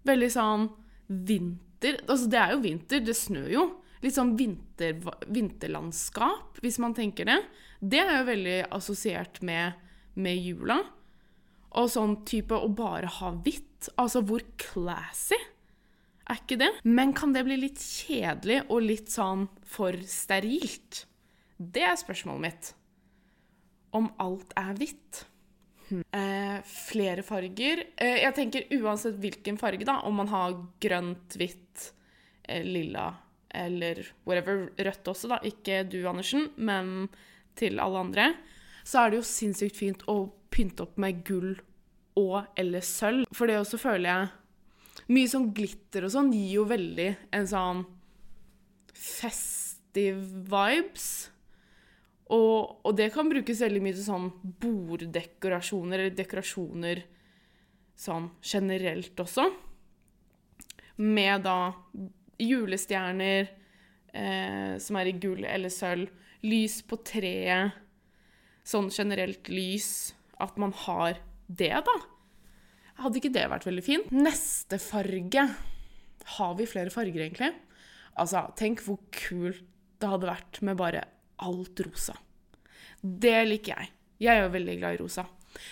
Veldig 0.06 0.28
sånn 0.32 0.68
vinter 1.06 1.98
Altså, 2.08 2.24
det 2.32 2.38
er 2.40 2.52
jo 2.54 2.62
vinter, 2.64 3.02
det 3.04 3.14
snør 3.14 3.50
jo. 3.52 3.64
Litt 4.00 4.14
sånn 4.16 4.32
vinter, 4.38 4.96
vinterlandskap, 5.28 6.56
hvis 6.64 6.78
man 6.82 6.94
tenker 6.96 7.28
det. 7.28 7.36
Det 7.80 8.00
er 8.00 8.14
jo 8.16 8.28
veldig 8.30 8.56
assosiert 8.74 9.42
med 9.44 9.76
med 10.16 10.40
jula. 10.40 10.80
Og 11.76 11.90
sånn 11.92 12.20
type 12.28 12.56
å 12.56 12.70
bare 12.72 13.10
ha 13.18 13.32
hvitt. 13.44 13.90
Altså, 14.00 14.22
hvor 14.24 14.42
classy 14.60 15.38
er 16.30 16.40
ikke 16.40 16.58
det? 16.60 16.70
Men 16.84 17.14
kan 17.16 17.34
det 17.34 17.44
bli 17.46 17.58
litt 17.60 17.82
kjedelig 17.82 18.64
og 18.66 18.82
litt 18.84 19.12
sånn 19.12 19.46
for 19.66 19.96
sterilt? 20.08 21.04
Det 21.56 21.84
er 21.86 21.96
spørsmålet 21.98 22.44
mitt. 22.44 22.70
Om 23.96 24.10
alt 24.22 24.52
er 24.58 24.72
hvitt. 24.76 25.22
Hm. 25.86 26.02
Eh, 26.10 26.56
flere 26.66 27.22
farger. 27.26 27.84
Eh, 27.96 28.22
jeg 28.24 28.34
tenker 28.36 28.66
uansett 28.80 29.20
hvilken 29.22 29.58
farge, 29.60 29.86
da, 29.86 30.00
om 30.08 30.18
man 30.18 30.32
har 30.32 30.58
grønt, 30.82 31.38
hvitt, 31.38 31.92
eh, 32.48 32.64
lilla 32.66 33.12
eller 33.56 34.02
whatever, 34.26 34.66
rødt 34.76 35.08
også, 35.08 35.30
da. 35.30 35.38
Ikke 35.46 35.84
du, 35.88 36.02
Andersen, 36.08 36.50
men 36.56 37.08
til 37.56 37.80
alle 37.80 38.02
andre 38.02 38.26
så 38.86 39.02
er 39.02 39.10
det 39.10 39.20
jo 39.20 39.26
sinnssykt 39.26 39.78
fint 39.78 40.02
å 40.10 40.28
pynte 40.52 40.84
opp 40.84 40.98
med 41.00 41.24
gull 41.26 41.56
og 42.16 42.44
eller 42.58 42.84
sølv. 42.84 43.26
For 43.34 43.48
det 43.50 43.58
også 43.60 43.80
føler 43.80 44.10
jeg 44.10 44.28
Mye 45.12 45.30
sånn 45.30 45.52
glitter 45.54 46.06
og 46.06 46.12
sånn 46.14 46.32
gir 46.34 46.58
jo 46.58 46.66
veldig 46.68 47.08
en 47.36 47.48
sånn 47.50 47.82
festive 48.96 50.44
vibes. 50.50 51.08
Og, 52.26 52.80
og, 52.82 52.92
det 52.98 53.12
kan 53.14 53.28
brukes 53.30 53.60
veldig 53.62 53.82
mye 53.84 53.94
til 53.94 54.06
sånn 54.08 54.30
borddekorasjoner 54.62 56.00
eller 56.00 56.16
dekorasjoner 56.16 57.04
sånn 57.96 58.30
generelt 58.42 59.22
også. 59.22 59.46
Med 61.06 61.44
da 61.46 61.70
julestjerner 62.42 63.46
eh, 64.10 64.74
som 64.82 64.98
er 64.98 65.12
i 65.12 65.16
gull 65.22 65.46
eller 65.46 65.72
sølv, 65.72 66.10
lys 66.46 66.80
på 66.86 66.98
treet 67.06 67.78
sånn 68.66 68.90
generelt 68.90 69.48
lys, 69.48 70.16
at 70.42 70.58
man 70.58 70.74
har 70.84 71.20
det, 71.46 71.72
da. 71.86 71.96
Hadde 72.96 73.20
ikke 73.20 73.32
det 73.34 73.44
vært 73.52 73.66
veldig 73.68 73.84
fint? 73.84 74.12
Neste 74.14 74.78
farge 74.80 75.42
Har 76.36 76.54
vi 76.58 76.68
flere 76.68 76.92
farger, 76.92 77.26
egentlig? 77.26 77.52
Altså, 78.16 78.46
tenk 78.56 78.80
hvor 78.84 79.00
kult 79.12 79.64
det 80.00 80.08
hadde 80.08 80.28
vært 80.28 80.60
med 80.64 80.76
bare 80.76 81.02
alt 81.44 81.80
rosa. 81.84 82.14
Det 83.00 83.36
liker 83.48 83.72
jeg. 83.72 83.92
Jeg 84.24 84.32
er 84.32 84.44
jo 84.44 84.52
veldig 84.52 84.76
glad 84.80 84.96
i 84.96 85.00
rosa. 85.00 85.24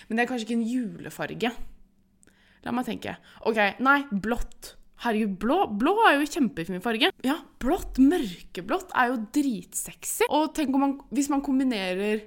Men 0.08 0.16
det 0.16 0.24
er 0.24 0.30
kanskje 0.30 0.46
ikke 0.46 0.56
en 0.58 0.68
julefarge. 0.68 1.50
La 2.64 2.72
meg 2.72 2.88
tenke. 2.88 3.16
OK, 3.48 3.60
nei, 3.84 3.98
blått. 4.24 4.74
Herregud, 5.04 5.34
blå, 5.42 5.58
blå 5.76 5.92
er 6.06 6.16
jo 6.16 6.28
kjempefin 6.30 6.80
farge. 6.84 7.10
Ja, 7.26 7.36
blått, 7.60 8.00
mørkeblått, 8.00 8.94
er 8.96 9.12
jo 9.12 9.18
dritsexy. 9.36 10.28
Og 10.32 10.54
tenk 10.56 10.72
man, 10.80 10.96
hvis 11.12 11.28
man 11.32 11.44
kombinerer 11.44 12.24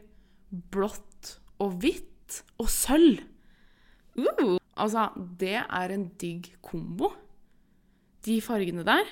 blått 0.73 1.37
og 1.63 1.79
hvitt 1.81 2.41
og 2.61 2.69
sølv. 2.69 3.23
Uh, 4.17 4.57
altså, 4.77 5.09
det 5.39 5.59
er 5.63 5.93
en 5.93 6.07
digg 6.21 6.51
kombo. 6.65 7.11
De 8.25 8.39
fargene 8.43 8.85
der. 8.87 9.09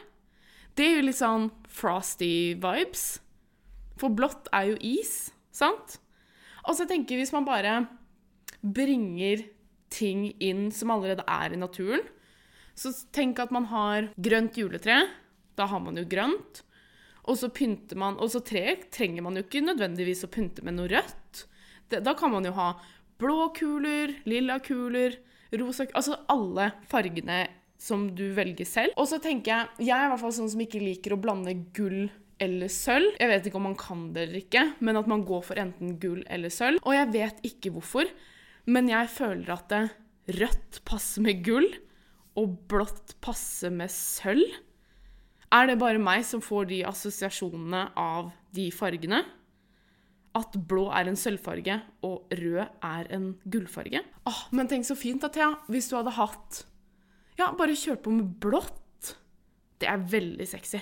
Det 0.76 0.86
er 0.86 0.98
jo 0.98 1.06
litt 1.08 1.20
sånn 1.20 1.50
frosty 1.72 2.56
vibes. 2.60 3.06
For 4.00 4.12
blått 4.12 4.50
er 4.56 4.74
jo 4.74 4.80
is, 4.84 5.32
sant? 5.56 6.00
Og 6.66 6.76
så 6.76 6.88
tenker 6.90 7.16
jeg 7.16 7.24
hvis 7.24 7.36
man 7.36 7.48
bare 7.48 7.78
bringer 8.60 9.46
ting 9.94 10.28
inn 10.44 10.68
som 10.74 10.92
allerede 10.92 11.24
er 11.30 11.54
i 11.54 11.60
naturen 11.62 12.02
Så 12.76 12.90
tenk 13.14 13.38
at 13.40 13.52
man 13.54 13.68
har 13.70 14.10
grønt 14.18 14.58
juletre. 14.58 14.98
Da 15.56 15.68
har 15.70 15.80
man 15.80 15.96
jo 15.96 16.04
grønt. 16.10 16.64
Og 17.30 17.38
så 17.40 17.52
pynter 17.54 17.96
man 17.98 18.18
Og 18.20 18.34
så 18.34 18.42
tre 18.44 18.76
trenger 18.92 19.24
man 19.24 19.38
jo 19.38 19.46
ikke 19.46 19.64
nødvendigvis 19.64 20.26
å 20.26 20.32
pynte 20.34 20.66
med 20.66 20.76
noe 20.80 20.92
rødt. 20.92 21.46
Da 21.94 22.16
kan 22.18 22.34
man 22.34 22.44
jo 22.48 22.52
ha 22.58 22.74
blå 23.22 23.54
kuler, 23.56 24.18
lilla 24.28 24.58
kuler, 24.60 25.16
rosa 25.62 25.88
Altså 25.94 26.18
alle 26.32 26.72
fargene 26.92 27.46
som 27.82 28.08
du 28.16 28.30
velger 28.36 28.68
selv. 28.68 28.96
Og 29.00 29.10
så 29.10 29.20
tenker 29.24 29.52
jeg 29.52 29.90
Jeg 29.90 29.96
er 29.98 30.08
i 30.08 30.14
hvert 30.14 30.24
fall 30.24 30.38
sånn 30.38 30.52
som 30.52 30.64
ikke 30.64 30.84
liker 30.84 31.16
å 31.16 31.22
blande 31.22 31.56
gull 31.76 32.08
eller 32.42 32.72
sølv. 32.72 33.16
Jeg 33.20 33.32
vet 33.32 33.48
ikke 33.48 33.60
om 33.60 33.70
man 33.70 33.78
kan 33.80 34.08
det 34.16 34.26
eller 34.28 34.42
ikke, 34.42 34.64
men 34.84 35.00
at 35.00 35.08
man 35.08 35.24
går 35.28 35.44
for 35.48 35.62
enten 35.62 35.96
gull 36.02 36.24
eller 36.32 36.52
sølv. 36.52 36.82
Og 36.84 36.96
jeg 36.98 37.12
vet 37.14 37.46
ikke 37.48 37.72
hvorfor, 37.76 38.10
men 38.68 38.90
jeg 38.92 39.12
føler 39.14 39.54
at 39.56 39.72
det 39.72 40.40
rødt 40.42 40.82
passer 40.88 41.24
med 41.24 41.44
gull, 41.46 41.68
og 42.36 42.58
blått 42.68 43.16
passer 43.24 43.72
med 43.72 43.92
sølv. 43.94 44.58
Er 45.56 45.70
det 45.70 45.78
bare 45.80 46.02
meg 46.02 46.26
som 46.28 46.42
får 46.44 46.68
de 46.74 46.82
assosiasjonene 46.90 47.86
av 47.96 48.34
de 48.56 48.68
fargene? 48.76 49.22
At 50.36 50.56
blå 50.68 50.90
er 50.92 51.08
en 51.08 51.20
sølvfarge 51.20 51.78
og 52.04 52.34
rød 52.36 52.64
er 52.84 53.12
en 53.16 53.30
gullfarge? 53.48 54.02
Åh, 54.28 54.42
men 54.56 54.68
tenk 54.72 54.88
så 54.88 54.98
fint 55.00 55.24
da, 55.24 55.30
Thea, 55.32 55.54
hvis 55.72 55.88
du 55.92 55.96
hadde 56.00 56.16
hatt 56.18 56.66
Ja, 57.40 57.54
bare 57.56 57.76
kjørt 57.76 58.04
på 58.04 58.14
med 58.16 58.36
blått. 58.44 59.16
Det 59.80 59.88
er 59.92 60.04
veldig 60.12 60.48
sexy. 60.48 60.80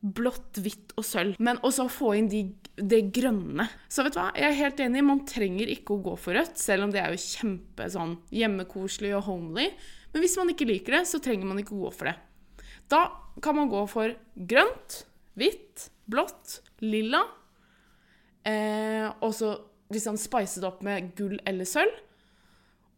Blått, 0.00 0.56
hvitt 0.64 0.94
og 0.96 1.04
sølv. 1.04 1.36
Men 1.44 1.60
også 1.66 1.84
få 1.92 2.14
inn 2.16 2.30
de, 2.32 2.46
det 2.80 3.02
grønne. 3.12 3.66
Så 3.92 4.04
vet 4.06 4.16
du 4.16 4.20
hva, 4.22 4.30
jeg 4.36 4.48
er 4.48 4.60
helt 4.62 4.80
enig, 4.80 5.02
man 5.04 5.24
trenger 5.28 5.68
ikke 5.72 5.98
å 5.98 6.04
gå 6.06 6.14
for 6.20 6.36
rødt, 6.36 6.56
selv 6.60 6.86
om 6.86 6.94
det 6.94 7.02
er 7.02 7.12
jo 7.12 7.20
kjempe 7.20 7.88
sånn 7.92 8.16
hjemmekoselig 8.32 9.12
og 9.18 9.26
homely. 9.28 9.68
Men 10.14 10.24
hvis 10.24 10.38
man 10.40 10.52
ikke 10.52 10.68
liker 10.68 10.96
det, 10.96 11.02
så 11.10 11.20
trenger 11.22 11.48
man 11.48 11.60
ikke 11.60 11.76
å 11.76 11.82
gå 11.84 11.92
for 11.98 12.08
det. 12.08 12.16
Da 12.90 13.04
kan 13.44 13.56
man 13.60 13.68
gå 13.70 13.84
for 13.92 14.16
grønt, 14.50 15.02
hvitt, 15.38 15.90
blått, 16.10 16.58
lilla. 16.82 17.22
Eh, 18.48 19.08
og 19.20 19.34
så 19.36 19.54
liksom 19.92 20.18
spice 20.20 20.62
det 20.62 20.68
opp 20.68 20.84
med 20.86 21.12
gull 21.18 21.36
eller 21.48 21.68
sølv. 21.68 21.92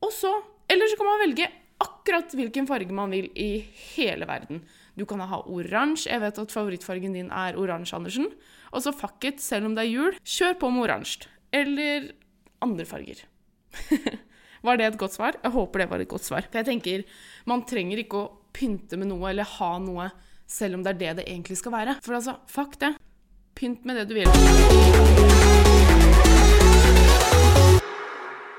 Og 0.02 0.12
så 0.14 0.32
Eller 0.72 0.88
så 0.88 0.96
kan 0.96 1.04
man 1.04 1.20
velge 1.20 1.46
akkurat 1.82 2.32
hvilken 2.32 2.64
farge 2.64 2.94
man 2.96 3.10
vil 3.12 3.26
i 3.36 3.60
hele 3.92 4.24
verden. 4.24 4.62
Du 4.96 5.04
kan 5.04 5.20
ha 5.20 5.42
oransje. 5.44 6.08
Jeg 6.08 6.22
vet 6.22 6.38
at 6.40 6.54
favorittfargen 6.54 7.12
din 7.12 7.28
er 7.28 7.58
oransje, 7.60 7.98
Andersen. 7.98 8.30
Og 8.72 8.80
så 8.80 8.94
fuck 8.96 9.26
it, 9.28 9.42
selv 9.42 9.68
om 9.68 9.74
det 9.76 9.84
er 9.84 9.90
jul, 9.90 10.16
kjør 10.24 10.56
på 10.62 10.70
med 10.72 10.86
oransje. 10.86 11.28
Eller 11.52 12.14
andre 12.64 12.86
farger. 12.88 13.20
Var 14.64 14.78
det 14.78 14.86
et 14.86 14.98
godt 14.98 15.16
svar? 15.18 15.36
Jeg 15.42 15.52
håper 15.52 15.82
det 15.82 15.90
var 15.90 16.00
et 16.00 16.08
godt 16.08 16.24
svar. 16.24 16.46
For 16.48 16.60
jeg 16.62 16.70
tenker, 16.70 17.04
man 17.50 17.66
trenger 17.68 18.00
ikke 18.00 18.20
å 18.20 18.28
pynte 18.54 18.96
med 18.96 19.10
noe 19.10 19.32
eller 19.32 19.48
ha 19.58 19.72
noe 19.82 20.08
selv 20.46 20.78
om 20.78 20.84
det 20.84 20.94
er 20.94 21.00
det 21.00 21.14
det 21.20 21.26
egentlig 21.26 21.58
skal 21.58 21.74
være. 21.74 21.96
For 22.04 22.16
altså, 22.18 22.36
fuck 22.50 22.78
det. 22.80 22.94
Pynt 23.62 23.84
med 23.84 23.94
det 23.94 24.08
du 24.10 24.14
vil. 24.14 24.26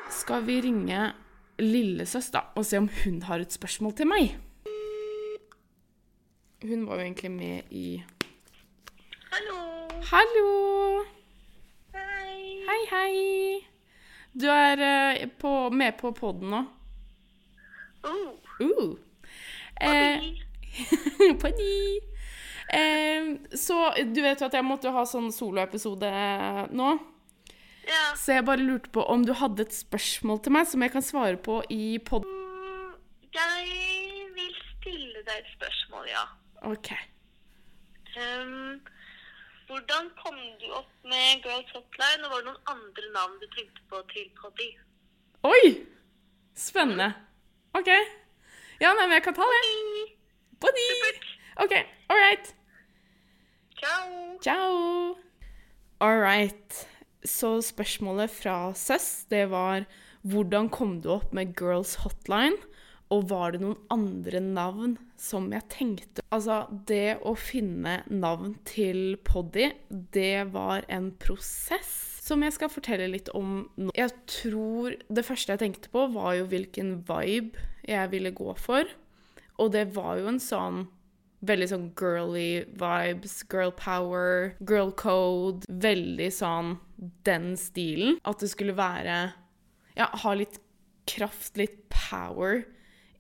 Skal 0.09 0.45
vi 0.47 0.61
ringe 0.63 1.09
lillesøs 1.59 2.29
da, 2.31 2.45
og 2.55 2.63
se 2.63 2.79
om 2.79 2.87
hun 3.01 3.17
har 3.27 3.43
et 3.43 3.51
spørsmål 3.51 3.97
til 3.97 4.07
meg? 4.07 4.37
Hun 6.63 6.85
var 6.87 7.01
jo 7.01 7.07
egentlig 7.09 7.31
med 7.31 7.75
i 7.75 7.99
Hallo. 9.33 9.59
Hallo! 10.13 11.03
Hei. 11.97 12.63
Hei, 12.69 12.79
hei! 12.93 13.59
Du 14.39 14.47
er 14.47 14.85
eh, 14.87 15.27
på, 15.27 15.69
med 15.69 15.99
på 15.99 16.13
poden 16.15 16.55
nå. 16.55 16.63
Oh, 18.07 18.31
Uh. 18.61 18.95
Eh, 19.81 20.23
hei. 20.23 21.35
Poddy! 21.43 22.12
Eh, 22.73 23.57
så 23.57 23.77
du 24.09 24.21
vet 24.23 24.41
jo 24.41 24.47
at 24.47 24.55
jeg 24.57 24.65
måtte 24.65 24.93
ha 24.93 25.03
sånn 25.05 25.31
soloepisode 25.33 26.09
nå. 26.73 26.93
Ja. 27.83 28.03
Så 28.17 28.37
jeg 28.37 28.45
bare 28.47 28.63
lurte 28.63 28.91
på 28.95 29.03
om 29.11 29.25
du 29.27 29.33
hadde 29.37 29.65
et 29.67 29.75
spørsmål 29.75 30.39
til 30.43 30.55
meg 30.55 30.69
som 30.71 30.85
jeg 30.85 30.93
kan 30.93 31.05
svare 31.05 31.37
på 31.37 31.59
i 31.73 31.99
pod... 32.05 32.25
Jeg 33.33 34.29
vil 34.37 34.55
stille 34.71 35.23
deg 35.27 35.35
et 35.41 35.51
spørsmål, 35.57 36.07
ja. 36.11 36.23
OK. 36.69 36.93
Um, 38.13 38.79
hvordan 39.67 40.09
kom 40.21 40.37
du 40.61 40.67
opp 40.77 40.91
med 41.09 41.43
Girls 41.43 41.69
Hotline, 41.75 42.23
og 42.25 42.31
var 42.31 42.43
det 42.43 42.49
noen 42.51 42.73
andre 42.75 43.13
navn 43.17 43.37
du 43.41 43.47
tenkte 43.57 43.85
på 43.91 44.01
til 44.13 44.29
Poddy? 44.39 44.69
Oi! 45.49 45.63
Spennende. 46.55 47.11
OK. 47.73 47.89
Ja, 48.79 48.93
nei, 48.93 49.07
men 49.07 49.17
jeg 49.17 49.27
kan 49.27 49.37
ta 49.37 49.49
det. 49.49 49.63
Poddy! 50.61 50.89
OK. 51.65 51.73
All 52.09 52.21
right. 52.21 52.53
Ciao. 53.83 54.39
Ciao! 54.39 55.15
All 55.99 56.21
right. 56.21 56.87
Så 57.27 57.57
spørsmålet 57.59 58.31
fra 58.31 58.71
Søss, 58.79 59.25
det 59.27 59.49
var 59.51 59.83
hvordan 60.23 60.69
kom 60.71 61.01
du 61.03 61.09
opp 61.17 61.33
med 61.35 61.51
Girls 61.59 61.97
Hotline? 61.99 62.55
Og 63.11 63.27
var 63.27 63.51
det 63.51 63.59
noen 63.59 63.81
andre 63.91 64.39
navn 64.39 64.95
som 65.19 65.51
jeg 65.51 65.67
tenkte 65.73 66.23
Altså, 66.31 66.61
det 66.87 67.19
å 67.27 67.35
finne 67.35 67.99
navn 68.07 68.55
til 68.63 69.17
Poddy, 69.27 69.73
det 69.91 70.47
var 70.55 70.87
en 70.87 71.11
prosess 71.19 71.91
som 72.23 72.47
jeg 72.47 72.55
skal 72.55 72.71
fortelle 72.71 73.11
litt 73.11 73.27
om 73.35 73.65
nå. 73.75 73.91
Jeg 73.99 74.15
tror 74.31 74.95
det 75.11 75.27
første 75.27 75.57
jeg 75.57 75.65
tenkte 75.65 75.91
på, 75.91 76.07
var 76.15 76.39
jo 76.39 76.47
hvilken 76.47 77.01
vibe 77.03 77.67
jeg 77.83 78.15
ville 78.15 78.31
gå 78.31 78.55
for. 78.55 78.87
Og 79.59 79.75
det 79.75 79.89
var 79.99 80.23
jo 80.23 80.31
en 80.31 80.39
sånn 80.41 80.85
veldig 81.43 81.69
sånn 81.71 81.87
girly 81.99 82.63
vibes, 82.79 83.41
girl 83.51 83.73
power, 83.75 84.53
girl 84.65 84.93
code. 84.99 85.67
Veldig 85.67 86.29
sånn 86.33 86.77
den 87.27 87.53
stilen. 87.59 88.19
At 88.27 88.43
det 88.43 88.51
skulle 88.53 88.77
være 88.77 89.33
Ja, 89.97 90.07
ha 90.23 90.33
litt 90.33 90.57
kraft, 91.09 91.57
litt 91.59 91.83
power 91.91 92.63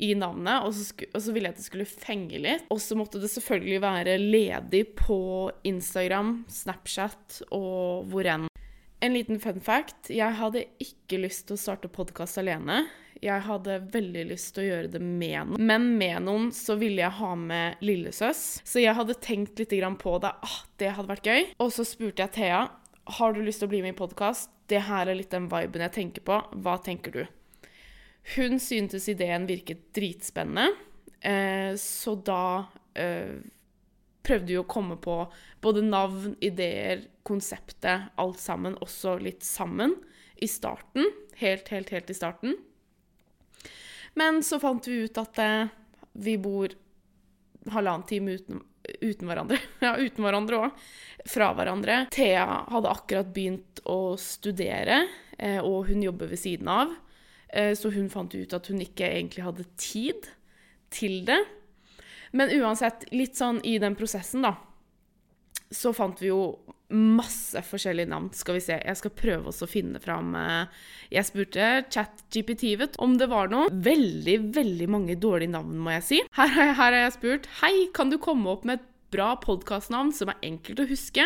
i 0.01 0.13
navnet. 0.17 0.65
Og 0.65 0.73
så, 0.75 0.87
og 1.11 1.21
så 1.21 1.35
ville 1.35 1.49
jeg 1.49 1.57
at 1.57 1.61
det 1.61 1.67
skulle 1.67 1.89
fenge 1.89 2.41
litt. 2.41 2.65
Og 2.73 2.81
så 2.81 2.97
måtte 2.97 3.21
det 3.21 3.31
selvfølgelig 3.33 3.83
være 3.83 4.17
ledig 4.21 4.83
på 4.99 5.19
Instagram, 5.67 6.41
Snapchat 6.51 7.43
og 7.51 8.09
hvor 8.11 8.29
enn. 8.29 8.49
En 9.03 9.15
liten 9.15 9.39
fun 9.43 9.59
fact. 9.59 10.09
Jeg 10.13 10.39
hadde 10.39 10.65
ikke 10.81 11.19
lyst 11.25 11.49
til 11.49 11.57
å 11.57 11.61
starte 11.61 11.91
podkast 11.91 12.39
alene. 12.39 12.85
Jeg 13.23 13.45
hadde 13.45 13.77
veldig 13.93 14.25
lyst 14.33 14.51
til 14.55 14.65
å 14.65 14.67
gjøre 14.67 14.91
det 14.97 14.99
med 15.03 15.53
noen. 15.53 15.63
Men 15.63 15.85
med 15.99 16.25
noen 16.25 16.49
så 16.55 16.75
ville 16.79 17.05
jeg 17.05 17.15
ha 17.21 17.33
med 17.39 17.83
lillesøs. 17.85 18.41
Så 18.67 18.83
jeg 18.83 18.95
hadde 18.97 19.15
tenkt 19.23 19.61
litt 19.61 19.75
på 20.01 20.15
det. 20.19 20.33
Ah, 20.43 20.57
det 20.81 20.95
hadde 20.97 21.11
vært 21.13 21.29
gøy. 21.29 21.45
Og 21.63 21.71
så 21.71 21.87
spurte 21.87 22.25
jeg 22.25 22.35
Thea 22.35 22.65
har 23.03 23.33
du 23.33 23.41
lyst 23.43 23.59
til 23.59 23.67
å 23.67 23.73
bli 23.73 23.81
med 23.83 23.95
i 23.95 23.99
podkast. 23.99 24.51
Det 24.71 24.85
her 24.87 25.09
er 25.09 25.17
litt 25.17 25.33
den 25.33 25.49
viben 25.51 25.83
jeg 25.83 25.95
tenker 25.97 26.23
på. 26.27 26.39
Hva 26.63 26.77
tenker 26.83 27.15
du? 27.15 27.23
Hun 28.35 28.59
syntes 28.63 29.09
ideen 29.11 29.47
virket 29.49 29.89
dritspennende, 29.95 30.69
eh, 31.19 31.73
så 31.75 32.15
da 32.15 32.69
eh, 32.95 33.41
prøvde 34.23 34.53
vi 34.53 34.59
å 34.61 34.67
komme 34.69 34.95
på 35.03 35.17
både 35.63 35.83
navn, 35.83 36.37
ideer, 36.39 37.03
konseptet, 37.27 38.13
alt 38.15 38.39
sammen, 38.39 38.79
også 38.79 39.17
litt 39.19 39.43
sammen 39.43 39.97
i 40.39 40.47
starten. 40.47 41.09
Helt, 41.41 41.67
helt, 41.75 41.91
helt 41.91 42.13
i 42.13 42.15
starten. 42.15 42.55
Men 44.19 44.43
så 44.45 44.59
fant 44.61 44.87
vi 44.87 45.03
ut 45.07 45.17
at 45.17 45.39
eh, 45.41 45.71
vi 46.13 46.35
bor 46.37 46.73
halvannen 47.73 48.05
time 48.07 48.35
uten, 48.37 48.61
uten 49.01 49.29
hverandre. 49.29 49.57
Ja, 49.85 49.95
uten 49.97 50.25
hverandre 50.25 50.59
òg. 50.67 50.83
Fra 51.29 51.51
hverandre. 51.57 52.01
Thea 52.13 52.45
hadde 52.69 52.91
akkurat 52.91 53.29
begynt 53.33 53.81
å 53.89 54.15
studere, 54.19 55.03
eh, 55.37 55.59
og 55.63 55.87
hun 55.89 56.03
jobber 56.03 56.29
ved 56.33 56.41
siden 56.41 56.69
av. 56.71 56.93
Eh, 57.49 57.73
Så 57.79 57.91
hun 57.95 58.09
fant 58.11 58.33
ut 58.35 58.53
at 58.53 58.67
hun 58.69 58.81
ikke 58.83 59.07
egentlig 59.09 59.45
hadde 59.45 59.65
tid 59.79 60.29
til 60.93 61.23
det. 61.25 61.39
Men 62.33 62.49
uansett, 62.59 63.07
litt 63.13 63.37
sånn 63.37 63.59
i 63.65 63.77
den 63.81 63.95
prosessen, 63.95 64.41
da, 64.45 64.55
så 65.73 65.93
fant 65.95 66.21
vi 66.21 66.29
jo 66.29 66.43
masse 66.93 67.61
forskjellige 67.65 68.09
navn. 68.11 68.29
Skal 68.37 68.57
vi 68.57 68.63
se, 68.63 68.77
jeg 68.77 68.99
skal 68.99 69.13
prøve 69.17 69.49
også 69.49 69.65
å 69.65 69.71
finne 69.71 70.01
fram 70.03 70.35
eh, 70.37 70.83
Jeg 71.13 71.25
spurte 71.25 71.69
ChatGPT 71.93 72.75
vet, 72.79 72.97
om 73.01 73.15
det 73.17 73.29
var 73.31 73.49
noe. 73.51 73.71
Veldig, 73.73 74.37
veldig 74.53 74.89
mange 74.93 75.17
dårlige 75.19 75.55
navn, 75.55 75.79
må 75.81 75.95
jeg 75.95 76.05
si. 76.09 76.21
Her, 76.37 76.53
her 76.53 76.73
har 76.79 76.97
jeg 76.97 77.15
spurt 77.17 77.49
Hei, 77.63 77.73
kan 77.95 78.13
du 78.13 78.19
komme 78.21 78.53
opp 78.53 78.67
med 78.69 78.79
et 78.81 78.89
bra 79.13 79.33
podkastnavn 79.41 80.13
som 80.15 80.31
er 80.31 80.41
enkelt 80.45 80.81
å 80.81 80.89
huske, 80.89 81.25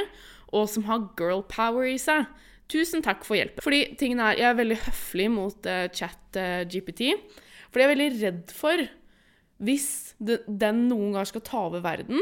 og 0.55 0.67
som 0.71 0.87
har 0.87 1.09
girl 1.19 1.43
power 1.47 1.87
i 1.87 1.97
seg? 2.01 2.27
Tusen 2.71 3.03
takk 3.03 3.23
for 3.23 3.39
hjelpen. 3.39 3.63
Fordi 3.63 3.83
tingen 3.99 4.19
er, 4.23 4.39
Jeg 4.39 4.49
er 4.49 4.57
veldig 4.59 4.79
høflig 4.87 5.27
mot 5.31 5.69
uh, 5.71 5.85
ChatGPT, 5.87 7.13
fordi 7.71 7.83
jeg 7.83 7.87
er 7.87 7.93
veldig 7.93 8.09
redd 8.23 8.55
for 8.55 8.87
hvis 9.63 9.87
de, 10.21 10.37
den 10.45 10.83
noen 10.89 11.15
gang 11.15 11.27
skal 11.27 11.43
ta 11.47 11.63
over 11.69 11.81
verden, 11.81 12.19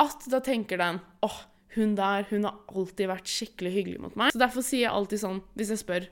at 0.00 0.24
da 0.32 0.38
tenker 0.40 0.80
den 0.80 1.02
åh, 1.26 1.40
hun 1.76 1.94
der, 1.96 2.26
hun 2.30 2.44
har 2.48 2.58
alltid 2.72 3.08
vært 3.10 3.30
skikkelig 3.30 3.72
hyggelig 3.76 4.02
mot 4.02 4.18
meg. 4.18 4.34
Så 4.34 4.40
derfor 4.42 4.64
sier 4.66 4.86
jeg 4.86 4.92
alltid 4.92 5.22
sånn, 5.22 5.40
hvis 5.58 5.72
jeg 5.72 5.82
spør, 5.82 6.08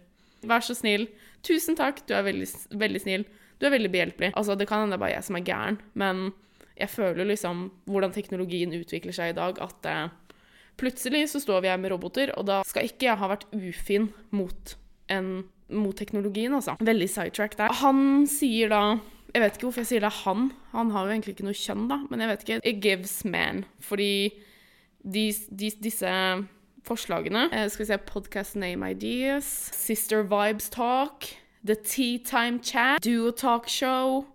vær 0.49 0.65
så 0.65 0.77
snill, 0.77 1.07
tusen 1.47 1.77
takk, 1.77 2.01
du 2.09 2.15
er 2.17 2.25
veldig, 2.27 2.49
veldig 2.81 3.03
snill, 3.03 3.27
du 3.61 3.69
er 3.69 3.75
veldig 3.75 3.93
behjelpelig. 3.93 4.33
Altså, 4.41 4.57
det 4.57 4.69
kan 4.71 4.85
hende 4.85 4.97
det 4.97 5.01
er 5.01 5.05
bare 5.05 5.17
jeg 5.19 5.29
som 5.29 5.37
er 5.37 5.45
gæren, 5.45 5.81
men 6.01 6.31
jeg 6.81 6.89
føler 6.95 7.29
liksom 7.29 7.67
hvordan 7.91 8.15
teknologien 8.17 8.73
utvikler 8.73 9.17
seg 9.17 9.35
i 9.35 9.37
dag, 9.37 9.61
at 9.61 9.89
eh, 9.91 10.37
plutselig 10.81 11.27
så 11.35 11.43
står 11.45 11.65
vi 11.65 11.73
her 11.73 11.81
med 11.81 11.93
roboter, 11.93 12.33
og 12.41 12.49
da 12.49 12.63
skal 12.67 12.89
ikke 12.89 13.11
jeg 13.11 13.21
ha 13.21 13.31
vært 13.31 13.49
ufin 13.53 14.09
mot, 14.33 14.77
en, 15.13 15.33
mot 15.69 15.97
teknologien, 15.97 16.57
altså. 16.57 16.79
Veldig 16.81 17.11
sidetrack 17.13 17.59
der. 17.61 17.77
Han 17.83 18.25
sier 18.31 18.73
da 18.73 18.85
jeg 19.31 19.45
vet 19.45 19.57
ikke 19.57 19.69
hvorfor 19.69 19.85
jeg 19.85 19.91
sier 19.93 20.03
det 20.03 20.09
er 20.09 20.23
han. 20.25 20.49
Han 20.73 20.89
har 20.91 21.07
jo 21.07 21.13
egentlig 21.15 21.37
ikke 21.37 21.45
noe 21.47 21.55
kjønn, 21.55 21.85
da. 21.91 22.01
Men 22.11 22.23
jeg 22.25 22.31
vet 22.33 22.41
ikke. 22.45 22.57
It 22.67 22.81
gives 22.83 23.13
man. 23.23 23.61
Fordi 23.87 24.11
de, 25.05 25.33
de, 25.51 25.71
disse 25.83 26.11
forslagene 26.87 27.49
eh, 27.53 27.69
Skal 27.71 27.85
vi 27.85 27.89
se 27.93 27.99
Podcast 27.99 28.57
name 28.57 28.91
ideas. 28.91 29.71
Sister 29.75 30.23
Vibes 30.23 30.71
Talk. 30.71 31.27
The 31.65 31.77
Tea 31.77 32.19
Time 32.19 32.61
Chat. 32.63 33.03
Duo 33.03 33.31
Talk 33.31 33.69
Show. 33.69 34.27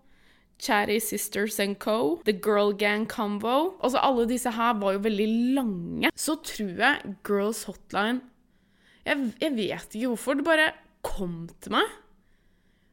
Chatty 0.60 1.00
Sisters 1.00 1.60
and 1.60 1.80
Co. 1.80 2.22
The 2.26 2.34
Girl 2.34 2.72
Gang 2.74 3.06
Combo. 3.08 3.76
Altså 3.84 4.00
Alle 4.02 4.28
disse 4.30 4.52
her 4.52 4.74
var 4.80 4.96
jo 4.96 5.04
veldig 5.04 5.28
lange. 5.56 6.12
Så 6.16 6.38
tror 6.44 6.80
jeg 6.80 7.16
Girls 7.28 7.64
Hotline 7.64 8.22
Jeg, 9.06 9.34
jeg 9.42 9.56
vet 9.56 9.96
ikke 9.96 10.08
hvorfor. 10.08 10.34
Det 10.34 10.46
bare 10.46 10.72
kom 11.06 11.46
til 11.62 11.76
meg. 11.78 11.92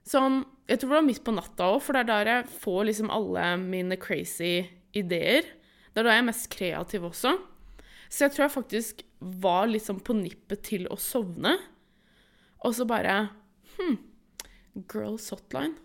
Sånn 0.09 0.43
Jeg 0.69 0.81
tror 0.81 0.91
det 0.91 0.99
var 0.99 1.07
midt 1.07 1.25
på 1.25 1.35
natta 1.35 1.67
òg, 1.75 1.81
for 1.83 1.97
det 1.97 2.05
er 2.05 2.11
der 2.11 2.29
jeg 2.31 2.53
får 2.63 2.85
liksom 2.89 3.11
alle 3.13 3.57
mine 3.61 3.97
crazy 4.01 4.63
ideer. 4.97 5.45
Det 5.93 6.01
er 6.01 6.07
da 6.07 6.15
jeg 6.15 6.23
er 6.23 6.29
mest 6.29 6.49
kreativ 6.53 7.09
også. 7.11 7.35
Så 8.13 8.27
jeg 8.27 8.35
tror 8.35 8.45
jeg 8.45 8.57
faktisk 8.59 9.05
var 9.43 9.71
litt 9.71 9.87
sånn 9.87 10.03
på 10.05 10.17
nippet 10.19 10.67
til 10.69 10.85
å 10.93 10.99
sovne. 11.01 11.57
Og 12.63 12.77
så 12.77 12.85
bare 12.89 13.31
Hm. 13.79 13.97
Girls 14.91 15.31
Hotline. 15.33 15.79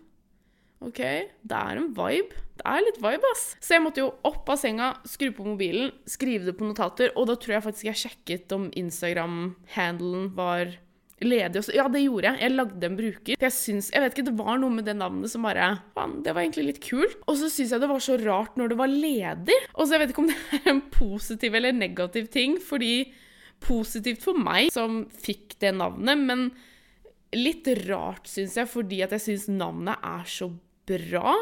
OK, 0.84 1.00
det 1.00 1.58
er 1.58 1.78
en 1.80 1.88
vibe. 1.96 2.36
Det 2.58 2.66
er 2.68 2.84
litt 2.84 3.00
vibe, 3.02 3.30
ass. 3.32 3.56
Så 3.62 3.74
jeg 3.74 3.82
måtte 3.82 4.02
jo 4.04 4.12
opp 4.28 4.46
av 4.52 4.60
senga, 4.60 4.92
skru 5.08 5.32
på 5.34 5.46
mobilen, 5.46 5.90
skrive 6.06 6.46
det 6.46 6.54
på 6.58 6.68
notater, 6.68 7.10
og 7.18 7.26
da 7.30 7.34
tror 7.38 7.56
jeg 7.56 7.64
faktisk 7.64 7.88
jeg 7.88 8.00
sjekket 8.04 8.54
om 8.54 8.68
Instagram-handelen 8.78 10.28
var 10.38 10.76
ledig 11.24 11.60
også. 11.60 11.74
Ja, 11.76 11.86
det 11.92 12.02
gjorde 12.04 12.30
jeg. 12.30 12.42
Jeg 12.44 12.54
lagde 12.54 12.88
en 12.88 12.98
bruker. 12.98 13.38
Jeg 13.42 13.54
syns 13.54 13.92
Jeg 13.94 14.04
vet 14.04 14.16
ikke, 14.16 14.26
det 14.30 14.36
var 14.38 14.58
noe 14.60 14.74
med 14.74 14.86
det 14.86 14.96
navnet 14.98 15.32
som 15.32 15.46
bare 15.46 15.70
Faen, 15.96 16.18
det 16.26 16.34
var 16.34 16.44
egentlig 16.44 16.66
litt 16.72 16.82
kult. 16.84 17.16
Og 17.26 17.38
så 17.40 17.48
syns 17.52 17.72
jeg 17.74 17.82
det 17.82 17.90
var 17.90 18.04
så 18.04 18.18
rart 18.22 18.58
når 18.60 18.72
det 18.72 18.78
var 18.78 18.92
ledig. 18.92 19.56
Og 19.74 19.86
så 19.86 19.96
jeg 19.96 20.04
vet 20.04 20.12
ikke 20.14 20.24
om 20.26 20.30
det 20.30 20.60
er 20.60 20.68
en 20.74 20.84
positiv 20.94 21.58
eller 21.58 21.74
negativ 21.74 22.30
ting, 22.34 22.60
fordi 22.62 22.92
Positivt 23.64 24.22
for 24.22 24.38
meg 24.38 24.70
som 24.74 25.04
fikk 25.10 25.56
det 25.62 25.72
navnet, 25.74 26.20
men 26.20 26.44
litt 27.34 27.66
rart, 27.88 28.28
syns 28.30 28.56
jeg, 28.56 28.70
fordi 28.70 29.00
at 29.04 29.14
jeg 29.16 29.24
syns 29.24 29.48
navnet 29.50 29.98
er 30.06 30.28
så 30.30 30.50
bra. 30.88 31.34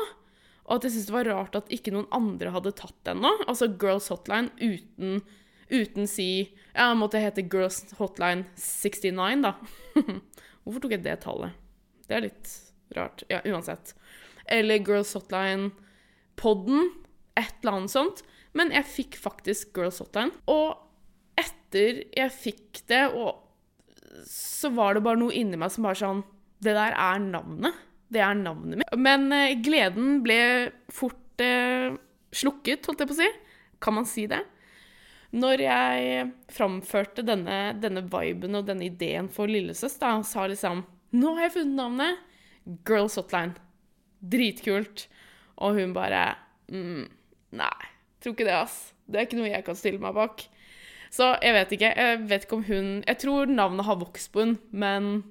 Og 0.67 0.79
at 0.79 0.87
jeg 0.87 0.97
syns 0.97 1.11
det 1.11 1.15
var 1.15 1.29
rart 1.31 1.59
at 1.61 1.69
ikke 1.75 1.93
noen 1.95 2.09
andre 2.17 2.55
hadde 2.55 2.75
tatt 2.79 2.97
det 3.07 3.15
ennå. 3.15 3.35
Altså 3.47 3.69
Girls 3.69 4.09
Hotline 4.11 4.51
uten, 4.59 5.21
uten 5.71 6.07
si 6.11 6.29
Ja, 6.75 6.93
måtte 6.95 7.21
hete 7.23 7.43
Girls 7.43 7.83
Hotline 7.99 8.45
69, 8.61 9.43
da. 9.43 9.55
Hvorfor 10.65 10.83
tok 10.85 10.97
jeg 10.97 11.05
det 11.07 11.19
tallet? 11.25 11.57
Det 12.07 12.17
er 12.19 12.25
litt 12.29 12.53
rart. 12.97 13.25
Ja, 13.33 13.41
uansett. 13.49 13.95
Eller 14.47 14.83
Girls 14.85 15.15
Hotline 15.17 15.71
Podden. 16.37 16.91
Et 17.39 17.55
eller 17.63 17.81
annet 17.81 17.95
sånt. 17.95 18.23
Men 18.57 18.73
jeg 18.75 18.89
fikk 18.89 19.19
faktisk 19.21 19.77
Girls 19.77 20.01
Hotline. 20.03 20.35
Og 20.51 20.77
etter 21.41 22.05
jeg 22.17 22.33
fikk 22.35 22.83
det, 22.91 23.07
og 23.13 23.43
så 24.27 24.71
var 24.73 24.97
det 24.97 25.05
bare 25.05 25.21
noe 25.21 25.35
inni 25.37 25.59
meg 25.61 25.73
som 25.75 25.85
bare 25.85 25.99
sånn 26.01 26.23
Det 26.63 26.73
der 26.73 26.95
er 26.97 27.21
navnet. 27.21 27.77
Det 28.09 28.23
er 28.23 28.37
navnet 28.39 28.81
mitt. 28.81 28.95
Men 29.03 29.29
eh, 29.35 29.57
gleden 29.61 30.21
ble 30.25 30.39
fort 30.95 31.43
eh, 31.43 31.93
slukket, 32.33 32.87
holdt 32.87 33.03
jeg 33.03 33.11
på 33.11 33.17
å 33.17 33.19
si. 33.19 33.29
Kan 33.83 33.97
man 33.99 34.07
si 34.09 34.25
det? 34.31 34.41
Når 35.37 35.61
jeg 35.61 36.27
framførte 36.53 37.25
denne, 37.27 37.75
denne 37.81 38.03
viben 38.09 38.57
og 38.57 38.69
denne 38.69 38.87
ideen 38.89 39.29
for 39.33 39.51
lillesøs, 39.51 39.99
da, 40.01 40.15
sa 40.25 40.47
liksom 40.49 40.85
Nå 41.17 41.37
har 41.37 41.47
jeg 41.47 41.59
funnet 41.59 41.79
navnet. 41.79 42.25
Girls 42.89 43.17
Hotline. 43.21 43.55
Dritkult. 44.21 45.07
Og 45.63 45.79
hun 45.79 45.95
bare 45.97 46.35
mm, 46.73 47.07
Nei, 47.57 47.89
tror 48.21 48.35
ikke 48.35 48.49
det, 48.49 48.57
ass. 48.59 48.79
Det 49.07 49.21
er 49.21 49.29
ikke 49.29 49.39
noe 49.39 49.53
jeg 49.53 49.65
kan 49.67 49.79
stille 49.79 50.03
meg 50.03 50.17
bak. 50.17 50.43
Så 51.15 51.31
jeg 51.45 51.55
vet 51.57 51.77
ikke. 51.77 51.93
Jeg 51.95 52.25
vet 52.27 52.47
ikke 52.47 52.59
om 52.59 52.67
hun 52.67 52.91
Jeg 53.07 53.21
tror 53.23 53.53
navnet 53.53 53.87
har 53.87 54.01
vokst 54.01 54.33
på 54.35 54.43
hun, 54.43 54.57
men 54.75 55.23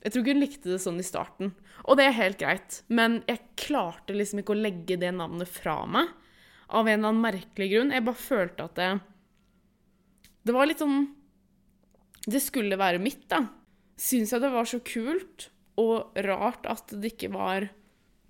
jeg 0.00 0.14
tror 0.14 0.24
ikke 0.24 0.34
hun 0.34 0.44
likte 0.46 0.72
det 0.72 0.80
sånn 0.80 1.02
i 1.02 1.06
starten. 1.06 1.52
Og 1.84 1.98
det 1.98 2.06
er 2.06 2.16
helt 2.16 2.40
greit, 2.40 2.80
men 2.88 3.20
jeg 3.28 3.42
klarte 3.60 4.16
liksom 4.16 4.40
ikke 4.40 4.54
å 4.54 4.62
legge 4.62 4.96
det 5.00 5.12
navnet 5.16 5.50
fra 5.50 5.82
meg. 5.84 6.08
Av 6.70 6.86
en 6.86 7.00
eller 7.00 7.10
annen 7.10 7.24
merkelig 7.24 7.68
grunn. 7.72 7.92
Jeg 7.92 8.06
bare 8.06 8.22
følte 8.24 8.66
at 8.68 8.76
det 8.78 8.90
Det 10.46 10.54
var 10.56 10.68
litt 10.68 10.80
sånn 10.80 11.02
Det 12.26 12.40
skulle 12.42 12.78
være 12.80 13.00
mitt, 13.02 13.26
da. 13.32 13.44
Syns 14.00 14.32
jeg 14.32 14.42
det 14.42 14.52
var 14.52 14.68
så 14.68 14.80
kult 14.84 15.50
og 15.80 16.16
rart 16.26 16.66
at 16.68 16.92
det 16.92 17.14
ikke 17.14 17.30
var 17.32 17.68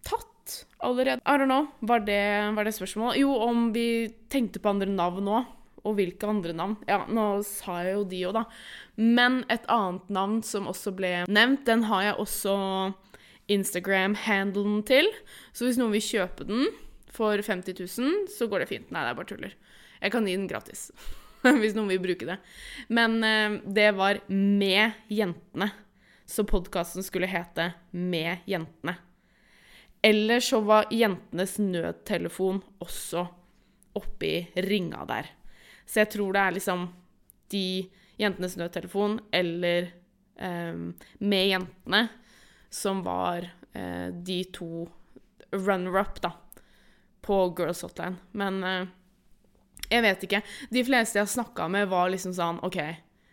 tatt 0.06 0.66
allerede. 0.86 1.22
I 1.26 1.38
don't 1.38 1.50
know. 1.50 1.66
Var 1.80 2.04
det, 2.06 2.22
var 2.54 2.66
det 2.66 2.74
spørsmålet? 2.76 3.20
Jo, 3.22 3.32
om 3.42 3.70
vi 3.74 4.10
tenkte 4.30 4.62
på 4.62 4.70
andre 4.70 4.90
navn 4.90 5.30
òg. 5.30 5.56
Og 5.80 5.96
hvilke 5.96 6.28
andre 6.28 6.52
navn? 6.52 6.76
Ja, 6.90 7.06
nå 7.08 7.40
sa 7.46 7.78
jeg 7.86 7.94
jo 7.96 8.04
de 8.10 8.20
òg, 8.28 8.36
da. 8.36 8.44
Men 9.00 9.40
et 9.52 9.64
annet 9.72 10.10
navn 10.12 10.42
som 10.44 10.68
også 10.68 10.92
ble 10.96 11.12
nevnt, 11.30 11.64
den 11.66 11.86
har 11.88 12.04
jeg 12.04 12.18
også 12.20 12.56
Instagram-handelen 13.50 14.82
til. 14.86 15.08
Så 15.56 15.66
hvis 15.66 15.80
noen 15.80 15.94
vil 15.96 16.04
kjøpe 16.04 16.46
den 16.46 16.68
for 17.10 17.40
50 17.40 17.80
000, 17.80 18.28
så 18.30 18.50
går 18.50 18.62
det 18.62 18.70
fint. 18.70 18.92
Nei, 18.92 19.06
det 19.06 19.14
er 19.14 19.18
bare 19.18 19.32
tuller. 19.32 19.56
Jeg 20.00 20.14
kan 20.14 20.28
gi 20.28 20.36
den 20.36 20.50
gratis. 20.50 20.90
hvis 21.60 21.76
noen 21.76 21.90
vil 21.92 22.02
bruke 22.02 22.28
det. 22.28 22.38
Men 22.88 23.20
eh, 23.24 23.60
det 23.64 23.90
var 23.98 24.20
Med 24.28 24.98
jentene. 25.08 25.70
Så 26.26 26.44
podkasten 26.46 27.02
skulle 27.02 27.30
hete 27.30 27.72
Med 27.90 28.46
jentene. 28.46 28.96
Eller 30.02 30.40
så 30.40 30.60
var 30.64 30.88
Jentenes 30.90 31.58
nødtelefon 31.58 32.62
også 32.80 33.26
oppi 33.98 34.48
ringa 34.54 35.04
der. 35.08 35.26
Så 35.84 36.04
jeg 36.04 36.12
tror 36.14 36.32
det 36.32 36.44
er 36.44 36.56
liksom 36.56 36.86
de 37.52 37.64
Jentenes 38.20 38.56
nødtelefon 38.56 39.18
eller 39.32 39.90
um, 40.40 40.94
Med 41.18 41.48
jentene 41.50 42.06
som 42.70 43.02
var 43.04 43.44
uh, 43.76 44.08
de 44.08 44.44
to 44.54 44.86
runner-up, 45.50 46.20
da, 46.22 46.30
på 47.20 47.42
Girls 47.58 47.82
Hotline. 47.82 48.16
Men 48.32 48.64
uh, 48.64 48.86
jeg 49.90 50.04
vet 50.06 50.26
ikke. 50.26 50.42
De 50.70 50.84
fleste 50.86 51.20
jeg 51.20 51.32
snakka 51.34 51.68
med, 51.72 51.88
var 51.90 52.12
liksom 52.12 52.34
sånn 52.36 52.60
OK, 52.66 52.78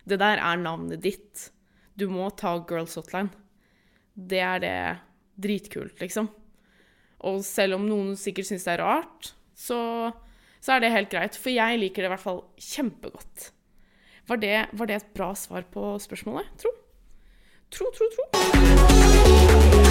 det 0.08 0.20
der 0.22 0.42
er 0.42 0.62
navnet 0.62 1.04
ditt. 1.04 1.50
Du 1.98 2.08
må 2.12 2.30
ta 2.38 2.56
Girls 2.70 2.98
Hotline. 3.00 3.32
Det 4.14 4.42
er 4.42 4.62
det 4.64 4.78
dritkult, 5.38 5.98
liksom. 6.02 6.30
Og 7.28 7.44
selv 7.46 7.78
om 7.78 7.86
noen 7.90 8.16
sikkert 8.18 8.50
syns 8.50 8.66
det 8.66 8.76
er 8.76 8.84
rart, 8.86 9.34
så 9.58 9.78
så 10.68 10.76
er 10.76 10.84
det 10.84 10.92
helt 10.92 11.14
greit. 11.14 11.38
For 11.40 11.54
jeg 11.54 11.80
liker 11.80 12.04
det 12.04 12.10
i 12.10 12.14
hvert 12.16 12.24
fall 12.26 12.42
kjempegodt. 12.60 13.52
Var 14.28 14.42
det, 14.44 14.56
var 14.76 14.90
det 14.90 15.00
et 15.00 15.14
bra 15.16 15.32
svar 15.40 15.64
på 15.72 15.94
spørsmålet? 16.04 16.52
Tro. 16.60 16.74
Tro, 17.72 17.92
tro, 17.96 18.12
tro. 18.16 19.87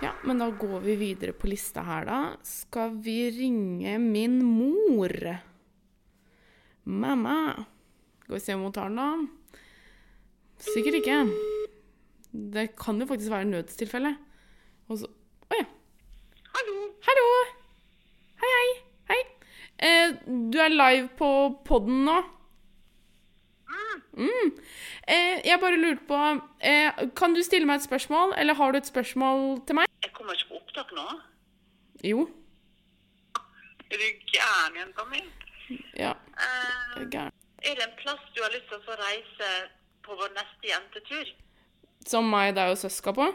Ja, 0.00 0.14
men 0.24 0.38
da 0.40 0.46
går 0.50 0.80
vi 0.80 0.94
videre 0.96 1.32
på 1.36 1.48
lista 1.50 1.82
her, 1.84 2.06
da. 2.08 2.18
Skal 2.46 2.94
vi 3.04 3.18
ringe 3.36 3.98
min 4.00 4.38
mor? 4.40 5.12
Mamma. 6.88 7.66
Skal 8.22 8.34
vi 8.34 8.40
se 8.40 8.56
om 8.56 8.64
hun 8.64 8.72
tar 8.72 8.88
den, 8.88 8.96
da? 8.96 9.60
Sikkert 10.70 11.02
ikke. 11.02 11.18
Det 12.32 12.70
kan 12.80 12.96
jo 12.96 13.10
faktisk 13.12 13.34
være 13.34 13.50
nødstilfelle. 13.52 14.14
Og 14.88 15.02
så 15.02 15.12
Å 15.50 15.60
ja. 15.60 15.68
Hallo. 16.56 16.80
Hallo! 17.04 17.28
Hei, 18.40 18.56
hei. 18.56 18.66
Hei. 19.12 19.22
Eh, 19.84 20.18
du 20.48 20.60
er 20.64 20.72
live 20.72 21.10
på 21.20 21.30
podden 21.68 22.06
nå. 22.08 22.20
Mm. 24.20 24.50
Eh, 25.08 25.40
jeg 25.46 25.60
bare 25.62 25.78
lurte 25.78 26.02
på 26.08 26.16
eh, 26.66 27.04
Kan 27.16 27.34
du 27.34 27.40
stille 27.46 27.66
meg 27.68 27.78
et 27.78 27.86
spørsmål, 27.86 28.34
eller 28.36 28.58
har 28.58 28.72
du 28.72 28.80
et 28.80 28.88
spørsmål 28.90 29.62
til 29.66 29.78
meg? 29.78 29.86
Jeg 30.04 30.12
kommer 30.16 30.34
ikke 30.36 30.50
på 30.50 30.58
opptak 30.60 30.89
nå. 31.00 31.20
Jo. 32.12 32.24
Er 33.90 33.98
du 34.02 34.08
gæren, 34.32 34.76
jenta 34.80 35.04
mi? 35.10 35.20
Ja. 35.96 36.12
Jeg 36.14 36.96
det 36.96 37.02
er 37.02 37.10
gæren. 37.10 37.32
er 37.62 37.74
det 37.74 37.86
en 37.86 37.96
plass 38.02 38.22
du 38.36 38.42
har 38.42 38.52
lyst 38.54 38.68
til 38.68 38.78
å 38.78 38.84
få 38.86 38.96
reise 39.00 39.48
på 40.04 40.16
vår 40.20 40.34
neste 40.36 40.70
jentetur? 40.70 41.32
Som 42.08 42.30
meg, 42.32 42.54
deg 42.56 42.72
og 42.72 42.78
søska 42.80 43.12
på? 43.16 43.26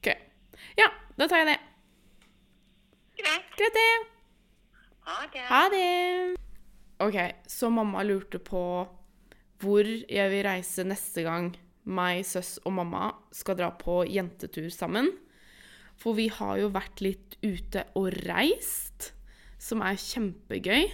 OK. 0.00 0.08
Ja, 0.78 0.88
da 1.18 1.28
tar 1.28 1.42
jeg 1.42 1.50
det. 1.52 1.58
Greit. 3.20 3.50
Greit, 3.58 3.76
det. 3.76 3.90
Ha 5.08 5.18
det. 5.32 5.44
Ha 5.50 5.64
det. 5.74 6.36
OK, 7.00 7.18
så 7.48 7.70
mamma 7.72 8.04
lurte 8.04 8.38
på 8.38 8.62
hvor 9.60 9.84
jeg 9.84 10.32
vil 10.32 10.46
reise 10.46 10.84
neste 10.88 11.24
gang 11.26 11.50
meg, 11.84 12.24
søs 12.24 12.58
og 12.64 12.72
mamma 12.76 13.10
skal 13.34 13.58
dra 13.58 13.70
på 13.76 14.02
jentetur 14.08 14.68
sammen. 14.72 15.10
For 16.00 16.16
vi 16.16 16.30
har 16.32 16.56
jo 16.62 16.72
vært 16.72 17.02
litt 17.04 17.36
ute 17.44 17.84
og 17.98 18.10
reist, 18.24 19.12
som 19.60 19.82
er 19.84 20.00
kjempegøy. 20.00 20.86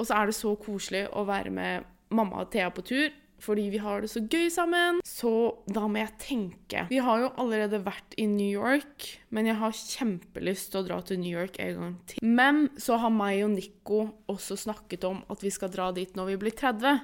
Og 0.00 0.08
så 0.08 0.16
er 0.16 0.30
det 0.30 0.36
så 0.38 0.54
koselig 0.60 1.04
å 1.12 1.26
være 1.28 1.52
med 1.52 1.88
mamma 2.16 2.44
og 2.44 2.52
Thea 2.54 2.70
på 2.72 2.84
tur, 2.88 3.10
fordi 3.40 3.66
vi 3.72 3.80
har 3.80 4.02
det 4.02 4.10
så 4.12 4.20
gøy 4.20 4.48
sammen. 4.52 5.00
Så 5.06 5.30
da 5.68 5.86
må 5.88 6.00
jeg 6.00 6.16
tenke. 6.20 6.84
Vi 6.90 7.00
har 7.04 7.22
jo 7.22 7.30
allerede 7.40 7.80
vært 7.84 8.16
i 8.20 8.26
New 8.28 8.48
York, 8.48 9.06
men 9.32 9.48
jeg 9.48 9.60
har 9.60 9.76
kjempelyst 9.76 10.72
til 10.72 10.82
å 10.82 10.86
dra 10.88 11.00
til 11.04 11.20
New 11.22 11.32
York 11.32 11.56
en 11.62 11.80
gang 11.80 11.96
til. 12.10 12.24
Men 12.24 12.66
så 12.80 12.98
har 13.00 13.12
meg 13.14 13.42
og 13.46 13.54
Nico 13.54 14.02
også 14.30 14.58
snakket 14.60 15.06
om 15.08 15.22
at 15.32 15.44
vi 15.44 15.52
skal 15.52 15.72
dra 15.72 15.90
dit 15.96 16.16
når 16.16 16.34
vi 16.34 16.38
blir 16.44 16.56
30. 16.56 17.00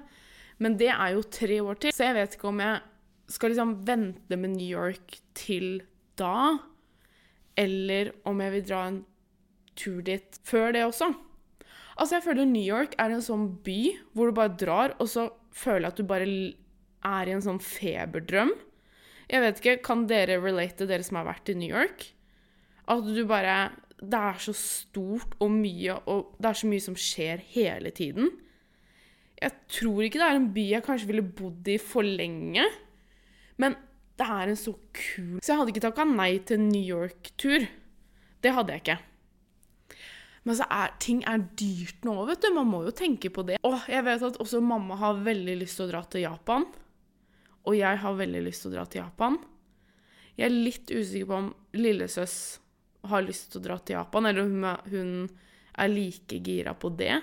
Men 0.64 0.78
det 0.80 0.92
er 0.92 1.16
jo 1.16 1.26
tre 1.28 1.60
år 1.64 1.80
til, 1.80 1.92
så 1.92 2.08
jeg 2.08 2.16
vet 2.16 2.36
ikke 2.36 2.48
om 2.48 2.64
jeg 2.64 2.80
skal 3.32 3.52
liksom 3.52 3.76
vente 3.84 4.38
med 4.38 4.54
New 4.54 4.68
York 4.68 5.18
til 5.36 5.82
da, 6.16 6.56
eller 7.56 8.12
om 8.28 8.40
jeg 8.44 8.54
vil 8.54 8.66
dra 8.68 8.82
en 8.90 9.00
tur 9.76 10.02
dit 10.04 10.40
før 10.46 10.74
det 10.76 10.84
også. 10.86 11.10
Altså, 11.96 12.18
jeg 12.18 12.26
føler 12.26 12.48
New 12.48 12.64
York 12.64 12.94
er 13.00 13.12
en 13.12 13.24
sånn 13.24 13.48
by 13.64 13.80
hvor 14.12 14.28
du 14.28 14.36
bare 14.36 14.56
drar, 14.60 14.94
og 15.00 15.08
så 15.08 15.30
føler 15.56 15.86
jeg 15.86 15.94
at 15.94 16.00
du 16.00 16.08
bare 16.08 16.28
er 17.06 17.28
i 17.28 17.34
en 17.34 17.44
sånn 17.44 17.60
feberdrøm. 17.62 18.52
Jeg 19.30 19.42
vet 19.42 19.60
ikke, 19.60 19.78
kan 19.86 20.04
dere 20.10 20.38
relate, 20.42 20.86
dere 20.86 21.06
som 21.06 21.18
har 21.20 21.28
vært 21.30 21.50
i 21.50 21.56
New 21.58 21.72
York? 21.72 22.10
At 22.86 23.02
du 23.02 23.24
bare 23.26 23.72
Det 23.96 24.18
er 24.20 24.36
så 24.38 24.52
stort 24.52 25.32
og 25.40 25.48
mye, 25.50 25.94
og 26.04 26.34
det 26.36 26.50
er 26.50 26.58
så 26.60 26.68
mye 26.68 26.84
som 26.84 26.96
skjer 27.00 27.40
hele 27.54 27.90
tiden. 27.96 28.28
Jeg 29.40 29.54
tror 29.72 30.02
ikke 30.04 30.20
det 30.20 30.26
er 30.26 30.36
en 30.36 30.50
by 30.52 30.64
jeg 30.68 30.84
kanskje 30.84 31.08
ville 31.08 31.24
bodd 31.24 31.68
i 31.72 31.78
for 31.80 32.04
lenge. 32.04 32.66
Men 33.56 33.78
det 34.16 34.26
er 34.32 34.48
en 34.48 34.58
så 34.58 34.72
kul 34.96 35.40
Så 35.44 35.52
jeg 35.52 35.60
hadde 35.60 35.72
ikke 35.74 35.84
takka 35.84 36.06
nei 36.08 36.30
til 36.48 36.62
New 36.62 36.80
York-tur. 36.82 37.66
Det 38.40 38.52
hadde 38.56 38.72
jeg 38.72 38.84
ikke. 38.84 38.98
Men 40.46 40.56
så 40.56 40.66
er, 40.70 40.92
ting 41.02 41.24
er 41.26 41.42
dyrt 41.58 42.06
nå, 42.06 42.14
vet 42.28 42.44
du. 42.44 42.52
Man 42.54 42.70
må 42.70 42.84
jo 42.86 42.94
tenke 42.94 43.32
på 43.34 43.42
det. 43.48 43.58
Og 43.66 43.76
jeg 43.90 44.06
vet 44.06 44.24
at 44.28 44.38
også 44.42 44.62
mamma 44.62 44.96
har 45.00 45.18
veldig 45.26 45.56
lyst 45.62 45.80
til 45.80 45.88
å 45.88 45.90
dra 45.90 46.04
til 46.06 46.22
Japan. 46.22 46.68
Og 47.66 47.74
jeg 47.74 48.00
har 48.04 48.20
veldig 48.20 48.44
lyst 48.46 48.62
til 48.62 48.70
å 48.70 48.76
dra 48.76 48.86
til 48.86 49.02
Japan. 49.02 49.40
Jeg 50.36 50.46
er 50.46 50.54
litt 50.54 50.92
usikker 50.92 51.28
på 51.28 51.40
om 51.40 51.50
lillesøs 51.76 52.36
har 53.10 53.24
lyst 53.26 53.50
til 53.50 53.62
å 53.62 53.66
dra 53.66 53.78
til 53.80 53.96
Japan, 53.96 54.28
eller 54.28 54.46
om 54.46 54.64
hun 54.92 55.10
er 55.76 55.92
like 55.92 56.38
gira 56.44 56.74
på 56.78 56.90
det 56.98 57.18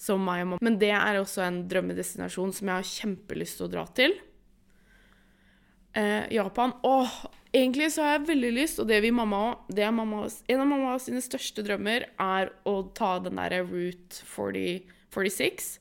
som 0.00 0.22
meg 0.24 0.44
og 0.44 0.52
mamma. 0.54 0.64
Men 0.64 0.78
det 0.80 0.92
er 0.96 1.18
også 1.20 1.42
en 1.44 1.62
drømmedestinasjon 1.70 2.54
som 2.56 2.70
jeg 2.70 2.78
har 2.78 2.90
kjempelyst 2.90 3.58
til 3.58 3.66
å 3.66 3.72
dra 3.72 3.84
til. 3.98 4.14
Eh, 5.94 6.30
Japan 6.30 6.72
Åh, 6.86 7.10
egentlig 7.52 7.90
så 7.92 8.04
har 8.04 8.18
jeg 8.18 8.28
veldig 8.28 8.50
lyst, 8.54 8.78
og 8.78 8.86
det 8.90 9.00
vil 9.02 9.14
mamma 9.16 9.40
òg 9.48 9.72
En 9.74 10.60
av 10.62 10.68
mamma 10.70 10.94
sine 11.02 11.22
største 11.24 11.64
drømmer 11.66 12.06
er 12.14 12.52
å 12.68 12.74
ta 12.94 13.16
den 13.18 13.40
derre 13.40 13.64
Route 13.66 14.22
40, 14.22 14.84
46. 15.10 15.80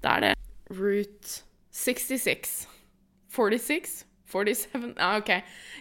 Det 0.00 0.12
er 0.12 0.20
det. 0.26 0.34
Route 0.68 1.40
66. 1.72 2.66
46? 3.32 4.04
47? 4.30 4.94
Ja, 4.98 5.16
OK. 5.18 5.32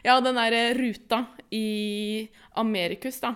Ja, 0.06 0.20
den 0.24 0.40
derre 0.40 0.74
ruta 0.78 1.26
i 1.52 2.28
Amerikus, 2.58 3.20
da. 3.22 3.36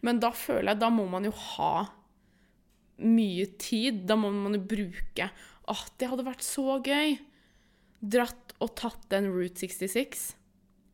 Men 0.00 0.20
da 0.22 0.30
føler 0.30 0.72
jeg 0.72 0.80
Da 0.80 0.88
må 0.94 1.08
man 1.10 1.26
jo 1.26 1.32
ha 1.34 1.88
mye 3.02 3.48
tid. 3.58 4.04
Da 4.06 4.16
må 4.18 4.30
man 4.34 4.54
jo 4.54 4.62
bruke 4.70 5.30
Åh, 5.68 5.82
det 6.00 6.08
hadde 6.08 6.24
vært 6.24 6.46
så 6.46 6.78
gøy! 6.80 7.18
Dratt 8.00 8.54
og 8.62 8.74
tatt 8.78 9.08
den 9.12 9.30
Route 9.32 9.66
66 9.66 10.32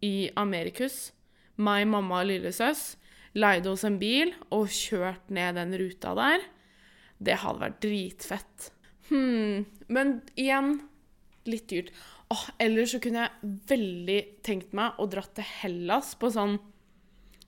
i 0.04 0.30
Amerikus. 0.40 1.12
Meg, 1.56 1.86
mamma 1.88 2.22
og 2.22 2.30
lillesøs 2.32 2.94
leide 3.38 3.70
oss 3.72 3.84
en 3.86 3.98
bil 3.98 4.32
og 4.54 4.70
kjørt 4.72 5.30
ned 5.34 5.58
den 5.58 5.74
ruta 5.80 6.14
der. 6.18 6.44
Det 7.18 7.38
hadde 7.42 7.62
vært 7.62 7.80
dritfett. 7.82 8.70
Hm. 9.10 9.64
Men 9.92 10.18
igjen 10.38 10.78
litt 11.48 11.66
dyrt. 11.70 11.92
Åh, 12.32 12.46
ellers 12.62 12.94
så 12.94 13.00
kunne 13.04 13.26
jeg 13.26 13.54
veldig 13.68 14.20
tenkt 14.46 14.72
meg 14.76 14.98
å 14.98 15.06
dratt 15.10 15.34
til 15.36 15.46
Hellas 15.60 16.14
på 16.18 16.32
sånn 16.32 16.56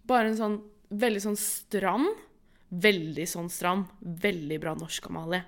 Bare 0.07 0.29
en 0.31 0.37
sånn 0.39 0.61
veldig 0.95 1.21
sånn 1.25 1.39
strand. 1.41 2.13
Veldig 2.71 3.25
sånn 3.27 3.49
strand. 3.51 3.89
Veldig 3.99 4.61
bra 4.63 4.77
norsk, 4.79 5.09
Amalie. 5.11 5.41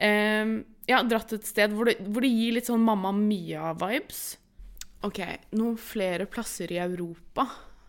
Um, 0.00 0.54
ja, 0.90 1.02
dratt 1.06 1.32
et 1.32 1.46
sted 1.48 1.72
hvor 1.74 1.88
det, 1.88 1.98
hvor 2.08 2.24
det 2.24 2.32
gir 2.32 2.56
litt 2.56 2.68
sånn 2.68 2.84
Mamma 2.84 3.12
Mia-vibes. 3.16 4.24
OK, 5.04 5.20
noen 5.56 5.76
flere 5.80 6.26
plasser 6.30 6.72
i 6.72 6.80
Europa 6.80 7.46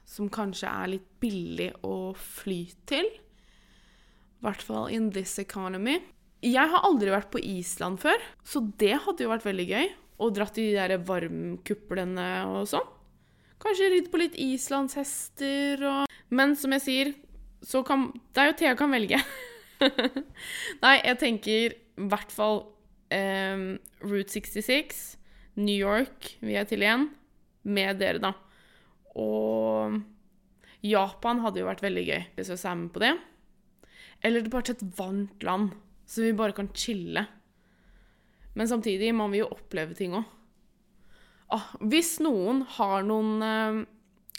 som 0.08 0.30
kanskje 0.32 0.70
er 0.70 0.92
litt 0.94 1.08
billig 1.24 1.72
å 1.88 2.14
fly 2.16 2.62
til. 2.88 3.08
I 3.08 4.46
hvert 4.46 4.64
fall 4.64 4.92
in 4.94 5.10
this 5.16 5.38
economy. 5.42 5.98
Jeg 6.46 6.72
har 6.72 6.86
aldri 6.86 7.10
vært 7.14 7.32
på 7.34 7.42
Island 7.42 8.00
før, 8.04 8.22
så 8.46 8.62
det 8.80 8.94
hadde 9.06 9.26
jo 9.26 9.32
vært 9.32 9.48
veldig 9.48 9.68
gøy. 9.72 9.88
Og 10.22 10.36
dratt 10.36 10.60
i 10.62 10.70
de 10.70 10.76
der 10.78 11.02
varmkuplene 11.04 12.28
og 12.48 12.70
sånn. 12.72 12.86
Kanskje 13.64 13.90
ridd 13.92 14.12
på 14.12 14.20
litt 14.22 14.36
islandshester 14.40 15.82
og 15.88 16.12
Men 16.36 16.56
som 16.60 16.74
jeg 16.76 16.84
sier, 16.84 17.12
så 17.64 17.82
kan 17.88 18.10
Det 18.34 18.42
er 18.42 18.50
jo 18.52 18.56
Thea 18.60 18.76
kan 18.78 18.92
velge. 18.92 19.20
Nei, 20.84 20.96
jeg 21.02 21.20
tenker 21.22 21.76
i 21.76 22.08
hvert 22.12 22.32
fall 22.32 22.64
um, 23.12 23.68
Route 24.02 24.32
66, 24.32 25.18
New 25.56 25.76
York 25.76 26.36
vil 26.42 26.58
jeg 26.58 26.72
til 26.72 26.86
igjen. 26.86 27.08
Med 27.66 27.98
dere, 28.02 28.22
da. 28.22 28.34
Og 29.18 29.96
Japan 30.86 31.42
hadde 31.42 31.62
jo 31.62 31.70
vært 31.70 31.84
veldig 31.86 32.04
gøy 32.06 32.22
hvis 32.36 32.52
vi 32.52 32.60
er 32.60 32.78
med 32.82 32.92
på 32.94 33.02
det. 33.04 33.16
Eller 34.26 34.44
det 34.44 34.52
bare 34.54 34.70
til 34.70 34.78
et 34.78 34.86
varmt 34.98 35.44
land, 35.46 35.74
så 36.06 36.24
vi 36.26 36.36
bare 36.38 36.56
kan 36.58 36.70
chille. 36.74 37.26
Men 38.56 38.70
samtidig 38.72 39.12
må 39.16 39.28
vi 39.34 39.42
jo 39.42 39.52
oppleve 39.52 39.98
ting 39.98 40.16
òg. 40.16 40.32
Ah, 41.54 41.68
hvis 41.78 42.16
noen 42.26 42.64
har 42.78 43.04
noen 43.06 43.44
eh, 43.46 43.82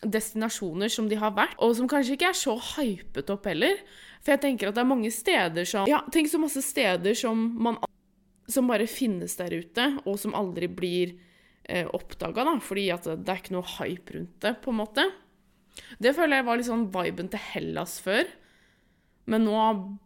destinasjoner 0.03 0.91
som 0.91 1.07
de 1.11 1.19
har 1.21 1.37
vært, 1.37 1.55
og 1.63 1.77
som 1.79 1.87
kanskje 1.91 2.17
ikke 2.17 2.33
er 2.33 2.39
så 2.39 2.57
hypet 2.75 3.31
opp 3.31 3.47
heller 3.47 3.79
For 4.25 4.35
jeg 4.35 4.43
tenker 4.43 4.69
at 4.69 4.77
det 4.77 4.83
er 4.83 4.91
mange 4.91 5.13
steder 5.15 5.69
som 5.69 5.87
Ja, 5.87 6.01
tenk 6.13 6.33
så 6.33 6.41
masse 6.43 6.65
steder 6.67 7.15
som 7.15 7.47
man 7.63 7.79
Som 8.51 8.71
bare 8.71 8.87
finnes 8.91 9.37
der 9.39 9.55
ute, 9.55 9.89
og 10.07 10.19
som 10.23 10.35
aldri 10.39 10.69
blir 10.71 11.15
eh, 11.65 11.87
oppdaga, 11.87 12.45
da, 12.47 12.57
fordi 12.63 12.89
at 12.95 13.09
det, 13.11 13.27
er 13.27 13.43
ikke 13.43 13.57
noe 13.57 13.77
hype 13.77 14.17
rundt 14.17 14.37
det, 14.45 14.55
på 14.63 14.73
en 14.73 14.81
måte. 14.81 15.07
Det 15.99 16.15
føler 16.17 16.41
jeg 16.41 16.47
var 16.47 16.61
litt 16.61 16.69
sånn 16.71 16.89
viben 16.95 17.31
til 17.33 17.43
Hellas 17.53 17.99
før. 18.05 18.29
Men 19.27 19.47
nå 19.49 19.59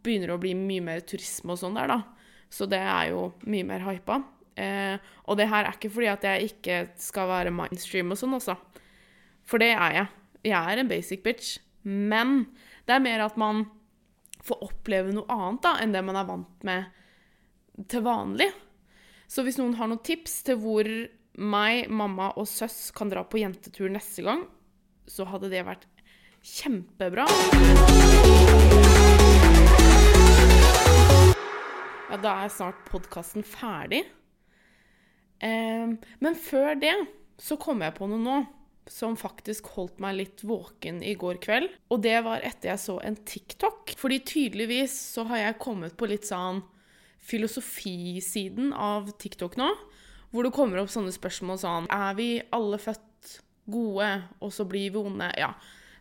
begynner 0.05 0.32
det 0.32 0.38
å 0.38 0.43
bli 0.43 0.55
mye 0.57 0.84
mer 0.84 1.03
turisme 1.05 1.55
og 1.55 1.61
sånn 1.61 1.76
der, 1.76 1.93
da. 1.93 2.01
Så 2.51 2.66
det 2.66 2.80
er 2.80 3.11
jo 3.12 3.30
mye 3.47 3.66
mer 3.68 3.84
hypa. 3.84 4.22
Eh, 4.61 4.97
og 5.28 5.38
det 5.38 5.51
her 5.53 5.66
er 5.66 5.76
ikke 5.76 5.93
fordi 5.93 6.09
at 6.11 6.24
jeg 6.26 6.51
ikke 6.51 6.78
skal 7.01 7.28
være 7.30 7.53
mindstream 7.55 8.14
og 8.14 8.18
sånn, 8.20 8.38
også. 8.41 8.57
For 9.49 9.62
det 9.62 9.74
er 9.74 9.99
jeg. 9.99 10.09
Jeg 10.51 10.72
er 10.72 10.80
en 10.80 10.91
basic 10.91 11.22
bitch. 11.26 11.59
Men 11.84 12.49
det 12.88 12.97
er 12.97 13.05
mer 13.05 13.26
at 13.26 13.36
man 13.41 13.66
får 14.45 14.64
oppleve 14.64 15.12
noe 15.14 15.28
annet 15.32 15.62
da, 15.64 15.76
enn 15.82 15.95
det 15.95 16.03
man 16.05 16.18
er 16.18 16.28
vant 16.28 16.66
med 16.66 16.88
til 17.88 18.04
vanlig. 18.04 18.50
Så 19.30 19.44
hvis 19.46 19.60
noen 19.60 19.76
har 19.78 19.88
noen 19.90 20.02
tips 20.04 20.40
til 20.48 20.58
hvor 20.60 20.88
meg, 21.40 21.86
mamma 21.88 22.32
og 22.36 22.48
søs 22.50 22.90
kan 22.96 23.12
dra 23.12 23.22
på 23.24 23.40
jentetur 23.40 23.88
neste 23.92 24.24
gang, 24.26 24.44
så 25.06 25.26
hadde 25.30 25.50
det 25.52 25.62
vært 25.66 25.86
kjempebra. 26.42 27.26
Ja, 32.10 32.18
da 32.18 32.36
er 32.42 32.50
snart 32.52 32.80
podkasten 32.90 33.46
ferdig. 33.46 34.02
Eh, 35.38 35.92
men 36.20 36.36
før 36.36 36.74
det 36.80 36.96
så 37.40 37.56
kom 37.60 37.84
jeg 37.84 37.94
på 37.96 38.08
noe 38.10 38.20
nå 38.20 38.40
som 38.90 39.14
faktisk 39.18 39.68
holdt 39.76 40.00
meg 40.02 40.16
litt 40.18 40.42
våken 40.42 40.98
i 41.06 41.14
går 41.18 41.38
kveld. 41.42 41.70
Og 41.94 42.02
det 42.02 42.18
var 42.26 42.42
etter 42.42 42.72
jeg 42.72 42.82
så 42.82 42.98
en 43.06 43.16
TikTok. 43.16 43.94
Fordi 44.00 44.18
tydeligvis 44.26 44.96
så 45.14 45.24
har 45.30 45.44
jeg 45.44 45.60
kommet 45.62 45.96
på 45.98 46.08
litt 46.10 46.26
sånn 46.26 46.62
filosofisiden 47.20 48.72
av 48.72 49.10
TikTok 49.20 49.58
nå. 49.60 49.70
Hvor 50.30 50.46
det 50.46 50.54
kommer 50.54 50.80
opp 50.80 50.92
sånne 50.92 51.10
spørsmål 51.10 51.58
sånn 51.58 51.88
Er 51.90 52.12
vi 52.14 52.28
alle 52.54 52.78
født 52.78 53.40
gode, 53.70 54.10
og 54.38 54.52
så 54.54 54.66
blir 54.66 54.92
vi 54.94 55.00
onde? 55.00 55.30
Ja, 55.38 55.52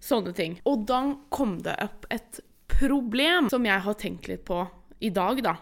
sånne 0.03 0.33
ting. 0.37 0.59
Og 0.69 0.85
da 0.89 1.01
kom 1.33 1.57
det 1.65 1.75
opp 1.81 2.05
et 2.13 2.41
problem 2.69 3.49
som 3.51 3.65
jeg 3.65 3.85
har 3.85 3.97
tenkt 3.99 4.29
litt 4.29 4.45
på 4.47 4.61
i 5.01 5.11
dag, 5.13 5.41
da 5.45 5.57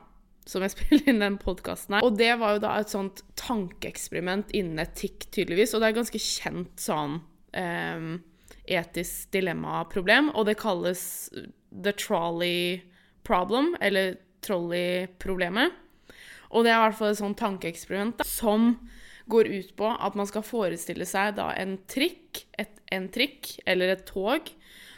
som 0.47 0.63
jeg 0.63 0.71
spiller 0.75 1.11
inn 1.11 1.23
den 1.23 1.37
podkasten 1.41 1.97
her. 1.97 2.05
Og 2.05 2.17
det 2.19 2.31
var 2.41 2.55
jo 2.55 2.63
da 2.63 2.77
et 2.81 2.93
sånt 2.93 3.23
tankeeksperiment 3.39 4.53
innen 4.55 4.81
etikk, 4.83 5.29
tydeligvis. 5.35 5.75
Og 5.75 5.83
det 5.83 5.89
er 5.89 5.99
ganske 5.99 6.21
kjent 6.23 6.83
sånn 6.83 7.19
eh, 7.57 8.07
etisk 8.77 9.33
dilemma-problem. 9.35 10.31
Og 10.35 10.47
det 10.49 10.57
kalles 10.61 11.03
the 11.71 11.93
trolley 11.99 12.79
problem, 13.27 13.73
eller 13.83 14.15
trolley-problemet. 14.45 15.75
Og 16.55 16.63
det 16.63 16.71
er 16.71 16.79
i 16.79 16.83
hvert 16.85 16.97
fall 16.99 17.13
et 17.13 17.19
sånt 17.19 17.39
tankeeksperiment 17.39 18.23
som 18.27 18.73
går 19.27 19.49
ut 19.51 19.71
på 19.75 19.89
at 19.91 20.15
man 20.15 20.27
skal 20.29 20.45
forestille 20.47 21.07
seg 21.07 21.35
da 21.39 21.49
en 21.59 21.75
trikk, 21.91 22.45
et, 22.59 22.79
en 22.95 23.09
trikk 23.11 23.57
eller 23.67 23.91
et 23.91 24.05
tog 24.07 24.47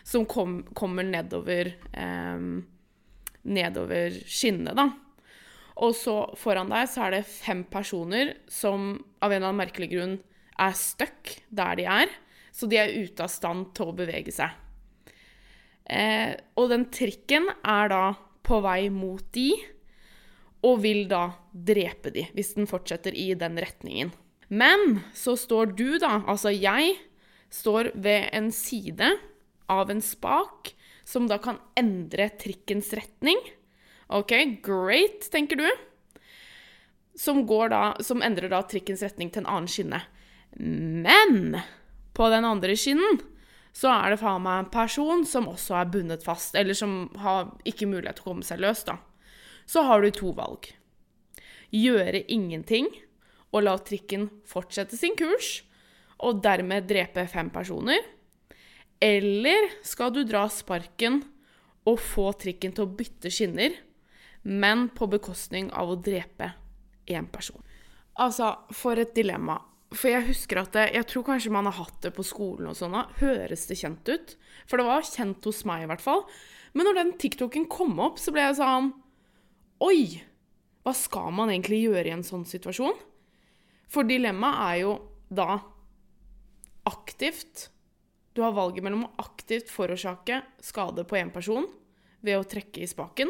som 0.06 0.28
kom, 0.30 0.62
kommer 0.78 1.06
nedover 1.06 1.72
eh, 1.98 2.44
nedover 3.50 4.18
skinnet, 4.30 4.78
da. 4.78 4.90
Og 5.80 5.94
så 5.96 6.16
foran 6.38 6.72
deg 6.72 6.90
så 6.92 7.06
er 7.08 7.18
det 7.18 7.28
fem 7.30 7.64
personer 7.72 8.34
som 8.52 8.98
av 9.24 9.32
en 9.32 9.38
eller 9.38 9.52
annen 9.52 9.62
merkelig 9.62 9.90
grunn 9.94 10.18
er 10.60 10.76
stuck 10.76 11.38
der 11.56 11.80
de 11.80 11.86
er. 11.88 12.12
Så 12.52 12.68
de 12.68 12.80
er 12.82 12.92
ute 12.92 13.24
av 13.24 13.32
stand 13.32 13.72
til 13.78 13.92
å 13.92 13.96
bevege 13.96 14.34
seg. 14.36 14.52
Eh, 15.90 16.36
og 16.60 16.70
den 16.74 16.90
trikken 16.94 17.48
er 17.64 17.94
da 17.94 18.04
på 18.50 18.60
vei 18.66 18.90
mot 18.90 19.24
de, 19.36 19.52
og 20.66 20.82
vil 20.84 21.06
da 21.12 21.30
drepe 21.54 22.12
de, 22.12 22.26
hvis 22.36 22.56
den 22.58 22.68
fortsetter 22.68 23.16
i 23.16 23.32
den 23.38 23.60
retningen. 23.62 24.12
Men 24.50 25.04
så 25.16 25.38
står 25.38 25.76
du, 25.78 26.00
da, 26.02 26.24
altså 26.28 26.52
jeg, 26.52 26.98
står 27.50 27.92
ved 27.98 28.30
en 28.34 28.52
side 28.54 29.08
av 29.70 29.90
en 29.90 30.02
spak 30.06 30.74
som 31.08 31.26
da 31.30 31.40
kan 31.42 31.58
endre 31.80 32.28
trikkens 32.42 32.92
retning. 32.98 33.40
OK, 34.14 34.34
great, 34.66 35.26
tenker 35.34 35.58
du. 35.58 35.70
Som, 37.18 37.44
da, 37.46 37.96
som 38.06 38.22
endrer 38.26 38.52
da 38.52 38.62
trikkens 38.66 39.02
retning 39.06 39.32
til 39.34 39.44
en 39.44 39.50
annen 39.50 39.70
skinne. 39.70 40.04
Men 40.58 41.60
på 42.18 42.30
den 42.34 42.46
andre 42.48 42.78
skinnen 42.78 43.22
så 43.76 43.92
er 43.94 44.14
det 44.14 44.22
faen 44.22 44.44
meg 44.44 44.64
en 44.64 44.72
person 44.74 45.26
som 45.28 45.48
også 45.52 45.78
er 45.80 45.92
bundet 45.94 46.26
fast, 46.26 46.56
eller 46.58 46.78
som 46.78 47.08
har 47.22 47.54
ikke 47.70 47.88
mulighet 47.90 48.20
til 48.20 48.26
å 48.26 48.30
komme 48.32 48.48
seg 48.48 48.62
løs, 48.64 48.84
da. 48.88 48.98
Så 49.70 49.86
har 49.86 50.02
du 50.02 50.10
to 50.14 50.34
valg. 50.38 50.72
Gjøre 51.70 52.26
ingenting 52.34 52.90
og 53.54 53.66
la 53.66 53.76
trikken 53.82 54.28
fortsette 54.50 54.98
sin 54.98 55.16
kurs, 55.18 55.60
og 56.20 56.42
dermed 56.44 56.90
drepe 56.90 57.24
fem 57.32 57.52
personer. 57.54 58.02
Eller 59.00 59.70
skal 59.88 60.12
du 60.12 60.26
dra 60.28 60.48
sparken 60.52 61.22
og 61.88 62.02
få 62.04 62.34
trikken 62.42 62.74
til 62.76 62.86
å 62.86 62.98
bytte 62.98 63.32
skinner 63.32 63.78
men 64.42 64.90
på 64.90 65.08
bekostning 65.08 65.72
av 65.72 65.92
å 65.92 65.98
drepe 66.00 66.52
én 67.10 67.28
person. 67.32 67.62
Altså, 68.20 68.54
for 68.76 69.00
et 69.00 69.14
dilemma. 69.16 69.60
For 69.90 70.12
jeg 70.12 70.28
husker 70.28 70.60
at 70.62 70.76
det, 70.76 70.86
Jeg 70.94 71.08
tror 71.10 71.26
kanskje 71.26 71.52
man 71.54 71.66
har 71.66 71.80
hatt 71.80 72.02
det 72.06 72.12
på 72.14 72.26
skolen 72.26 72.70
og 72.70 72.78
sånn. 72.78 72.98
Høres 73.22 73.66
det 73.70 73.80
kjent 73.82 74.10
ut? 74.10 74.36
For 74.70 74.78
det 74.78 74.86
var 74.86 75.08
kjent 75.08 75.46
hos 75.50 75.64
meg, 75.66 75.84
i 75.84 75.90
hvert 75.90 76.04
fall. 76.04 76.26
Men 76.78 76.86
når 76.86 77.00
den 77.00 77.14
TikToken 77.18 77.66
kom 77.72 77.98
opp, 78.04 78.20
så 78.22 78.34
ble 78.34 78.46
jeg 78.46 78.60
sånn 78.60 78.92
Oi! 79.82 80.22
Hva 80.86 80.94
skal 80.96 81.34
man 81.36 81.52
egentlig 81.52 81.82
gjøre 81.84 82.08
i 82.08 82.14
en 82.14 82.26
sånn 82.26 82.46
situasjon? 82.48 82.96
For 83.90 84.06
dilemmaet 84.08 84.62
er 84.68 84.78
jo 84.84 84.94
da 85.30 85.60
aktivt 86.90 87.68
Du 88.34 88.42
har 88.46 88.56
valget 88.56 88.86
mellom 88.86 89.08
å 89.08 89.12
aktivt 89.26 89.70
forårsake 89.74 90.40
skade 90.64 91.04
på 91.10 91.18
én 91.20 91.34
person 91.34 91.68
ved 92.22 92.38
å 92.38 92.48
trekke 92.48 92.84
i 92.84 92.88
spaken, 92.90 93.30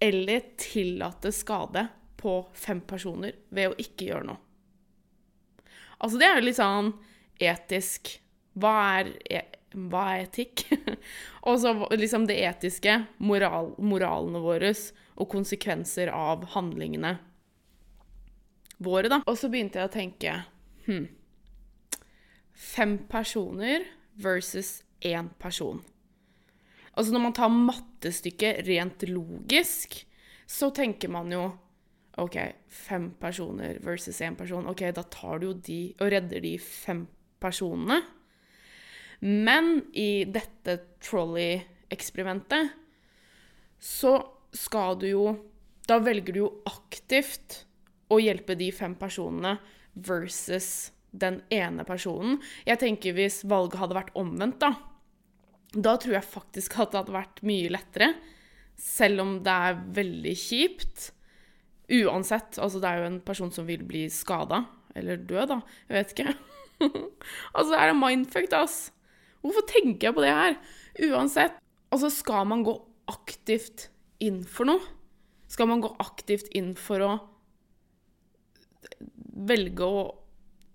eller 0.00 0.52
tillate 0.58 1.32
skade 1.34 1.82
på 2.18 2.34
fem 2.54 2.80
personer 2.86 3.34
ved 3.50 3.72
å 3.72 3.78
ikke 3.82 4.06
gjøre 4.10 4.28
noe. 4.30 4.47
Altså, 5.98 6.18
det 6.20 6.26
er 6.28 6.38
jo 6.38 6.46
litt 6.46 6.58
sånn 6.58 6.92
etisk 7.38 8.16
Hva 8.58 8.74
er, 8.98 9.14
e 9.30 9.44
hva 9.76 10.04
er 10.14 10.24
etikk? 10.24 10.64
og 11.46 11.58
så 11.60 11.74
liksom 11.92 12.24
det 12.26 12.38
etiske, 12.40 12.94
moral, 13.20 13.74
moralene 13.78 14.40
våre 14.42 14.72
og 15.18 15.28
konsekvenser 15.30 16.08
av 16.14 16.46
handlingene 16.54 17.18
våre, 18.78 19.10
da. 19.12 19.20
Og 19.26 19.36
så 19.38 19.50
begynte 19.52 19.80
jeg 19.80 19.90
å 19.90 19.92
tenke 19.92 20.34
hm, 20.86 21.06
Fem 22.58 22.96
personer 23.10 23.84
versus 24.18 24.80
én 25.04 25.28
person. 25.38 25.78
Altså 26.98 27.14
når 27.14 27.22
man 27.22 27.36
tar 27.36 27.52
mattestykket 27.54 28.64
rent 28.66 29.04
logisk, 29.06 30.00
så 30.48 30.72
tenker 30.74 31.12
man 31.12 31.30
jo 31.30 31.44
OK, 32.18 32.36
fem 32.68 33.10
personer 33.20 33.78
versus 33.84 34.20
én 34.24 34.36
person. 34.38 34.66
OK, 34.70 34.82
da 34.94 35.04
tar 35.06 35.40
du 35.40 35.50
jo 35.50 35.54
de 35.54 35.80
og 36.00 36.10
redder 36.12 36.42
de 36.44 36.54
fem 36.62 37.04
personene. 37.42 38.00
Men 39.20 39.80
i 39.98 40.24
dette 40.30 40.78
trolley-eksperimentet 41.02 42.74
så 43.78 44.18
skal 44.54 44.98
du 44.98 45.08
jo 45.10 45.24
Da 45.88 45.96
velger 46.04 46.34
du 46.34 46.38
jo 46.42 46.48
aktivt 46.68 47.62
å 48.12 48.18
hjelpe 48.20 48.52
de 48.60 48.66
fem 48.76 48.92
personene 48.98 49.54
versus 49.96 50.90
den 51.16 51.38
ene 51.48 51.86
personen. 51.88 52.36
Jeg 52.68 52.80
tenker 52.82 53.16
hvis 53.16 53.40
valget 53.48 53.80
hadde 53.80 53.96
vært 53.96 54.12
omvendt, 54.20 54.60
da, 54.60 54.74
da 55.72 55.94
tror 55.96 56.18
jeg 56.18 56.28
faktisk 56.28 56.76
at 56.76 56.92
det 56.92 57.00
hadde 57.00 57.16
vært 57.16 57.40
mye 57.48 57.72
lettere. 57.72 58.10
Selv 58.76 59.24
om 59.24 59.32
det 59.44 59.54
er 59.70 59.80
veldig 59.96 60.34
kjipt. 60.36 61.08
Uansett. 61.88 62.58
Altså, 62.60 62.82
det 62.82 62.90
er 62.90 63.02
jo 63.02 63.08
en 63.08 63.20
person 63.24 63.52
som 63.54 63.68
vil 63.68 63.84
bli 63.88 64.06
skada. 64.12 64.64
Eller 64.98 65.20
død, 65.20 65.46
da. 65.52 65.60
Jeg 65.88 65.96
vet 65.96 66.14
ikke. 66.14 66.34
altså, 67.56 67.70
det 67.72 67.80
er 67.80 67.92
en 67.94 68.00
mindfuck, 68.02 68.52
ass. 68.58 68.78
Hvorfor 69.44 69.64
tenker 69.70 70.08
jeg 70.10 70.16
på 70.16 70.24
det 70.24 70.34
her? 70.34 70.58
Uansett. 71.08 71.58
Altså, 71.94 72.10
skal 72.12 72.48
man 72.50 72.64
gå 72.66 72.74
aktivt 73.08 73.88
inn 74.20 74.42
for 74.44 74.68
noe? 74.68 74.82
Skal 75.48 75.70
man 75.70 75.80
gå 75.80 75.90
aktivt 76.02 76.50
inn 76.56 76.74
for 76.76 77.04
å 77.04 77.12
velge 79.48 79.86
å 79.86 80.00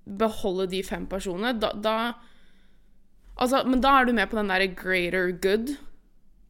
beholde 0.03 0.67
de 0.71 0.81
fem 0.85 1.05
personene, 1.09 1.53
da, 1.59 1.71
da 1.75 1.95
Altså, 3.33 3.63
men 3.65 3.81
da 3.81 3.95
er 3.97 4.05
du 4.05 4.13
med 4.13 4.29
på 4.29 4.37
den 4.37 4.51
derre 4.51 4.67
greater 4.77 5.31
good, 5.41 5.71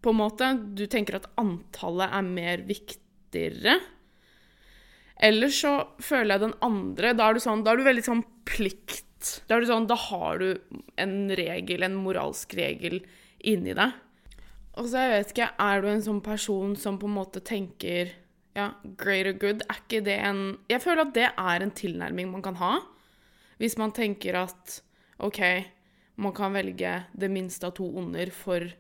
på 0.04 0.12
en 0.12 0.18
måte. 0.20 0.50
Du 0.76 0.84
tenker 0.92 1.16
at 1.16 1.30
antallet 1.40 2.12
er 2.12 2.26
mer 2.28 2.66
viktigere. 2.68 3.78
Eller 5.24 5.52
så 5.56 5.74
føler 6.04 6.36
jeg 6.36 6.44
den 6.44 6.56
andre 6.66 7.14
Da 7.16 7.30
er 7.30 7.38
du, 7.38 7.44
sånn, 7.44 7.64
da 7.64 7.74
er 7.74 7.80
du 7.80 7.88
veldig 7.88 8.06
sånn 8.06 8.24
plikt. 8.48 9.44
Da, 9.48 9.56
er 9.56 9.64
du 9.64 9.70
sånn, 9.70 9.88
da 9.88 9.96
har 10.10 10.42
du 10.42 10.50
en 11.00 11.32
regel, 11.40 11.86
en 11.86 11.96
moralsk 11.96 12.58
regel, 12.60 13.00
inni 13.40 13.76
deg. 13.78 13.96
Og 14.80 14.90
så 14.90 15.06
jeg 15.06 15.14
vet 15.14 15.32
ikke, 15.32 15.50
er 15.64 15.84
du 15.84 15.88
en 15.92 16.04
sånn 16.04 16.20
person 16.26 16.74
som 16.80 16.98
på 17.00 17.08
en 17.08 17.16
måte 17.16 17.44
tenker 17.46 18.12
ja, 18.58 18.68
greater 19.00 19.34
good, 19.34 19.64
er 19.66 19.80
ikke 19.82 20.04
det 20.06 20.18
en 20.22 20.42
Jeg 20.70 20.84
føler 20.84 21.08
at 21.08 21.14
det 21.16 21.30
er 21.32 21.64
en 21.64 21.74
tilnærming 21.74 22.30
man 22.30 22.44
kan 22.46 22.58
ha. 22.60 22.74
Hvis 23.62 23.78
man 23.80 23.94
tenker 23.96 24.38
at 24.44 24.80
OK, 25.24 25.40
man 26.22 26.34
kan 26.36 26.54
velge 26.54 26.94
det 27.18 27.30
minste 27.32 27.70
av 27.70 27.78
to 27.80 27.88
onder 27.98 28.30
for 28.34 28.74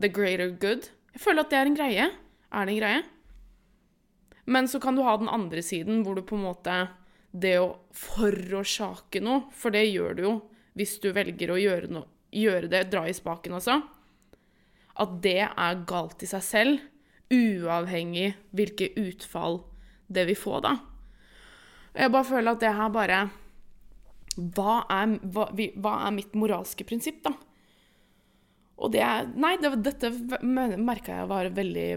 the 0.00 0.08
greater 0.08 0.48
good. 0.48 0.88
Jeg 1.12 1.24
føler 1.24 1.44
at 1.44 1.50
det 1.52 1.58
er 1.58 1.68
en 1.68 1.76
greie. 1.76 2.06
Er 2.50 2.68
det 2.68 2.76
en 2.76 2.80
greie? 2.80 3.02
Men 4.50 4.68
så 4.68 4.80
kan 4.82 4.96
du 4.98 5.04
ha 5.06 5.14
den 5.20 5.30
andre 5.30 5.62
siden, 5.62 6.02
hvor 6.04 6.18
du 6.18 6.24
på 6.26 6.38
en 6.38 6.48
måte 6.48 6.76
Det 7.30 7.54
å 7.62 7.76
forårsake 7.94 9.20
noe, 9.22 9.44
for 9.54 9.70
det 9.70 9.84
gjør 9.86 10.16
du 10.18 10.22
jo 10.24 10.32
hvis 10.78 10.96
du 11.02 11.10
velger 11.14 11.50
å 11.52 11.58
gjøre, 11.58 11.90
no, 11.92 12.04
gjøre 12.34 12.70
det, 12.70 12.84
dra 12.92 13.04
i 13.06 13.14
spaken 13.14 13.56
altså, 13.58 13.80
at 15.00 15.16
det 15.22 15.42
er 15.46 15.82
galt 15.88 16.22
i 16.24 16.28
seg 16.30 16.44
selv, 16.46 16.86
uavhengig 17.30 18.32
hvilke 18.56 18.90
utfall 18.98 19.60
det 20.10 20.26
vil 20.30 20.38
få, 20.38 20.58
da. 20.64 20.74
Jeg 21.94 22.12
bare 22.14 22.26
føler 22.26 22.54
at 22.54 22.62
det 22.62 22.72
her 22.74 22.90
bare 22.94 23.20
hva 24.36 24.76
er, 24.90 25.16
hva, 25.34 25.48
hva 25.52 25.94
er, 26.06 26.14
mitt 26.14 26.34
moralske 26.38 26.86
prinsipp, 26.86 27.22
da? 27.26 27.34
Og 28.80 28.94
det 28.94 29.02
er 29.04 29.26
Nei, 29.34 29.56
det, 29.60 29.74
dette 29.84 30.12
merka 30.46 31.18
jeg 31.20 31.30
var 31.30 31.50
veldig 31.54 31.88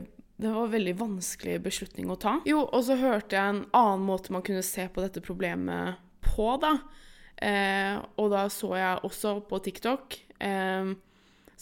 det 0.41 0.49
var 0.49 0.65
en 0.65 0.73
veldig 0.73 0.95
vanskelig 0.97 1.59
beslutning 1.63 2.09
å 2.11 2.17
ta. 2.19 2.37
Jo, 2.49 2.63
og 2.65 2.83
så 2.87 2.97
hørte 2.99 3.37
jeg 3.37 3.53
en 3.53 3.63
annen 3.77 4.05
måte 4.07 4.33
man 4.33 4.43
kunne 4.45 4.65
se 4.65 4.87
på 4.89 5.03
dette 5.03 5.21
problemet 5.23 5.99
på, 6.25 6.47
da. 6.61 6.77
Eh, 7.37 7.97
og 8.17 8.31
da 8.33 8.47
så 8.51 8.73
jeg 8.77 9.03
også 9.07 9.35
på 9.49 9.59
TikTok, 9.67 10.17
eh, 10.43 10.93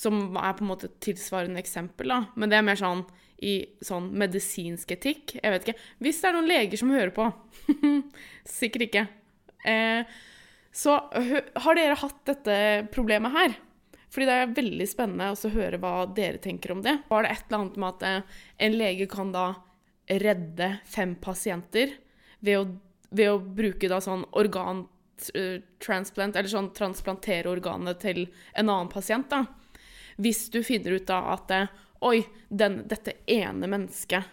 som 0.01 0.22
er 0.39 0.55
på 0.55 0.65
en 0.65 0.72
måte 0.72 0.88
et 0.88 0.99
tilsvarende 1.03 1.61
eksempel, 1.61 2.13
da. 2.13 2.22
Men 2.36 2.51
det 2.51 2.59
er 2.59 2.67
mer 2.67 2.80
sånn 2.80 3.03
i 3.41 3.55
sånn 3.84 4.11
medisinsk 4.22 4.93
etikk. 4.93 5.36
Jeg 5.39 5.53
vet 5.53 5.65
ikke. 5.65 5.80
Hvis 6.05 6.22
det 6.22 6.30
er 6.30 6.36
noen 6.38 6.49
leger 6.49 6.80
som 6.80 6.93
hører 6.93 7.13
på. 7.15 7.26
Sikkert 8.59 8.86
ikke. 8.88 9.07
Eh, 9.67 10.05
så 10.72 10.95
har 11.11 11.78
dere 11.78 11.99
hatt 11.99 12.22
dette 12.30 12.55
problemet 12.93 13.36
her? 13.36 13.57
Fordi 14.12 14.28
det 14.28 14.38
er 14.38 14.55
veldig 14.55 14.88
spennende 14.91 15.30
å 15.32 15.49
høre 15.53 15.78
hva 15.80 16.05
dere 16.12 16.39
tenker 16.43 16.74
om 16.74 16.82
det. 16.84 16.97
Var 17.07 17.24
det 17.24 17.32
et 17.32 17.45
eller 17.47 17.59
annet 17.62 17.78
med 17.80 17.89
at 17.93 18.01
eh, 18.07 18.39
en 18.68 18.74
lege 18.76 19.07
kan 19.12 19.32
da 19.32 19.45
redde 20.12 20.68
fem 20.91 21.16
pasienter 21.16 21.93
ved 22.43 22.59
å, 22.59 22.66
ved 23.16 23.30
å 23.32 23.39
bruke 23.39 23.88
da 23.88 24.01
sånn 24.03 24.26
organtransplant, 24.36 26.36
eller 26.36 26.51
sånn 26.51 26.76
transplantere 26.76 27.47
organet 27.51 28.01
til 28.03 28.26
en 28.51 28.68
annen 28.68 28.91
pasient, 28.91 29.32
da. 29.32 29.45
Hvis 30.22 30.51
du 30.51 30.59
finner 30.68 30.99
ut 30.99 31.07
da 31.07 31.24
at 31.38 31.51
eh, 31.55 31.72
Oi, 32.01 32.26
den, 32.49 32.80
dette 32.89 33.14
ene 33.30 33.68
mennesket 33.70 34.26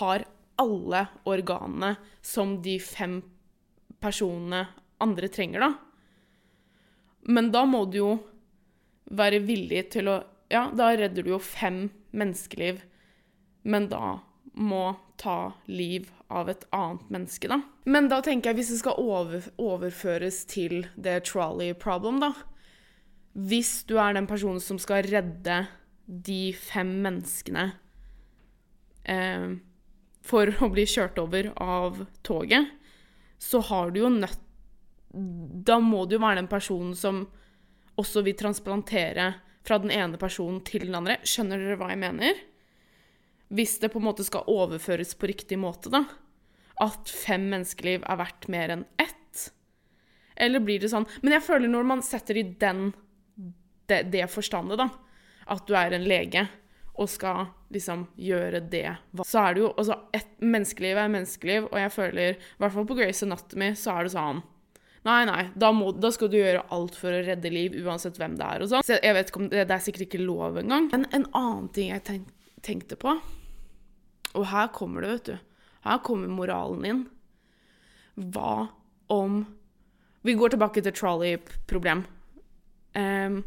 har 0.00 0.24
alle 0.58 1.04
organene 1.30 1.92
som 2.18 2.56
de 2.64 2.80
fem 2.82 3.20
personene 4.02 4.64
andre 4.98 5.30
trenger, 5.30 5.62
da. 5.62 5.70
Men 7.30 7.54
da 7.54 7.62
må 7.62 7.86
du 7.86 8.00
jo 8.00 8.10
være 9.10 9.42
villig 9.46 9.88
til 9.96 10.12
å 10.12 10.20
Ja, 10.52 10.66
da 10.68 10.90
redder 10.92 11.24
du 11.24 11.30
jo 11.30 11.38
fem 11.40 11.86
menneskeliv, 12.12 12.82
men 13.64 13.86
da 13.88 14.18
må 14.52 14.98
ta 15.16 15.54
liv 15.64 16.10
av 16.28 16.50
et 16.52 16.66
annet 16.76 17.06
menneske, 17.08 17.48
da. 17.48 17.62
Men 17.88 18.10
da 18.12 18.18
tenker 18.20 18.50
jeg, 18.50 18.58
hvis 18.58 18.72
det 18.74 18.80
skal 18.82 19.00
over, 19.00 19.46
overføres 19.56 20.42
til 20.50 20.84
det 21.00 21.22
trolley 21.30 21.72
problem, 21.72 22.20
da 22.20 22.34
Hvis 23.32 23.86
du 23.88 23.96
er 23.96 24.12
den 24.12 24.28
personen 24.28 24.60
som 24.60 24.76
skal 24.76 25.08
redde 25.08 25.62
de 26.04 26.52
fem 26.52 26.90
menneskene 27.00 27.70
eh, 29.08 29.56
for 30.20 30.52
å 30.60 30.68
bli 30.68 30.84
kjørt 30.84 31.16
over 31.22 31.48
av 31.56 32.04
toget, 32.22 32.68
så 33.40 33.62
har 33.72 33.90
du 33.90 34.02
jo 34.02 34.12
nødt 34.12 34.42
da 35.12 35.78
må 35.82 36.06
du 36.06 36.16
jo 36.16 36.22
være 36.22 36.40
den 36.40 36.50
personen 36.50 36.94
som 36.96 37.26
også 38.00 38.22
vil 38.26 38.36
transplantere 38.38 39.32
fra 39.66 39.78
den 39.82 39.92
ene 39.94 40.18
personen 40.20 40.60
til 40.66 40.86
den 40.88 40.96
andre. 40.98 41.18
Skjønner 41.26 41.60
dere 41.60 41.78
hva 41.80 41.90
jeg 41.92 42.02
mener? 42.02 42.40
Hvis 43.52 43.76
det 43.82 43.92
på 43.92 44.00
en 44.00 44.08
måte 44.08 44.24
skal 44.26 44.48
overføres 44.50 45.14
på 45.18 45.28
riktig 45.30 45.58
måte, 45.60 45.92
da. 45.92 46.04
At 46.82 47.10
fem 47.12 47.50
menneskeliv 47.52 48.06
er 48.08 48.18
verdt 48.18 48.48
mer 48.52 48.72
enn 48.74 48.86
ett. 49.00 49.50
Eller 50.36 50.62
blir 50.64 50.80
det 50.80 50.88
sånn 50.90 51.04
Men 51.20 51.36
jeg 51.36 51.44
føler 51.44 51.68
når 51.70 51.84
man 51.86 52.00
setter 52.02 52.38
i 52.40 52.46
den 52.58 52.90
det, 53.90 54.06
det 54.14 54.24
forstandet, 54.32 54.80
da, 54.80 54.88
at 55.52 55.66
du 55.68 55.74
er 55.76 55.92
en 55.92 56.06
lege 56.08 56.46
og 56.92 57.08
skal 57.10 57.50
liksom 57.72 58.06
gjøre 58.20 58.60
det 58.72 58.86
Så 59.26 59.40
er 59.40 59.54
det 59.54 59.62
jo 59.64 59.70
Altså, 59.76 59.98
et 60.14 60.28
menneskeliv 60.40 61.00
er 61.00 61.12
menneskeliv, 61.12 61.68
og 61.70 61.78
jeg 61.80 61.92
føler, 61.92 62.36
i 62.36 62.62
hvert 62.62 62.74
fall 62.74 62.88
på 62.88 62.96
Grace 62.98 63.26
Anatomy, 63.26 63.72
så 63.78 63.96
er 63.96 64.06
det 64.06 64.14
sånn 64.14 64.42
Nei, 65.02 65.22
nei, 65.26 65.48
da, 65.58 65.72
må, 65.74 65.90
da, 65.98 66.12
skal 66.14 66.30
du 66.30 66.36
gjøre 66.38 66.62
alt 66.74 66.94
for 66.94 67.10
å 67.10 67.22
redde 67.26 67.50
liv, 67.50 67.74
uansett 67.82 68.20
hvem 68.20 68.36
det 68.38 68.46
er. 68.46 68.62
og 68.62 68.70
sånn. 68.70 68.84
Så 68.86 69.00
jeg 69.02 69.16
vet 69.16 69.32
ikke 69.32 69.40
om 69.42 69.48
det, 69.50 69.64
det 69.66 69.74
er 69.74 69.82
sikkert 69.82 70.06
ikke 70.06 70.22
lov 70.22 70.60
engang. 70.60 70.86
Men 70.92 71.08
en 71.10 71.26
annen 71.38 71.70
ting 71.74 71.90
jeg 71.90 72.04
tenk, 72.06 72.28
tenkte 72.62 72.98
på 73.00 73.16
Og 74.38 74.44
her 74.52 74.70
kommer 74.74 75.02
det, 75.02 75.16
vet 75.16 75.32
du. 75.32 75.66
Her 75.82 75.98
kommer 76.06 76.30
moralen 76.30 76.86
inn. 76.86 77.02
Hva 78.14 78.68
om 79.10 79.42
Vi 80.22 80.36
går 80.38 80.52
tilbake 80.54 80.78
til 80.86 80.94
trolley-problem. 80.94 82.04
Um, 82.94 83.40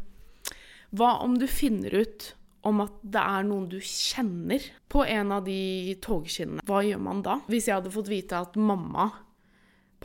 hva 0.92 1.14
om 1.24 1.38
du 1.40 1.46
finner 1.48 1.94
ut 1.96 2.34
om 2.66 2.82
at 2.84 2.98
det 3.00 3.22
er 3.22 3.46
noen 3.46 3.68
du 3.70 3.78
kjenner 3.80 4.60
på 4.92 5.04
en 5.06 5.32
av 5.32 5.46
de 5.46 5.94
togskinnene. 6.04 6.64
Hva 6.66 6.82
gjør 6.84 7.00
man 7.00 7.22
da? 7.24 7.38
Hvis 7.48 7.70
jeg 7.70 7.78
hadde 7.78 7.94
fått 7.94 8.10
vite 8.10 8.42
at 8.44 8.58
mamma, 8.60 9.08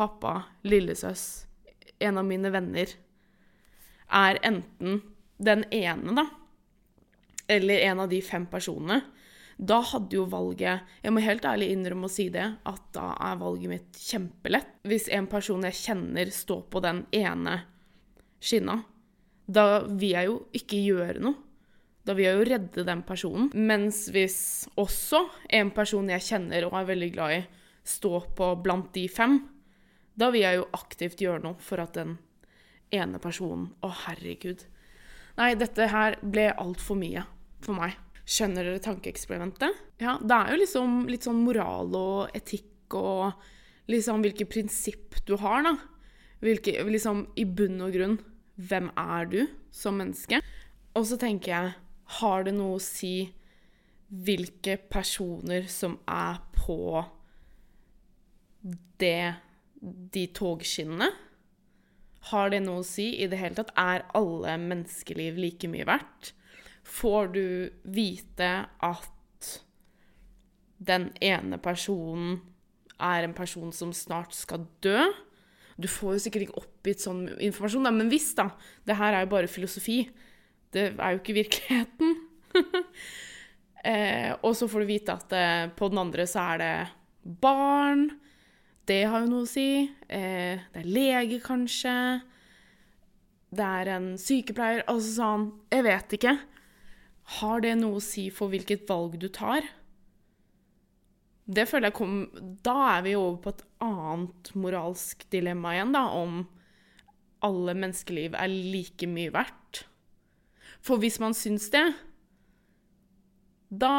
pappa, 0.01 0.35
lillesøs, 0.65 1.45
en 2.01 2.17
av 2.17 2.25
mine 2.25 2.49
venner, 2.53 2.89
er 4.11 4.39
enten 4.43 5.01
den 5.41 5.65
ene, 5.71 6.15
da, 6.17 6.25
eller 7.51 7.85
en 7.85 8.01
av 8.03 8.09
de 8.11 8.21
fem 8.25 8.47
personene, 8.49 9.01
da 9.61 9.77
hadde 9.85 10.15
jo 10.15 10.23
valget 10.25 10.87
Jeg 11.03 11.13
må 11.13 11.21
helt 11.21 11.43
ærlig 11.45 11.67
innrømme 11.69 12.07
å 12.07 12.11
si 12.11 12.31
det, 12.33 12.47
at 12.65 12.85
da 12.95 13.11
er 13.13 13.37
valget 13.37 13.69
mitt 13.69 13.99
kjempelett. 14.01 14.79
Hvis 14.89 15.05
en 15.13 15.27
person 15.29 15.67
jeg 15.67 15.77
kjenner, 15.77 16.31
står 16.33 16.63
på 16.73 16.81
den 16.81 17.03
ene 17.13 17.59
skinna, 18.41 18.79
da 19.45 19.83
vil 19.85 20.15
jeg 20.15 20.29
jo 20.31 20.37
ikke 20.57 20.81
gjøre 20.81 21.21
noe. 21.21 21.37
Da 22.01 22.15
vil 22.17 22.25
jeg 22.25 22.39
jo 22.39 22.47
redde 22.49 22.87
den 22.87 23.03
personen. 23.05 23.51
Mens 23.53 24.07
hvis 24.09 24.39
også 24.81 25.27
en 25.53 25.69
person 25.75 26.09
jeg 26.09 26.25
kjenner 26.25 26.65
og 26.65 26.79
er 26.79 26.87
veldig 26.89 27.11
glad 27.13 27.35
i, 27.35 27.41
står 27.85 28.31
på 28.37 28.47
blant 28.65 28.89
de 28.97 29.05
fem, 29.13 29.37
da 30.20 30.30
vil 30.34 30.43
jeg 30.43 30.59
jo 30.59 30.68
aktivt 30.76 31.24
gjøre 31.24 31.43
noe 31.45 31.64
for 31.64 31.82
at 31.84 31.95
den 31.97 32.18
ene 32.91 33.22
personen 33.24 33.70
Å, 33.86 33.91
herregud. 34.05 34.66
Nei, 35.38 35.53
dette 35.55 35.88
her 35.91 36.18
ble 36.22 36.49
altfor 36.59 36.99
mye 36.99 37.24
for 37.64 37.78
meg. 37.78 37.95
Skjønner 38.28 38.68
dere 38.68 38.84
tankeeksperimentet? 38.84 39.78
Ja, 40.03 40.18
det 40.20 40.36
er 40.36 40.51
jo 40.53 40.59
liksom 40.62 40.97
litt 41.09 41.26
sånn 41.28 41.41
moral 41.45 41.95
og 41.97 42.36
etikk 42.38 42.95
og 42.99 43.32
liksom 43.91 44.24
hvilke 44.24 44.47
prinsipp 44.49 45.22
du 45.28 45.38
har, 45.41 45.64
da. 45.66 45.76
Hvilke, 46.41 46.76
liksom 46.89 47.26
i 47.39 47.45
bunn 47.45 47.80
og 47.86 47.95
grunn 47.95 48.18
hvem 48.62 48.89
er 48.99 49.30
du 49.30 49.39
som 49.74 49.97
menneske? 49.99 50.41
Og 50.97 51.05
så 51.07 51.18
tenker 51.20 51.53
jeg, 51.53 51.74
har 52.20 52.43
det 52.45 52.53
noe 52.57 52.78
å 52.78 52.84
si 52.84 53.32
hvilke 54.12 54.76
personer 54.91 55.70
som 55.72 55.95
er 56.09 56.41
på 56.57 56.99
det 58.99 59.34
de 59.82 60.27
togskinnene? 60.36 61.09
Har 62.29 62.51
det 62.53 62.61
noe 62.61 62.84
å 62.84 62.86
si 62.86 63.07
i 63.17 63.27
det 63.29 63.39
hele 63.41 63.57
tatt? 63.57 63.73
Er 63.79 64.05
alle 64.17 64.53
menneskeliv 64.61 65.39
like 65.41 65.69
mye 65.71 65.88
verdt? 65.89 66.34
Får 66.86 67.34
du 67.34 67.45
vite 67.84 68.51
at 68.86 69.49
den 70.82 71.09
ene 71.21 71.57
personen 71.61 72.39
er 73.01 73.25
en 73.25 73.36
person 73.38 73.73
som 73.73 73.93
snart 73.93 74.36
skal 74.38 74.67
dø? 74.86 75.09
Du 75.82 75.89
får 75.89 76.17
jo 76.17 76.23
sikkert 76.27 76.45
ikke 76.45 76.61
oppgitt 76.61 77.01
sånn 77.01 77.25
informasjon, 77.41 77.89
men 77.95 78.11
hvis, 78.11 78.32
da. 78.38 78.51
Det 78.86 78.97
her 78.99 79.17
er 79.17 79.25
jo 79.25 79.34
bare 79.34 79.49
filosofi. 79.49 80.03
Det 80.71 80.91
er 80.93 81.15
jo 81.15 81.21
ikke 81.21 81.38
virkeligheten. 81.39 82.15
eh, 83.91 84.29
og 84.45 84.53
så 84.57 84.69
får 84.69 84.84
du 84.84 84.91
vite 84.91 85.15
at 85.15 85.34
eh, 85.38 85.69
på 85.73 85.89
den 85.89 86.01
andre 86.03 86.27
så 86.29 86.51
er 86.53 86.61
det 86.61 86.73
barn. 87.41 88.11
Det 88.91 89.05
har 89.07 89.23
jo 89.23 89.29
noe 89.31 89.45
å 89.45 89.49
si. 89.49 89.87
Eh, 90.11 90.59
det 90.73 90.81
er 90.81 90.87
lege, 90.89 91.39
kanskje. 91.43 91.95
Det 93.51 93.67
er 93.81 93.91
en 93.93 94.07
sykepleier. 94.19 94.83
Altså 94.91 95.13
sånn 95.15 95.45
Jeg 95.71 95.85
vet 95.87 96.15
ikke. 96.17 96.33
Har 97.39 97.61
det 97.63 97.77
noe 97.79 97.99
å 97.99 98.03
si 98.03 98.25
for 98.33 98.51
hvilket 98.51 98.83
valg 98.89 99.15
du 99.21 99.29
tar? 99.31 99.63
Det 101.51 101.65
føler 101.67 101.89
jeg 101.89 101.97
kom 101.97 102.17
Da 102.63 102.75
er 102.97 103.05
vi 103.05 103.15
over 103.17 103.37
på 103.43 103.53
et 103.53 103.63
annet 103.83 104.51
moralsk 104.55 105.23
dilemma 105.33 105.75
igjen, 105.75 105.95
da, 105.95 106.03
om 106.11 106.43
alle 107.41 107.73
menneskeliv 107.73 108.35
er 108.37 108.51
like 108.51 109.07
mye 109.09 109.31
verdt. 109.33 109.85
For 110.81 111.01
hvis 111.01 111.17
man 111.21 111.33
syns 111.37 111.69
det, 111.73 111.85
da 113.71 113.95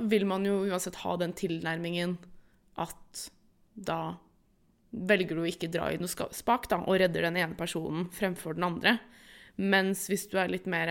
vil 0.00 0.24
man 0.26 0.46
jo 0.48 0.62
uansett 0.66 0.98
ha 1.04 1.14
den 1.20 1.34
tilnærmingen 1.36 2.16
at 2.80 3.28
da 3.74 4.00
velger 4.90 5.38
du 5.38 5.44
å 5.44 5.48
ikke 5.48 5.70
dra 5.70 5.90
i 5.92 5.98
noe 6.00 6.30
spak 6.34 6.68
da, 6.70 6.80
og 6.82 6.98
redder 7.00 7.28
den 7.28 7.38
ene 7.40 7.58
personen 7.58 8.08
fremfor 8.14 8.56
den 8.58 8.66
andre. 8.66 8.96
Mens 9.60 10.06
hvis 10.10 10.26
du 10.30 10.38
er 10.40 10.50
litt 10.50 10.66
mer 10.70 10.90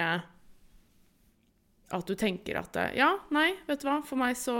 At 1.89 2.05
du 2.05 2.13
tenker 2.13 2.59
at 2.59 2.75
ja, 2.93 3.15
nei, 3.33 3.55
vet 3.65 3.81
du 3.81 3.87
hva, 3.89 3.99
for 4.05 4.19
meg 4.21 4.37
så 4.37 4.55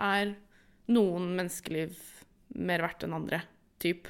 er 0.00 0.32
noen 0.88 1.34
menneskeliv 1.36 1.98
mer 2.56 2.84
verdt 2.84 3.04
enn 3.04 3.16
andre. 3.16 3.42
Typ. 3.82 4.08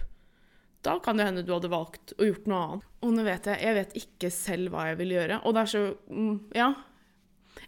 Da 0.85 0.99
kan 1.03 1.17
det 1.19 1.27
hende 1.27 1.43
du 1.43 1.53
hadde 1.55 1.73
valgt 1.73 2.13
å 2.19 2.29
gjort 2.29 2.47
noe 2.51 2.65
annet. 2.65 2.91
Og 3.05 3.15
nå 3.17 3.25
vet 3.27 3.49
jeg 3.49 3.61
Jeg 3.65 3.77
vet 3.79 3.97
ikke 4.01 4.31
selv 4.33 4.75
hva 4.75 4.89
jeg 4.91 5.01
vil 5.01 5.15
gjøre. 5.17 5.41
Og 5.45 5.55
det 5.55 5.63
er 5.65 5.73
så 5.73 5.85
mm, 6.11 6.37
Ja. 6.55 6.69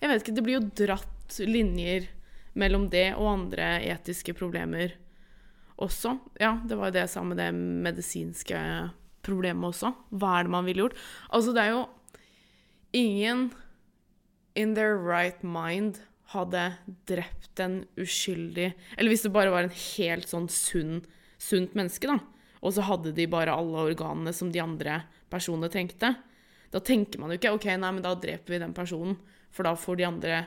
Jeg 0.00 0.10
vet 0.10 0.22
ikke. 0.22 0.36
Det 0.36 0.44
blir 0.44 0.58
jo 0.58 0.70
dratt 0.84 1.40
linjer 1.40 2.08
mellom 2.56 2.86
det 2.92 3.08
og 3.16 3.32
andre 3.32 3.68
etiske 3.84 4.34
problemer 4.36 4.94
også. 5.82 6.16
Ja, 6.40 6.56
det 6.64 6.78
var 6.78 6.90
jo 6.90 6.96
det 6.96 7.04
jeg 7.04 7.12
sa 7.12 7.22
med 7.26 7.40
det 7.40 7.50
medisinske 7.54 8.58
problemet 9.26 9.74
også. 9.74 9.92
Hva 10.14 10.38
er 10.38 10.46
det 10.46 10.54
man 10.54 10.66
ville 10.68 10.86
gjort? 10.86 10.98
Altså, 11.34 11.54
det 11.56 11.64
er 11.64 11.74
jo 11.74 11.84
ingen 12.96 13.50
in 14.56 14.74
their 14.74 14.96
right 14.96 15.42
mind 15.44 16.00
hadde 16.32 16.62
drept 17.06 17.60
en 17.62 17.84
uskyldig 18.00 18.72
Eller 18.96 19.12
hvis 19.12 19.22
det 19.22 19.30
bare 19.34 19.52
var 19.52 19.66
en 19.66 19.76
helt 19.94 20.26
sånn 20.26 20.48
sunn, 20.50 21.04
sunt 21.38 21.76
menneske, 21.78 22.08
da. 22.08 22.18
Og 22.64 22.74
så 22.74 22.86
hadde 22.88 23.12
de 23.14 23.28
bare 23.30 23.54
alle 23.54 23.84
organene 23.92 24.32
som 24.34 24.50
de 24.50 24.62
andre 24.62 25.02
personene 25.30 25.70
trengte. 25.70 26.14
Da 26.72 26.80
tenker 26.82 27.20
man 27.20 27.30
jo 27.30 27.38
ikke 27.38 27.52
OK, 27.54 27.68
nei, 27.78 27.92
men 27.94 28.02
da 28.02 28.14
dreper 28.18 28.56
vi 28.56 28.62
den 28.62 28.74
personen, 28.74 29.18
for 29.54 29.68
da 29.68 29.76
får 29.78 30.00
de 30.00 30.08
andre 30.08 30.40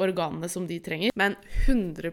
organene 0.00 0.48
som 0.50 0.66
de 0.66 0.80
trenger. 0.82 1.14
Men 1.16 1.36
100 1.68 2.10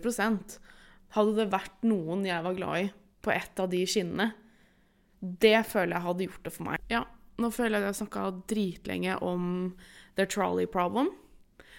hadde 1.16 1.36
det 1.38 1.51
vært 1.53 1.86
noen 1.86 2.26
jeg 2.28 2.45
var 2.45 2.57
glad 2.57 2.86
i 2.86 2.88
på 3.24 3.32
et 3.32 3.59
av 3.61 3.70
de 3.72 3.84
skinnene, 3.88 4.34
det 5.22 5.61
føler 5.70 5.95
jeg 5.95 6.05
hadde 6.07 6.26
gjort 6.28 6.47
det 6.47 6.51
for 6.51 6.68
meg. 6.68 6.88
Ja, 6.91 7.03
nå 7.39 7.49
føler 7.53 7.78
jeg 7.78 7.80
at 7.80 7.86
jeg 7.86 7.93
har 7.93 7.99
snakka 8.01 8.24
dritlenge 8.51 9.20
om 9.24 9.45
the 10.18 10.26
trolley 10.28 10.68
problem. 10.68 11.14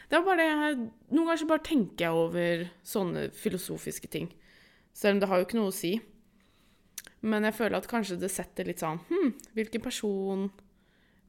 Det 0.09 0.20
var 0.20 0.24
bare 0.30 0.41
det 0.41 0.49
jeg 0.49 0.78
Noen 1.14 1.26
ganger 1.26 1.41
så 1.41 1.49
bare 1.51 1.64
tenker 1.66 2.07
jeg 2.07 2.18
over 2.18 2.64
sånne 2.87 3.28
filosofiske 3.37 4.11
ting. 4.12 4.28
Selv 4.95 5.16
om 5.16 5.22
det 5.22 5.28
har 5.30 5.41
jo 5.41 5.47
ikke 5.49 5.59
noe 5.59 5.72
å 5.72 5.74
si. 5.74 5.95
Men 7.24 7.47
jeg 7.49 7.57
føler 7.57 7.78
at 7.78 7.89
kanskje 7.91 8.18
det 8.20 8.30
setter 8.32 8.68
litt 8.68 8.82
sånn 8.82 8.99
Hm, 9.09 9.30
hvilken 9.57 9.80
person 9.80 10.43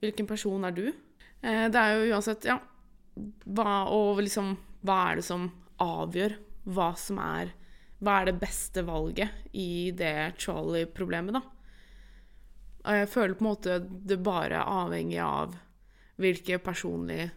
Hvilken 0.03 0.27
person 0.27 0.67
er 0.67 0.73
du? 0.75 0.89
Eh, 1.39 1.67
det 1.71 1.79
er 1.79 1.93
jo 1.95 2.17
uansett, 2.17 2.43
ja 2.49 2.57
hva, 3.47 3.85
Og 3.95 4.19
liksom 4.25 4.57
Hva 4.83 4.97
er 5.07 5.21
det 5.21 5.27
som 5.27 5.47
avgjør 5.79 6.35
hva 6.75 6.89
som 6.97 7.19
er 7.21 7.51
Hva 8.03 8.19
er 8.19 8.29
det 8.29 8.39
beste 8.41 8.83
valget 8.85 9.55
i 9.55 9.91
det 9.95 10.35
trolley-problemet, 10.41 11.37
da? 11.37 11.43
Og 12.85 12.99
jeg 12.99 13.09
føler 13.09 13.37
på 13.37 13.45
en 13.45 13.49
måte 13.49 13.77
det 13.81 14.19
bare 14.21 14.59
er 14.59 14.73
avhengig 14.83 15.21
av 15.23 15.55
hvilket 16.21 16.63
personlig 16.63 17.31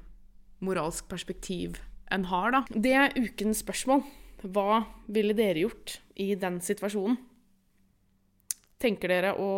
moralsk 0.65 1.07
perspektiv 1.11 1.79
en 2.13 2.27
har, 2.29 2.53
da. 2.53 2.63
Det 2.69 2.95
er 2.97 3.17
ukens 3.17 3.63
spørsmål. 3.63 4.05
Hva 4.49 4.83
ville 5.11 5.35
dere 5.37 5.65
gjort 5.65 5.99
i 6.21 6.33
den 6.39 6.61
situasjonen? 6.63 7.19
Tenker 8.79 9.11
dere 9.11 9.33
å 9.35 9.53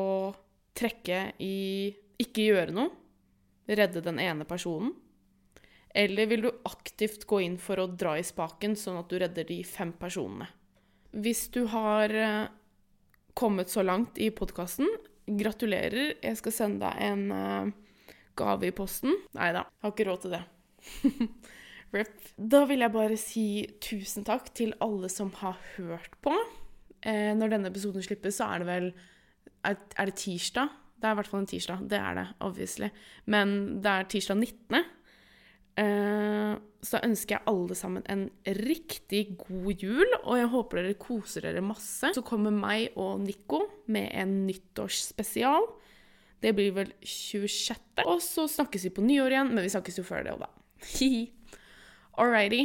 trekke 0.76 1.34
i 1.44 1.90
ikke 2.20 2.46
gjøre 2.46 2.76
noe? 2.76 2.92
Redde 3.70 4.02
den 4.04 4.20
ene 4.22 4.46
personen? 4.48 4.94
Eller 5.90 6.28
vil 6.30 6.46
du 6.46 6.50
aktivt 6.68 7.26
gå 7.28 7.42
inn 7.44 7.58
for 7.60 7.82
å 7.82 7.90
dra 7.90 8.14
i 8.18 8.24
spaken, 8.24 8.76
sånn 8.78 9.00
at 9.00 9.10
du 9.10 9.18
redder 9.20 9.46
de 9.48 9.60
fem 9.66 9.92
personene? 9.98 10.48
Hvis 11.10 11.48
du 11.54 11.64
har 11.72 12.12
eh, 12.14 12.50
kommet 13.34 13.70
så 13.72 13.82
langt 13.82 14.18
i 14.20 14.30
podkasten, 14.34 14.88
gratulerer. 15.30 16.16
Jeg 16.22 16.38
skal 16.40 16.54
sende 16.54 16.88
deg 16.88 17.02
en 17.06 17.22
uh, 17.30 17.70
gave 18.38 18.68
i 18.68 18.74
posten. 18.74 19.14
Nei 19.36 19.50
da, 19.54 19.64
har 19.82 19.94
ikke 19.94 20.06
råd 20.08 20.24
til 20.24 20.34
det. 20.36 20.42
Rip. 21.94 22.14
Da 22.36 22.64
vil 22.70 22.84
jeg 22.84 22.94
bare 22.94 23.18
si 23.18 23.46
tusen 23.82 24.26
takk 24.26 24.52
til 24.56 24.74
alle 24.82 25.10
som 25.12 25.32
har 25.40 25.58
hørt 25.76 26.14
på. 26.22 26.34
Eh, 27.00 27.32
når 27.36 27.54
denne 27.54 27.70
episoden 27.72 28.04
slippes, 28.04 28.38
så 28.38 28.52
er 28.52 28.62
det 28.62 28.68
vel 28.68 28.92
Er, 29.64 29.76
er 29.96 30.08
det 30.08 30.16
tirsdag? 30.16 30.70
Det 30.96 31.08
er 31.08 31.12
i 31.12 31.18
hvert 31.18 31.28
fall 31.28 31.42
en 31.42 31.50
tirsdag. 31.50 31.84
Det 31.88 31.98
er 31.98 32.14
det, 32.16 32.26
obviously. 32.40 32.88
Men 33.26 33.80
det 33.84 33.90
er 33.90 34.08
tirsdag 34.08 34.36
19. 34.36 34.84
Eh, 35.80 36.54
så 36.82 37.00
ønsker 37.04 37.36
jeg 37.36 37.46
alle 37.50 37.76
sammen 37.76 38.04
en 38.08 38.24
riktig 38.60 39.36
god 39.42 39.82
jul, 39.84 40.06
og 40.22 40.38
jeg 40.38 40.50
håper 40.54 40.80
dere 40.80 40.98
koser 41.00 41.44
dere 41.44 41.62
masse. 41.64 42.12
Så 42.16 42.24
kommer 42.26 42.54
meg 42.54 42.96
og 43.00 43.20
Nico 43.24 43.66
med 43.92 44.08
en 44.16 44.46
nyttårsspesial. 44.46 45.68
Det 46.40 46.54
blir 46.56 46.72
vel 46.76 46.94
26. 47.04 48.06
Og 48.08 48.22
så 48.24 48.46
snakkes 48.48 48.86
vi 48.88 48.94
på 48.96 49.04
nyår 49.04 49.36
igjen, 49.36 49.52
men 49.52 49.66
vi 49.66 49.72
snakkes 49.74 50.00
jo 50.00 50.06
før 50.06 50.24
det 50.24 50.32
òg, 50.32 50.46
da. 50.46 50.50
Alrighty. 52.20 52.62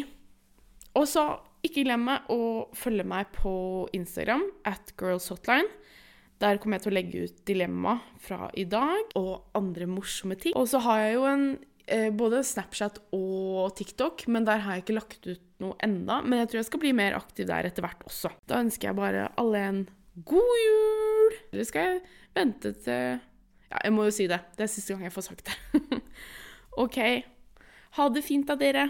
Og 0.96 1.10
så 1.12 1.26
ikke 1.66 1.84
glem 1.84 2.08
å 2.08 2.40
følge 2.78 3.04
meg 3.08 3.34
på 3.36 3.54
Instagram 3.98 4.46
at 4.70 4.96
girlshotline. 5.00 5.68
Der 6.44 6.60
kommer 6.60 6.78
jeg 6.78 6.86
til 6.86 6.92
å 6.92 6.96
legge 6.96 7.28
ut 7.28 7.38
dilemma 7.48 7.98
fra 8.22 8.50
i 8.60 8.66
dag 8.68 9.16
og 9.20 9.56
andre 9.56 9.88
morsomme 9.88 10.36
ting. 10.40 10.56
Og 10.60 10.68
så 10.72 10.82
har 10.84 11.04
jeg 11.04 11.16
jo 11.18 11.28
en 11.30 11.46
både 12.18 12.40
Snapchat 12.46 12.98
og 13.14 13.76
TikTok, 13.78 14.26
men 14.32 14.48
der 14.48 14.64
har 14.64 14.78
jeg 14.78 14.86
ikke 14.86 14.96
lagt 14.98 15.28
ut 15.30 15.44
noe 15.62 15.78
enda. 15.86 16.22
Men 16.26 16.42
jeg 16.42 16.50
tror 16.50 16.62
jeg 16.62 16.70
skal 16.72 16.82
bli 16.82 16.94
mer 16.98 17.18
aktiv 17.20 17.48
der 17.50 17.70
etter 17.70 17.86
hvert 17.86 18.02
også. 18.08 18.32
Da 18.50 18.64
ønsker 18.64 18.90
jeg 18.90 18.98
bare 18.98 19.28
alle 19.42 19.62
en 19.70 19.80
god 20.26 20.60
jul! 20.66 21.40
Eller 21.52 21.70
skal 21.70 21.90
jeg 21.90 22.04
vente 22.36 22.74
til 22.86 23.18
Ja, 23.72 23.80
jeg 23.84 23.94
må 23.94 24.06
jo 24.08 24.14
si 24.14 24.28
det. 24.32 24.42
Det 24.58 24.68
er 24.68 24.72
siste 24.72 24.94
gang 24.94 25.08
jeg 25.08 25.16
får 25.16 25.30
sagt 25.30 25.50
det. 25.50 26.02
OK. 26.86 27.02
Ha 27.98 28.10
det 28.14 28.26
fint 28.26 28.48
da, 28.50 28.58
dere. 28.60 28.90